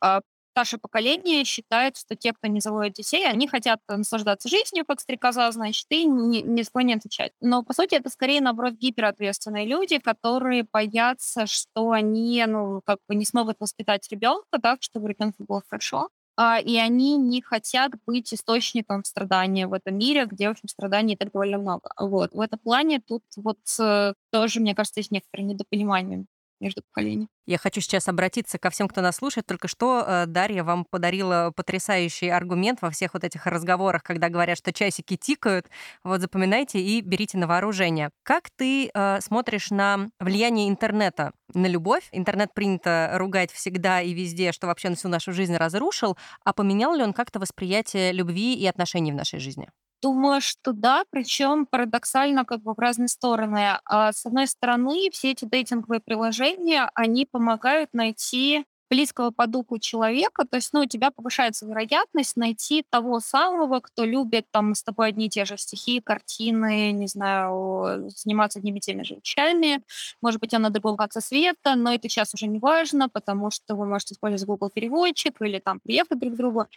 старшее 0.57 0.79
поколение 0.79 1.43
считает, 1.43 1.97
что 1.97 2.15
те, 2.15 2.33
кто 2.33 2.47
не 2.47 2.61
заводит 2.61 2.93
детей, 2.93 3.27
они 3.27 3.47
хотят 3.47 3.79
наслаждаться 3.87 4.49
жизнью, 4.49 4.85
как 4.87 4.99
стрекоза, 4.99 5.51
значит, 5.51 5.85
и 5.89 6.05
не, 6.05 6.41
не 6.41 6.63
склонны 6.63 6.93
отвечать. 6.93 7.31
Но, 7.41 7.61
по 7.61 7.73
сути, 7.73 7.93
это 7.93 8.09
скорее, 8.09 8.41
наоборот, 8.41 8.73
гиперответственные 8.73 9.67
люди, 9.67 9.99
которые 9.99 10.63
боятся, 10.63 11.45
что 11.45 11.91
они, 11.91 12.43
ну, 12.47 12.81
как 12.85 12.97
бы 13.07 13.13
не 13.13 13.25
смогут 13.25 13.57
воспитать 13.59 14.07
ребенка 14.09 14.59
так, 14.59 14.81
чтобы 14.81 15.09
ребенку 15.09 15.43
было 15.47 15.61
хорошо 15.69 16.09
а, 16.39 16.59
и 16.59 16.77
они 16.77 17.17
не 17.17 17.41
хотят 17.41 17.93
быть 18.05 18.31
источником 18.33 19.03
страдания 19.03 19.67
в 19.67 19.73
этом 19.73 19.97
мире, 19.97 20.25
где, 20.25 20.47
в 20.47 20.51
общем, 20.51 20.69
страданий 20.69 21.15
так 21.15 21.31
довольно 21.31 21.57
много. 21.57 21.89
Вот. 21.99 22.31
В 22.33 22.39
этом 22.39 22.59
плане 22.59 22.99
тут 22.99 23.23
вот 23.37 23.57
э, 23.79 24.13
тоже, 24.31 24.59
мне 24.59 24.75
кажется, 24.75 24.99
есть 24.99 25.09
некоторое 25.09 25.45
недопонимание 25.45 26.25
между 26.59 26.81
поколениями. 26.83 27.27
Я 27.45 27.57
хочу 27.57 27.81
сейчас 27.81 28.07
обратиться 28.07 28.57
ко 28.57 28.69
всем, 28.69 28.87
кто 28.87 29.01
нас 29.01 29.17
слушает. 29.17 29.45
Только 29.45 29.67
что 29.67 30.03
э, 30.05 30.25
Дарья 30.25 30.63
вам 30.63 30.85
подарила 30.85 31.51
потрясающий 31.55 32.29
аргумент 32.29 32.81
во 32.81 32.89
всех 32.89 33.13
вот 33.13 33.23
этих 33.23 33.45
разговорах, 33.45 34.03
когда 34.03 34.29
говорят, 34.29 34.57
что 34.57 34.73
часики 34.73 35.15
тикают. 35.15 35.67
Вот 36.03 36.21
запоминайте 36.21 36.79
и 36.79 37.01
берите 37.01 37.37
на 37.37 37.47
вооружение. 37.47 38.09
Как 38.23 38.49
ты 38.55 38.89
э, 38.93 39.21
смотришь 39.21 39.71
на 39.71 40.09
влияние 40.19 40.69
интернета 40.69 41.31
на 41.53 41.67
любовь? 41.67 42.09
Интернет 42.11 42.53
принято 42.53 43.11
ругать 43.13 43.51
всегда 43.51 44.01
и 44.01 44.13
везде, 44.13 44.51
что 44.51 44.67
вообще 44.67 44.89
на 44.89 44.95
всю 44.95 45.07
нашу 45.07 45.31
жизнь 45.31 45.55
разрушил. 45.55 46.17
А 46.43 46.53
поменял 46.53 46.93
ли 46.95 47.03
он 47.03 47.13
как-то 47.13 47.39
восприятие 47.39 48.11
любви 48.11 48.55
и 48.55 48.65
отношений 48.65 49.11
в 49.11 49.15
нашей 49.15 49.39
жизни? 49.39 49.69
Думаю, 50.03 50.41
что 50.41 50.73
да, 50.73 51.03
причем 51.09 51.65
парадоксально 51.65 52.45
как 52.45 52.61
бы 52.61 52.73
в 52.73 52.79
разные 52.79 53.07
стороны. 53.07 53.79
А, 53.85 54.13
с 54.13 54.25
одной 54.27 54.45
стороны, 54.47 55.09
все 55.11 55.31
эти 55.31 55.45
дейтинговые 55.45 55.99
приложения, 56.01 56.89
они 56.93 57.25
помогают 57.25 57.89
найти 57.93 58.65
близкого 58.89 59.31
по 59.31 59.47
духу 59.47 59.79
человека, 59.79 60.45
то 60.49 60.55
есть, 60.55 60.69
ну, 60.71 60.79
у 60.81 60.85
тебя 60.85 61.11
повышается 61.11 61.65
вероятность 61.65 62.37
найти 62.37 62.85
того 62.89 63.19
самого, 63.19 63.81
кто 63.81 64.05
любит 64.05 64.45
там 64.51 64.75
с 64.75 64.83
тобой 64.83 65.09
одни 65.09 65.25
и 65.25 65.29
те 65.29 65.43
же 65.43 65.57
стихи, 65.57 65.99
картины, 65.99 66.91
не 66.93 67.07
знаю, 67.07 68.09
заниматься 68.15 68.59
одними 68.59 68.77
и 68.77 68.79
теми 68.81 69.03
же 69.03 69.15
вещами. 69.15 69.81
Может 70.21 70.39
быть, 70.39 70.53
он 70.53 70.61
на 70.61 70.69
другом 70.69 70.95
конце 70.95 71.19
света, 71.19 71.75
но 71.75 71.93
это 71.93 72.07
сейчас 72.07 72.33
уже 72.33 72.47
не 72.47 72.59
важно, 72.59 73.09
потому 73.09 73.51
что 73.51 73.75
вы 73.75 73.85
можете 73.85 74.13
использовать 74.13 74.45
Google 74.47 74.69
переводчик 74.69 75.41
или 75.41 75.59
там 75.59 75.81
приехать 75.81 76.19
друг 76.19 76.33
к 76.35 76.37
другу. 76.37 76.67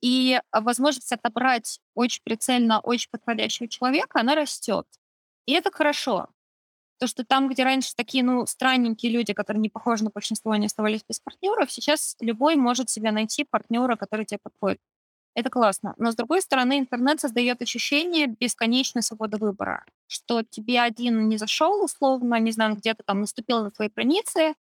И 0.00 0.40
а, 0.50 0.60
возможность 0.60 1.12
отобрать 1.12 1.80
очень 1.94 2.22
прицельно, 2.24 2.80
очень 2.80 3.10
подходящего 3.10 3.68
человека, 3.68 4.20
она 4.20 4.34
растет. 4.34 4.86
И 5.46 5.52
это 5.52 5.70
хорошо. 5.70 6.28
То, 6.98 7.06
что 7.06 7.24
там, 7.24 7.48
где 7.48 7.64
раньше 7.64 7.94
такие, 7.96 8.24
ну, 8.24 8.46
странненькие 8.46 9.12
люди, 9.12 9.32
которые 9.32 9.60
не 9.62 9.70
похожи 9.70 10.04
на 10.04 10.10
большинство, 10.10 10.52
они 10.52 10.66
оставались 10.66 11.04
без 11.08 11.20
партнеров, 11.20 11.70
сейчас 11.72 12.16
любой 12.20 12.56
может 12.56 12.90
себе 12.90 13.10
найти 13.10 13.44
партнера, 13.44 13.96
который 13.96 14.26
тебе 14.26 14.38
подходит. 14.42 14.80
Это 15.34 15.48
классно. 15.48 15.94
Но, 15.96 16.12
с 16.12 16.16
другой 16.16 16.42
стороны, 16.42 16.78
интернет 16.78 17.20
создает 17.20 17.62
ощущение 17.62 18.26
бесконечной 18.26 19.02
свободы 19.02 19.38
выбора, 19.38 19.84
что 20.08 20.42
тебе 20.42 20.80
один 20.80 21.28
не 21.28 21.38
зашел, 21.38 21.84
условно, 21.84 22.38
не 22.40 22.50
знаю, 22.52 22.76
где-то 22.76 23.02
там 23.04 23.20
наступил 23.20 23.62
на 23.62 23.70
твои 23.70 23.88
границы, 23.88 24.54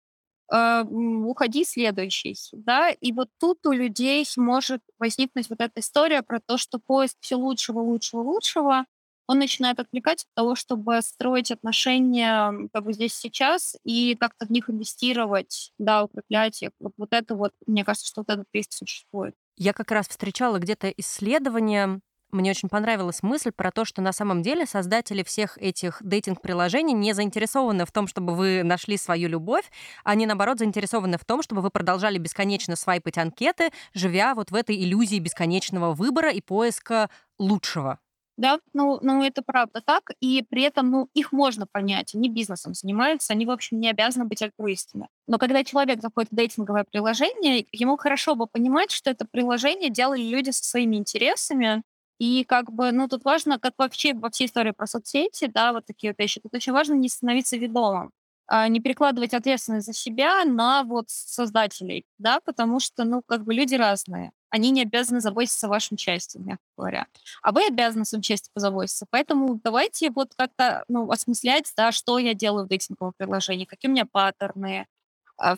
э, 0.52 0.84
уходи 0.84 1.66
следующий, 1.66 2.36
да, 2.54 2.90
и 2.90 3.12
вот 3.12 3.30
тут 3.40 3.66
у 3.66 3.72
людей 3.72 4.26
может 4.38 4.82
возникнуть 5.00 5.50
вот 5.50 5.62
эта 5.62 5.80
история 5.80 6.22
про 6.24 6.40
то, 6.40 6.58
что 6.58 6.80
поиск 6.80 7.18
все 7.22 7.36
лучшего, 7.36 7.80
лучшего, 7.80 8.22
лучшего, 8.22 8.86
он 9.30 9.38
начинает 9.38 9.80
отвлекать 9.80 10.24
от 10.24 10.34
того, 10.34 10.56
чтобы 10.56 11.04
строить 11.04 11.52
отношения 11.52 12.52
как 12.74 12.84
бы 12.84 12.94
здесь 12.94 13.14
сейчас 13.14 13.76
и 13.84 14.16
как-то 14.20 14.48
в 14.48 14.50
них 14.50 14.72
инвестировать, 14.72 15.72
да, 15.78 16.04
укреплять 16.04 16.64
их. 16.64 16.72
Вот, 16.80 16.94
вот 16.98 17.10
это 17.14 17.36
вот, 17.36 17.52
мне 17.68 17.86
кажется, 17.86 18.08
что 18.08 18.22
вот 18.22 18.30
этот 18.32 18.48
риск 18.54 18.74
существует. 18.74 19.36
Я 19.56 19.74
как 19.74 19.92
раз 19.92 20.08
встречала 20.08 20.58
где-то 20.58 20.90
исследование 20.98 22.00
мне 22.32 22.52
очень 22.52 22.70
понравилась 22.70 23.24
мысль 23.24 23.52
про 23.52 23.72
то, 23.72 23.86
что 23.86 24.02
на 24.02 24.12
самом 24.12 24.42
деле 24.42 24.66
создатели 24.66 25.24
всех 25.24 25.58
этих 25.58 26.02
дейтинг-приложений 26.02 26.94
не 26.94 27.14
заинтересованы 27.14 27.86
в 27.86 27.92
том, 27.92 28.08
чтобы 28.08 28.36
вы 28.36 28.64
нашли 28.64 28.98
свою 28.98 29.30
любовь, 29.30 29.70
они, 30.04 30.26
наоборот, 30.26 30.60
заинтересованы 30.60 31.18
в 31.18 31.26
том, 31.26 31.42
чтобы 31.42 31.62
вы 31.62 31.70
продолжали 31.70 32.18
бесконечно 32.18 32.76
свайпать 32.76 33.18
анкеты, 33.18 33.72
живя 33.94 34.36
вот 34.36 34.52
в 34.52 34.56
этой 34.56 34.76
иллюзии 34.76 35.20
бесконечного 35.20 35.94
выбора 35.94 36.32
и 36.32 36.42
поиска 36.42 37.10
лучшего. 37.38 38.00
Да, 38.40 38.60
ну, 38.72 39.00
ну 39.02 39.22
это 39.22 39.42
правда 39.42 39.82
так, 39.86 40.12
и 40.22 40.42
при 40.50 40.62
этом 40.62 40.90
ну, 40.90 41.10
их 41.14 41.34
можно 41.34 41.68
понять, 41.68 42.16
они 42.16 42.30
бизнесом 42.30 42.74
занимаются, 42.74 43.34
они, 43.34 43.46
в 43.46 43.52
общем, 43.52 43.82
не 43.82 43.90
обязаны 43.90 44.24
быть 44.24 44.42
альтруистами. 44.42 45.10
Но 45.28 45.38
когда 45.38 45.62
человек 45.66 46.02
заходит 46.02 46.32
в 46.32 46.36
дейтинговое 46.36 46.86
приложение, 46.90 47.66
ему 47.74 47.98
хорошо 47.98 48.36
бы 48.36 48.48
понимать, 48.48 48.92
что 48.92 49.10
это 49.10 49.26
приложение 49.30 49.90
делали 49.90 50.22
люди 50.22 50.52
со 50.52 50.64
своими 50.64 50.96
интересами, 50.96 51.84
и 52.20 52.44
как 52.44 52.72
бы, 52.72 52.92
ну, 52.92 53.08
тут 53.08 53.24
важно, 53.26 53.60
как 53.60 53.74
вообще 53.78 54.14
во 54.14 54.30
всей 54.30 54.48
истории 54.48 54.72
про 54.72 54.88
соцсети, 54.88 55.48
да, 55.48 55.74
вот 55.74 55.86
такие 55.86 56.12
вот 56.12 56.20
вещи, 56.20 56.42
тут 56.42 56.54
очень 56.54 56.74
важно 56.74 56.94
не 56.94 57.10
становиться 57.10 57.58
ведомым, 57.58 58.12
а 58.48 58.68
не 58.68 58.80
перекладывать 58.82 59.34
ответственность 59.34 59.86
за 59.88 59.94
себя 59.94 60.44
на 60.46 60.84
вот 60.84 61.06
создателей, 61.10 62.06
да, 62.18 62.40
потому 62.42 62.80
что, 62.80 63.04
ну, 63.06 63.22
как 63.26 63.44
бы 63.44 63.54
люди 63.54 63.76
разные. 63.76 64.32
Они 64.52 64.72
не 64.72 64.82
обязаны 64.82 65.22
заботиться 65.22 65.68
о 65.68 65.70
вашем 65.70 65.98
счастье, 65.98 66.42
мягко 66.42 66.64
говоря. 66.76 67.06
А 67.44 67.52
вы 67.52 67.68
обязаны 67.68 68.02
о 68.02 68.06
своем 68.06 68.24
счастье 68.24 68.50
позаботиться. 68.54 69.06
Поэтому 69.12 69.60
давайте 69.64 70.10
вот 70.10 70.34
как-то, 70.36 70.84
ну, 70.88 71.10
осмыслять, 71.12 71.72
да, 71.78 71.92
что 71.92 72.18
я 72.18 72.34
делаю 72.34 72.66
в 72.66 72.70
дейтинговом 72.70 73.14
приложении, 73.16 73.66
какие 73.66 73.90
у 73.90 73.94
меня 73.94 74.06
паттерны, 74.12 74.88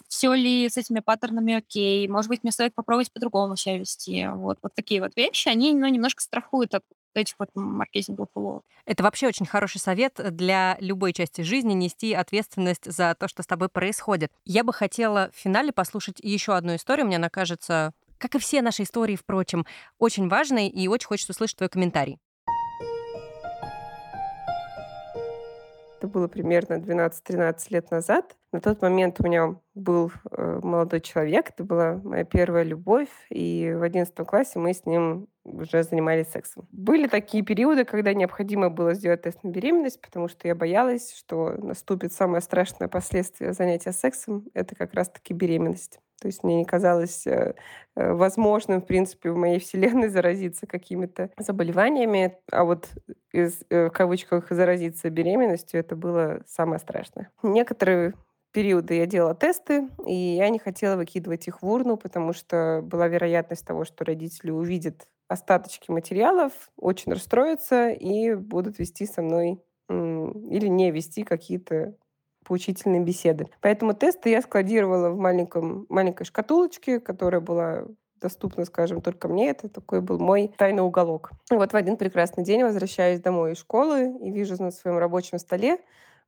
все 0.08 0.34
ли 0.34 0.70
с 0.70 0.78
этими 0.78 1.00
паттернами 1.00 1.56
окей, 1.56 2.08
может 2.08 2.30
быть, 2.30 2.44
мне 2.44 2.52
стоит 2.52 2.74
попробовать 2.74 3.12
по-другому 3.12 3.56
себя 3.56 3.78
вести. 3.78 4.28
Вот, 4.28 4.60
вот 4.62 4.74
такие 4.76 5.02
вот 5.02 5.12
вещи, 5.16 5.50
они 5.50 5.74
ну, 5.74 5.88
немножко 5.88 6.22
страхуют 6.22 6.76
от 6.76 6.84
этих 7.14 7.36
вот 7.40 7.50
маркетинговых 7.56 8.30
уловок. 8.36 8.64
Это 8.86 9.04
вообще 9.04 9.28
очень 9.28 9.46
хороший 9.46 9.80
совет 9.80 10.14
для 10.36 10.78
любой 10.80 11.14
части 11.14 11.42
жизни 11.42 11.74
нести 11.74 12.14
ответственность 12.14 12.92
за 12.92 13.16
то, 13.16 13.28
что 13.28 13.44
с 13.44 13.48
тобой 13.48 13.70
происходит. 13.70 14.32
Я 14.46 14.64
бы 14.64 14.74
хотела 14.74 15.30
в 15.34 15.38
финале 15.38 15.72
послушать 15.72 16.20
еще 16.20 16.56
одну 16.56 16.76
историю. 16.76 17.08
Мне 17.08 17.18
она 17.18 17.30
кажется, 17.30 17.94
как 18.18 18.36
и 18.36 18.40
все 18.40 18.62
наши 18.62 18.84
истории, 18.84 19.16
впрочем, 19.16 19.66
очень 20.00 20.30
важной, 20.30 20.68
и 20.68 20.88
очень 20.88 21.08
хочется 21.08 21.34
услышать 21.34 21.58
твой 21.58 21.70
комментарий. 21.70 22.20
Это 26.02 26.08
было 26.08 26.28
примерно 26.28 26.80
12-13 26.80 27.58
лет 27.70 27.92
назад. 27.92 28.36
На 28.52 28.60
тот 28.60 28.82
момент 28.82 29.18
у 29.20 29.24
меня 29.24 29.56
был 29.76 30.12
э, 30.32 30.60
молодой 30.64 31.00
человек, 31.00 31.52
это 31.52 31.64
была 31.64 32.02
моя 32.04 32.24
первая 32.24 32.64
любовь, 32.64 33.10
и 33.30 33.72
в 33.72 33.84
11 33.84 34.16
классе 34.26 34.58
мы 34.58 34.74
с 34.74 34.84
ним 34.88 35.28
уже 35.44 35.84
занимались 35.84 36.30
сексом. 36.30 36.68
Были 36.72 37.06
такие 37.06 37.44
периоды, 37.44 37.86
когда 37.86 38.16
необходимо 38.16 38.72
было 38.72 38.96
сделать 38.96 39.22
тест 39.22 39.44
на 39.44 39.50
беременность, 39.50 40.02
потому 40.02 40.28
что 40.28 40.48
я 40.48 40.56
боялась, 40.56 41.14
что 41.16 41.52
наступит 41.60 42.14
самое 42.14 42.42
страшное 42.42 42.88
последствие 42.88 43.54
занятия 43.54 43.92
сексом, 43.92 44.48
это 44.56 44.74
как 44.76 44.96
раз-таки 44.96 45.36
беременность. 45.36 46.00
То 46.22 46.28
есть 46.28 46.44
мне 46.44 46.56
не 46.56 46.66
казалось 46.66 47.26
э, 47.26 47.56
э, 47.96 48.14
возможным, 48.14 48.82
в 48.82 48.86
принципе, 48.86 49.32
в 49.32 49.36
моей 49.36 49.60
вселенной 49.60 50.10
заразиться 50.10 50.68
какими-то 50.68 51.32
заболеваниями, 51.38 52.38
а 52.52 52.64
вот 52.64 52.90
из, 53.34 53.64
э, 53.70 53.88
в 53.88 53.92
кавычках 53.92 54.52
заразиться 54.52 55.10
беременностью 55.10 55.80
это 55.80 55.96
было 55.96 56.44
самое 56.48 56.80
страшное. 56.80 57.32
Некоторые 57.42 58.14
периоды 58.52 58.96
я 58.96 59.08
делала 59.08 59.34
тесты, 59.34 59.90
и 60.06 60.14
я 60.14 60.50
не 60.50 60.60
хотела 60.60 60.96
выкидывать 60.96 61.48
их 61.48 61.64
в 61.64 61.68
урну, 61.68 61.98
потому 61.98 62.34
что 62.34 62.82
была 62.84 63.08
вероятность 63.08 63.66
того, 63.66 63.84
что 63.84 64.06
родители 64.06 64.52
увидят 64.52 65.08
остаточки 65.28 65.90
материалов, 65.90 66.52
очень 66.78 67.14
расстроятся 67.14 67.90
и 67.90 68.36
будут 68.36 68.78
вести 68.78 69.08
со 69.08 69.22
мной 69.22 69.60
или 69.90 70.68
не 70.68 70.92
вести 70.92 71.24
какие-то 71.24 71.96
поучительные 72.46 73.02
беседы. 73.02 73.48
Поэтому 73.62 73.94
тесты 73.94 74.30
я 74.30 74.42
складировала 74.42 75.10
в 75.10 75.18
маленьком, 75.18 75.86
маленькой 75.90 76.26
шкатулочке, 76.26 77.00
которая 77.00 77.42
была 77.42 77.86
доступна, 78.22 78.66
скажем, 78.66 79.02
только 79.02 79.28
мне. 79.28 79.50
Это 79.50 79.68
такой 79.68 80.02
был 80.02 80.20
мой 80.20 80.54
тайный 80.58 80.84
уголок. 80.84 81.32
И 81.52 81.56
вот 81.56 81.74
в 81.74 81.76
один 81.76 81.98
прекрасный 81.98 82.44
день 82.44 82.64
возвращаюсь 82.64 83.20
домой 83.20 83.54
из 83.54 83.58
школы 83.58 84.16
и 84.22 84.32
вижу 84.32 84.62
на 84.62 84.72
своем 84.72 84.98
рабочем 84.98 85.40
столе 85.40 85.80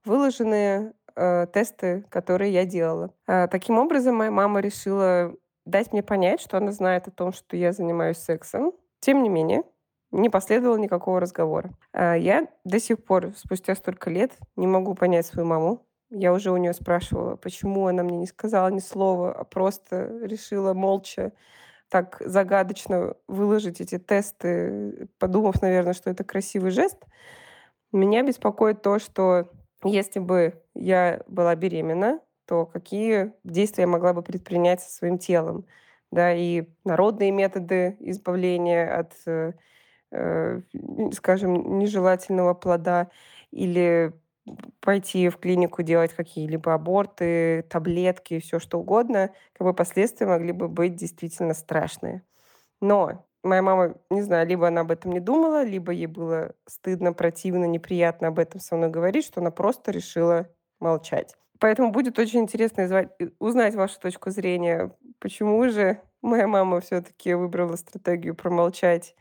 выложенные 0.06 0.94
э, 1.16 1.48
тесты, 1.54 2.04
которые 2.10 2.52
я 2.52 2.66
делала. 2.66 3.12
Э, 3.28 3.48
таким 3.48 3.78
образом, 3.78 4.16
моя 4.16 4.32
мама 4.32 4.60
решила 4.60 5.34
дать 5.66 5.94
мне 5.94 6.04
понять, 6.04 6.42
что 6.42 6.58
она 6.58 6.72
знает 6.72 7.08
о 7.08 7.12
том, 7.12 7.32
что 7.32 7.56
я 7.56 7.72
занимаюсь 7.72 8.18
сексом. 8.18 8.74
Тем 9.00 9.24
не 9.24 9.30
менее, 9.30 9.64
не 10.12 10.30
последовало 10.30 10.78
никакого 10.78 11.20
разговора. 11.20 11.72
Э, 11.94 12.16
я 12.18 12.48
до 12.66 12.80
сих 12.80 13.04
пор, 13.04 13.34
спустя 13.36 13.76
столько 13.76 14.10
лет, 14.10 14.34
не 14.56 14.68
могу 14.68 14.94
понять 14.94 15.26
свою 15.26 15.48
маму. 15.48 15.82
Я 16.16 16.32
уже 16.32 16.52
у 16.52 16.58
нее 16.58 16.74
спрашивала, 16.74 17.36
почему 17.38 17.88
она 17.88 18.04
мне 18.04 18.18
не 18.18 18.28
сказала 18.28 18.68
ни 18.68 18.80
слова, 18.80 19.34
а 19.34 19.44
просто 19.44 20.20
решила 20.22 20.74
молча 20.76 21.32
так 21.90 22.22
загадочно 22.24 23.16
выложить 23.28 23.82
эти 23.82 23.98
тесты, 23.98 25.08
подумав, 25.18 25.62
наверное, 25.64 25.94
что 25.94 26.12
это 26.12 26.24
красивый 26.24 26.70
жест. 26.70 27.04
Меня 27.92 28.22
беспокоит 28.22 28.84
то, 28.84 29.00
что 29.00 29.50
если 29.84 30.20
бы 30.20 30.62
я 30.76 31.24
была 31.28 31.56
беременна, 31.56 32.20
то 32.46 32.68
какие 32.68 33.34
действия 33.44 33.84
я 33.84 33.88
могла 33.88 34.14
бы 34.14 34.22
предпринять 34.22 34.82
со 34.82 34.92
своим 34.92 35.18
телом? 35.18 35.66
Да, 36.12 36.32
и 36.32 36.68
народные 36.84 37.32
методы 37.32 37.98
избавления 38.02 39.00
от, 39.00 39.14
э, 39.26 39.54
э 40.12 40.62
скажем, 41.14 41.80
нежелательного 41.80 42.54
плода 42.54 43.10
или 43.50 44.14
пойти 44.80 45.30
в 45.30 45.38
клинику 45.38 45.84
делать 45.84 46.14
какие-либо 46.14 46.74
аборты, 46.74 47.64
таблетки, 47.70 48.40
все 48.40 48.60
что 48.60 48.80
угодно, 48.80 49.32
как 49.54 49.66
бы 49.66 49.74
последствия 49.74 50.28
могли 50.28 50.52
бы 50.52 50.68
быть 50.68 50.96
действительно 50.96 51.54
страшные. 51.54 52.24
Но 52.82 53.26
моя 53.44 53.62
мама, 53.62 53.96
не 54.10 54.22
знаю, 54.22 54.48
либо 54.48 54.68
она 54.68 54.82
об 54.82 54.92
этом 54.92 55.12
не 55.12 55.20
думала, 55.20 55.64
либо 55.64 55.92
ей 55.92 56.08
было 56.08 56.54
стыдно, 56.66 57.14
противно, 57.14 57.66
неприятно 57.66 58.30
об 58.30 58.40
этом 58.40 58.60
со 58.60 58.76
мной 58.76 58.90
говорить, 58.90 59.26
что 59.26 59.42
она 59.42 59.52
просто 59.52 59.92
решила 59.92 60.50
молчать. 60.80 61.36
Поэтому 61.60 61.92
будет 61.92 62.20
очень 62.20 62.42
интересно 62.42 63.10
узнать 63.40 63.76
вашу 63.76 64.00
точку 64.00 64.32
зрения, 64.32 64.92
почему 65.20 65.70
же 65.70 66.02
моя 66.22 66.48
мама 66.48 66.82
все-таки 66.82 67.34
выбрала 67.34 67.76
стратегию 67.78 68.36
промолчать, 68.36 69.16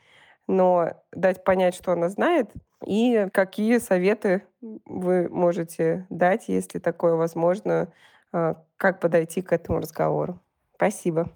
но 0.49 1.05
дать 1.13 1.45
понять, 1.45 1.75
что 1.77 1.93
она 1.93 2.09
знает, 2.09 2.51
и 2.87 3.29
какие 3.33 3.79
советы 3.79 4.43
вы 4.61 5.29
можете 5.29 6.07
дать, 6.11 6.49
если 6.49 6.79
такое 6.79 7.15
возможно, 7.15 7.93
а, 8.33 8.63
как 8.77 9.01
подойти 9.01 9.43
к 9.43 9.53
этому 9.53 9.79
разговору. 9.79 10.41
Спасибо. 10.77 11.31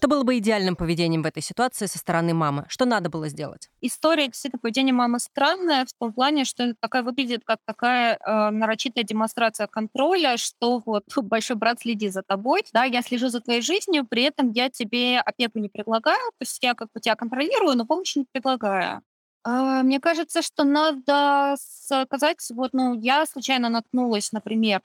Что 0.00 0.08
было 0.08 0.22
бы 0.22 0.38
идеальным 0.38 0.76
поведением 0.76 1.22
в 1.22 1.26
этой 1.26 1.42
ситуации 1.42 1.84
со 1.84 1.98
стороны 1.98 2.32
мамы? 2.32 2.64
Что 2.70 2.86
надо 2.86 3.10
было 3.10 3.28
сделать? 3.28 3.68
История 3.82 4.28
действительно 4.28 4.58
поведения 4.58 4.94
мамы 4.94 5.18
странная 5.20 5.84
в 5.84 5.92
том 5.92 6.14
плане, 6.14 6.46
что 6.46 6.62
это 6.62 6.74
такая 6.80 7.02
выглядит 7.02 7.42
как 7.44 7.58
такая 7.66 8.16
э, 8.16 8.48
нарочитая 8.48 9.04
демонстрация 9.04 9.66
контроля, 9.66 10.38
что 10.38 10.82
вот 10.86 11.04
большой 11.16 11.56
брат 11.56 11.80
следи 11.80 12.08
за 12.08 12.22
тобой, 12.22 12.62
да, 12.72 12.84
я 12.84 13.02
слежу 13.02 13.28
за 13.28 13.42
твоей 13.42 13.60
жизнью, 13.60 14.06
при 14.08 14.22
этом 14.22 14.52
я 14.52 14.70
тебе 14.70 15.20
опеку 15.20 15.58
не 15.58 15.68
предлагаю, 15.68 16.30
то 16.30 16.44
есть 16.44 16.58
я 16.62 16.72
как 16.72 16.88
бы 16.94 17.00
тебя 17.00 17.14
контролирую, 17.14 17.76
но 17.76 17.84
помощи 17.84 18.20
не 18.20 18.26
предлагаю. 18.32 19.02
Э, 19.46 19.82
мне 19.82 20.00
кажется, 20.00 20.40
что 20.40 20.64
надо 20.64 21.56
сказать, 21.58 22.38
вот, 22.54 22.70
ну, 22.72 22.98
я 22.98 23.26
случайно 23.26 23.68
наткнулась, 23.68 24.32
например, 24.32 24.80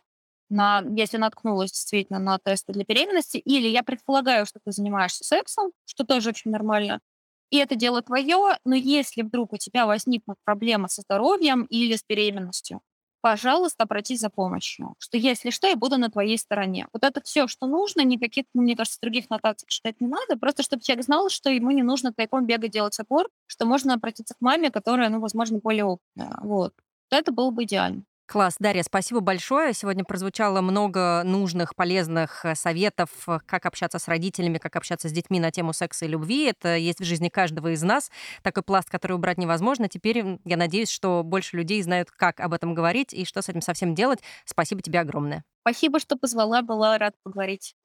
на, 0.50 0.84
если 0.96 1.18
наткнулась 1.18 1.72
действительно 1.72 2.20
на 2.20 2.40
тесты 2.40 2.74
для 2.74 2.84
беременности, 2.84 3.38
или 3.38 3.68
я 3.68 3.84
предполагаю, 3.84 4.46
что 4.46 4.60
ты 4.64 4.72
занимаешься 4.72 5.24
сексом, 5.24 5.72
что 5.86 6.06
тоже 6.06 6.30
очень 6.30 6.52
нормально, 6.52 7.00
и 7.52 7.58
это 7.58 7.76
дело 7.76 8.02
твое, 8.02 8.58
но 8.66 8.76
если 8.76 9.22
вдруг 9.22 9.54
у 9.54 9.58
тебя 9.58 9.86
возникнут 9.86 10.38
проблемы 10.44 10.90
со 10.90 11.02
здоровьем 11.02 11.64
или 11.66 11.96
с 11.96 12.04
беременностью, 12.08 12.82
пожалуйста, 13.22 13.84
обратись 13.84 14.20
за 14.20 14.30
помощью. 14.30 14.94
Что 15.00 15.18
если 15.18 15.50
что, 15.50 15.68
я 15.68 15.76
буду 15.76 15.98
на 15.98 16.12
твоей 16.12 16.38
стороне. 16.38 16.88
Вот 16.94 17.04
это 17.04 17.22
все, 17.22 17.48
что 17.48 17.66
нужно, 17.66 18.02
никаких, 18.02 18.46
ну, 18.54 18.62
мне 18.62 18.76
кажется, 18.76 19.00
других 19.02 19.30
нотаций 19.30 19.68
читать 19.68 20.00
не 20.00 20.08
надо, 20.08 20.38
просто 20.38 20.64
чтобы 20.64 20.84
человек 20.84 21.06
знал, 21.06 21.30
что 21.30 21.50
ему 21.50 21.72
не 21.72 21.82
нужно 21.84 22.14
тайком 22.14 22.46
бегать 22.46 22.72
делать 22.72 23.00
опор, 23.00 23.30
что 23.48 23.66
можно 23.66 23.96
обратиться 23.96 24.36
к 24.36 24.42
маме, 24.42 24.70
которая, 24.70 25.10
ну, 25.10 25.20
возможно, 25.20 25.60
более 25.60 25.86
опытная. 25.86 26.38
Вот. 26.42 26.74
Это 27.10 27.32
было 27.32 27.52
бы 27.52 27.64
идеально. 27.64 28.04
Класс, 28.28 28.56
Дарья, 28.60 28.82
спасибо 28.82 29.20
большое. 29.20 29.74
Сегодня 29.74 30.04
прозвучало 30.04 30.62
много 30.62 31.22
нужных, 31.24 31.76
полезных 31.76 32.44
э, 32.44 32.56
советов, 32.56 33.10
э, 33.28 33.38
как 33.46 33.68
общаться 33.68 34.00
с 34.00 34.08
родителями, 34.08 34.58
как 34.58 34.76
общаться 34.76 35.10
с 35.10 35.12
детьми 35.12 35.40
на 35.40 35.52
тему 35.52 35.74
секса 35.74 36.06
и 36.06 36.08
любви. 36.08 36.46
Это 36.46 36.76
есть 36.76 37.00
в 37.00 37.04
жизни 37.04 37.30
каждого 37.30 37.74
из 37.74 37.84
нас. 37.84 38.10
Такой 38.42 38.64
пласт, 38.64 38.90
который 38.90 39.14
убрать 39.14 39.38
невозможно. 39.38 39.88
Теперь 39.90 40.40
я 40.44 40.58
надеюсь, 40.58 40.90
что 40.90 41.22
больше 41.24 41.56
людей 41.56 41.84
знают, 41.84 42.10
как 42.10 42.40
об 42.40 42.54
этом 42.54 42.74
говорить 42.74 43.14
и 43.14 43.26
что 43.26 43.44
с 43.44 43.50
этим 43.50 43.62
совсем 43.62 43.94
делать. 43.94 44.22
Спасибо 44.44 44.82
тебе 44.82 45.02
огромное. 45.02 45.44
Спасибо, 45.62 46.00
что 46.00 46.16
позвала, 46.18 46.64
была 46.64 46.98
рад 46.98 47.14
поговорить. 47.22 47.76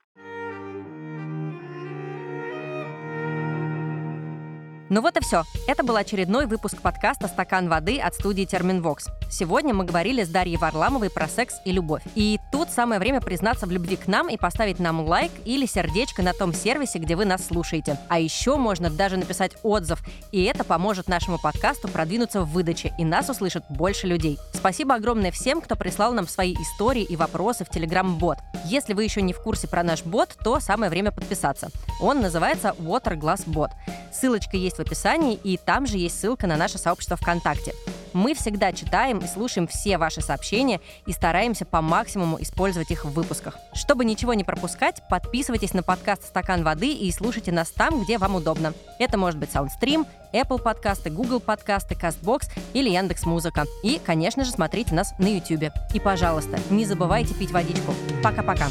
Ну 4.92 5.02
вот 5.02 5.16
и 5.16 5.20
все. 5.20 5.44
Это 5.68 5.84
был 5.84 5.94
очередной 5.94 6.46
выпуск 6.46 6.82
подкаста 6.82 7.28
«Стакан 7.28 7.68
воды» 7.68 8.00
от 8.00 8.12
студии 8.12 8.44
Терминвокс. 8.44 9.06
Сегодня 9.30 9.72
мы 9.72 9.84
говорили 9.84 10.24
с 10.24 10.28
Дарьей 10.28 10.56
Варламовой 10.56 11.10
про 11.10 11.28
секс 11.28 11.60
и 11.64 11.70
любовь. 11.70 12.02
И 12.16 12.40
тут 12.50 12.70
самое 12.70 12.98
время 12.98 13.20
признаться 13.20 13.66
в 13.66 13.70
любви 13.70 13.94
к 13.94 14.08
нам 14.08 14.28
и 14.28 14.36
поставить 14.36 14.80
нам 14.80 15.06
лайк 15.06 15.30
или 15.44 15.64
сердечко 15.64 16.24
на 16.24 16.32
том 16.32 16.52
сервисе, 16.52 16.98
где 16.98 17.14
вы 17.14 17.24
нас 17.24 17.46
слушаете. 17.46 18.00
А 18.08 18.18
еще 18.18 18.56
можно 18.56 18.90
даже 18.90 19.16
написать 19.16 19.52
отзыв, 19.62 20.02
и 20.32 20.42
это 20.42 20.64
поможет 20.64 21.06
нашему 21.06 21.38
подкасту 21.38 21.86
продвинуться 21.86 22.42
в 22.42 22.50
выдаче, 22.50 22.92
и 22.98 23.04
нас 23.04 23.30
услышат 23.30 23.62
больше 23.68 24.08
людей. 24.08 24.40
Спасибо 24.52 24.96
огромное 24.96 25.30
всем, 25.30 25.60
кто 25.60 25.76
прислал 25.76 26.12
нам 26.14 26.26
свои 26.26 26.52
истории 26.54 27.04
и 27.04 27.14
вопросы 27.14 27.64
в 27.64 27.70
Telegram-бот. 27.70 28.38
Если 28.64 28.94
вы 28.94 29.04
еще 29.04 29.22
не 29.22 29.34
в 29.34 29.40
курсе 29.40 29.68
про 29.68 29.84
наш 29.84 30.02
бот, 30.02 30.36
то 30.42 30.58
самое 30.58 30.90
время 30.90 31.12
подписаться. 31.12 31.68
Он 32.00 32.20
называется 32.20 32.74
Waterglass 32.80 33.46
Bot. 33.46 33.70
Ссылочка 34.12 34.56
есть 34.56 34.79
в 34.80 34.82
описании, 34.82 35.38
и 35.42 35.56
там 35.56 35.86
же 35.86 35.98
есть 35.98 36.18
ссылка 36.18 36.46
на 36.46 36.56
наше 36.56 36.78
сообщество 36.78 37.16
ВКонтакте. 37.16 37.74
Мы 38.12 38.34
всегда 38.34 38.72
читаем 38.72 39.18
и 39.18 39.28
слушаем 39.28 39.68
все 39.68 39.96
ваши 39.96 40.20
сообщения 40.20 40.80
и 41.06 41.12
стараемся 41.12 41.64
по 41.64 41.80
максимуму 41.80 42.40
использовать 42.40 42.90
их 42.90 43.04
в 43.04 43.12
выпусках. 43.12 43.56
Чтобы 43.72 44.04
ничего 44.04 44.34
не 44.34 44.42
пропускать, 44.42 45.02
подписывайтесь 45.08 45.74
на 45.74 45.82
подкаст 45.82 46.24
«Стакан 46.24 46.64
воды» 46.64 46.92
и 46.92 47.10
слушайте 47.12 47.52
нас 47.52 47.70
там, 47.70 48.02
где 48.02 48.18
вам 48.18 48.34
удобно. 48.34 48.74
Это 48.98 49.16
может 49.16 49.38
быть 49.38 49.50
SoundStream, 49.50 50.06
Apple 50.32 50.60
подкасты, 50.60 51.10
Google 51.10 51.40
подкасты, 51.40 51.94
CastBox 51.94 52.50
или 52.72 52.90
Яндекс 52.90 53.26
Музыка. 53.26 53.64
И, 53.84 54.00
конечно 54.04 54.44
же, 54.44 54.50
смотрите 54.50 54.94
нас 54.94 55.12
на 55.18 55.26
YouTube. 55.26 55.72
И, 55.94 56.00
пожалуйста, 56.00 56.58
не 56.70 56.84
забывайте 56.84 57.34
пить 57.34 57.52
водичку. 57.52 57.94
Пока-пока. 58.22 58.68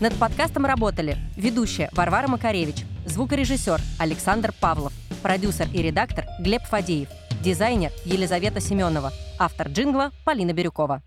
Над 0.00 0.14
подкастом 0.16 0.66
работали 0.66 1.16
ведущая 1.36 1.88
Варвара 1.92 2.28
Макаревич, 2.28 2.84
звукорежиссер 3.14 3.80
Александр 4.00 4.52
Павлов, 4.60 4.92
продюсер 5.22 5.68
и 5.72 5.80
редактор 5.80 6.24
Глеб 6.40 6.62
Фадеев, 6.64 7.08
дизайнер 7.44 7.92
Елизавета 8.04 8.60
Семенова, 8.60 9.12
автор 9.38 9.68
джингла 9.68 10.10
Полина 10.24 10.52
Бирюкова. 10.52 11.00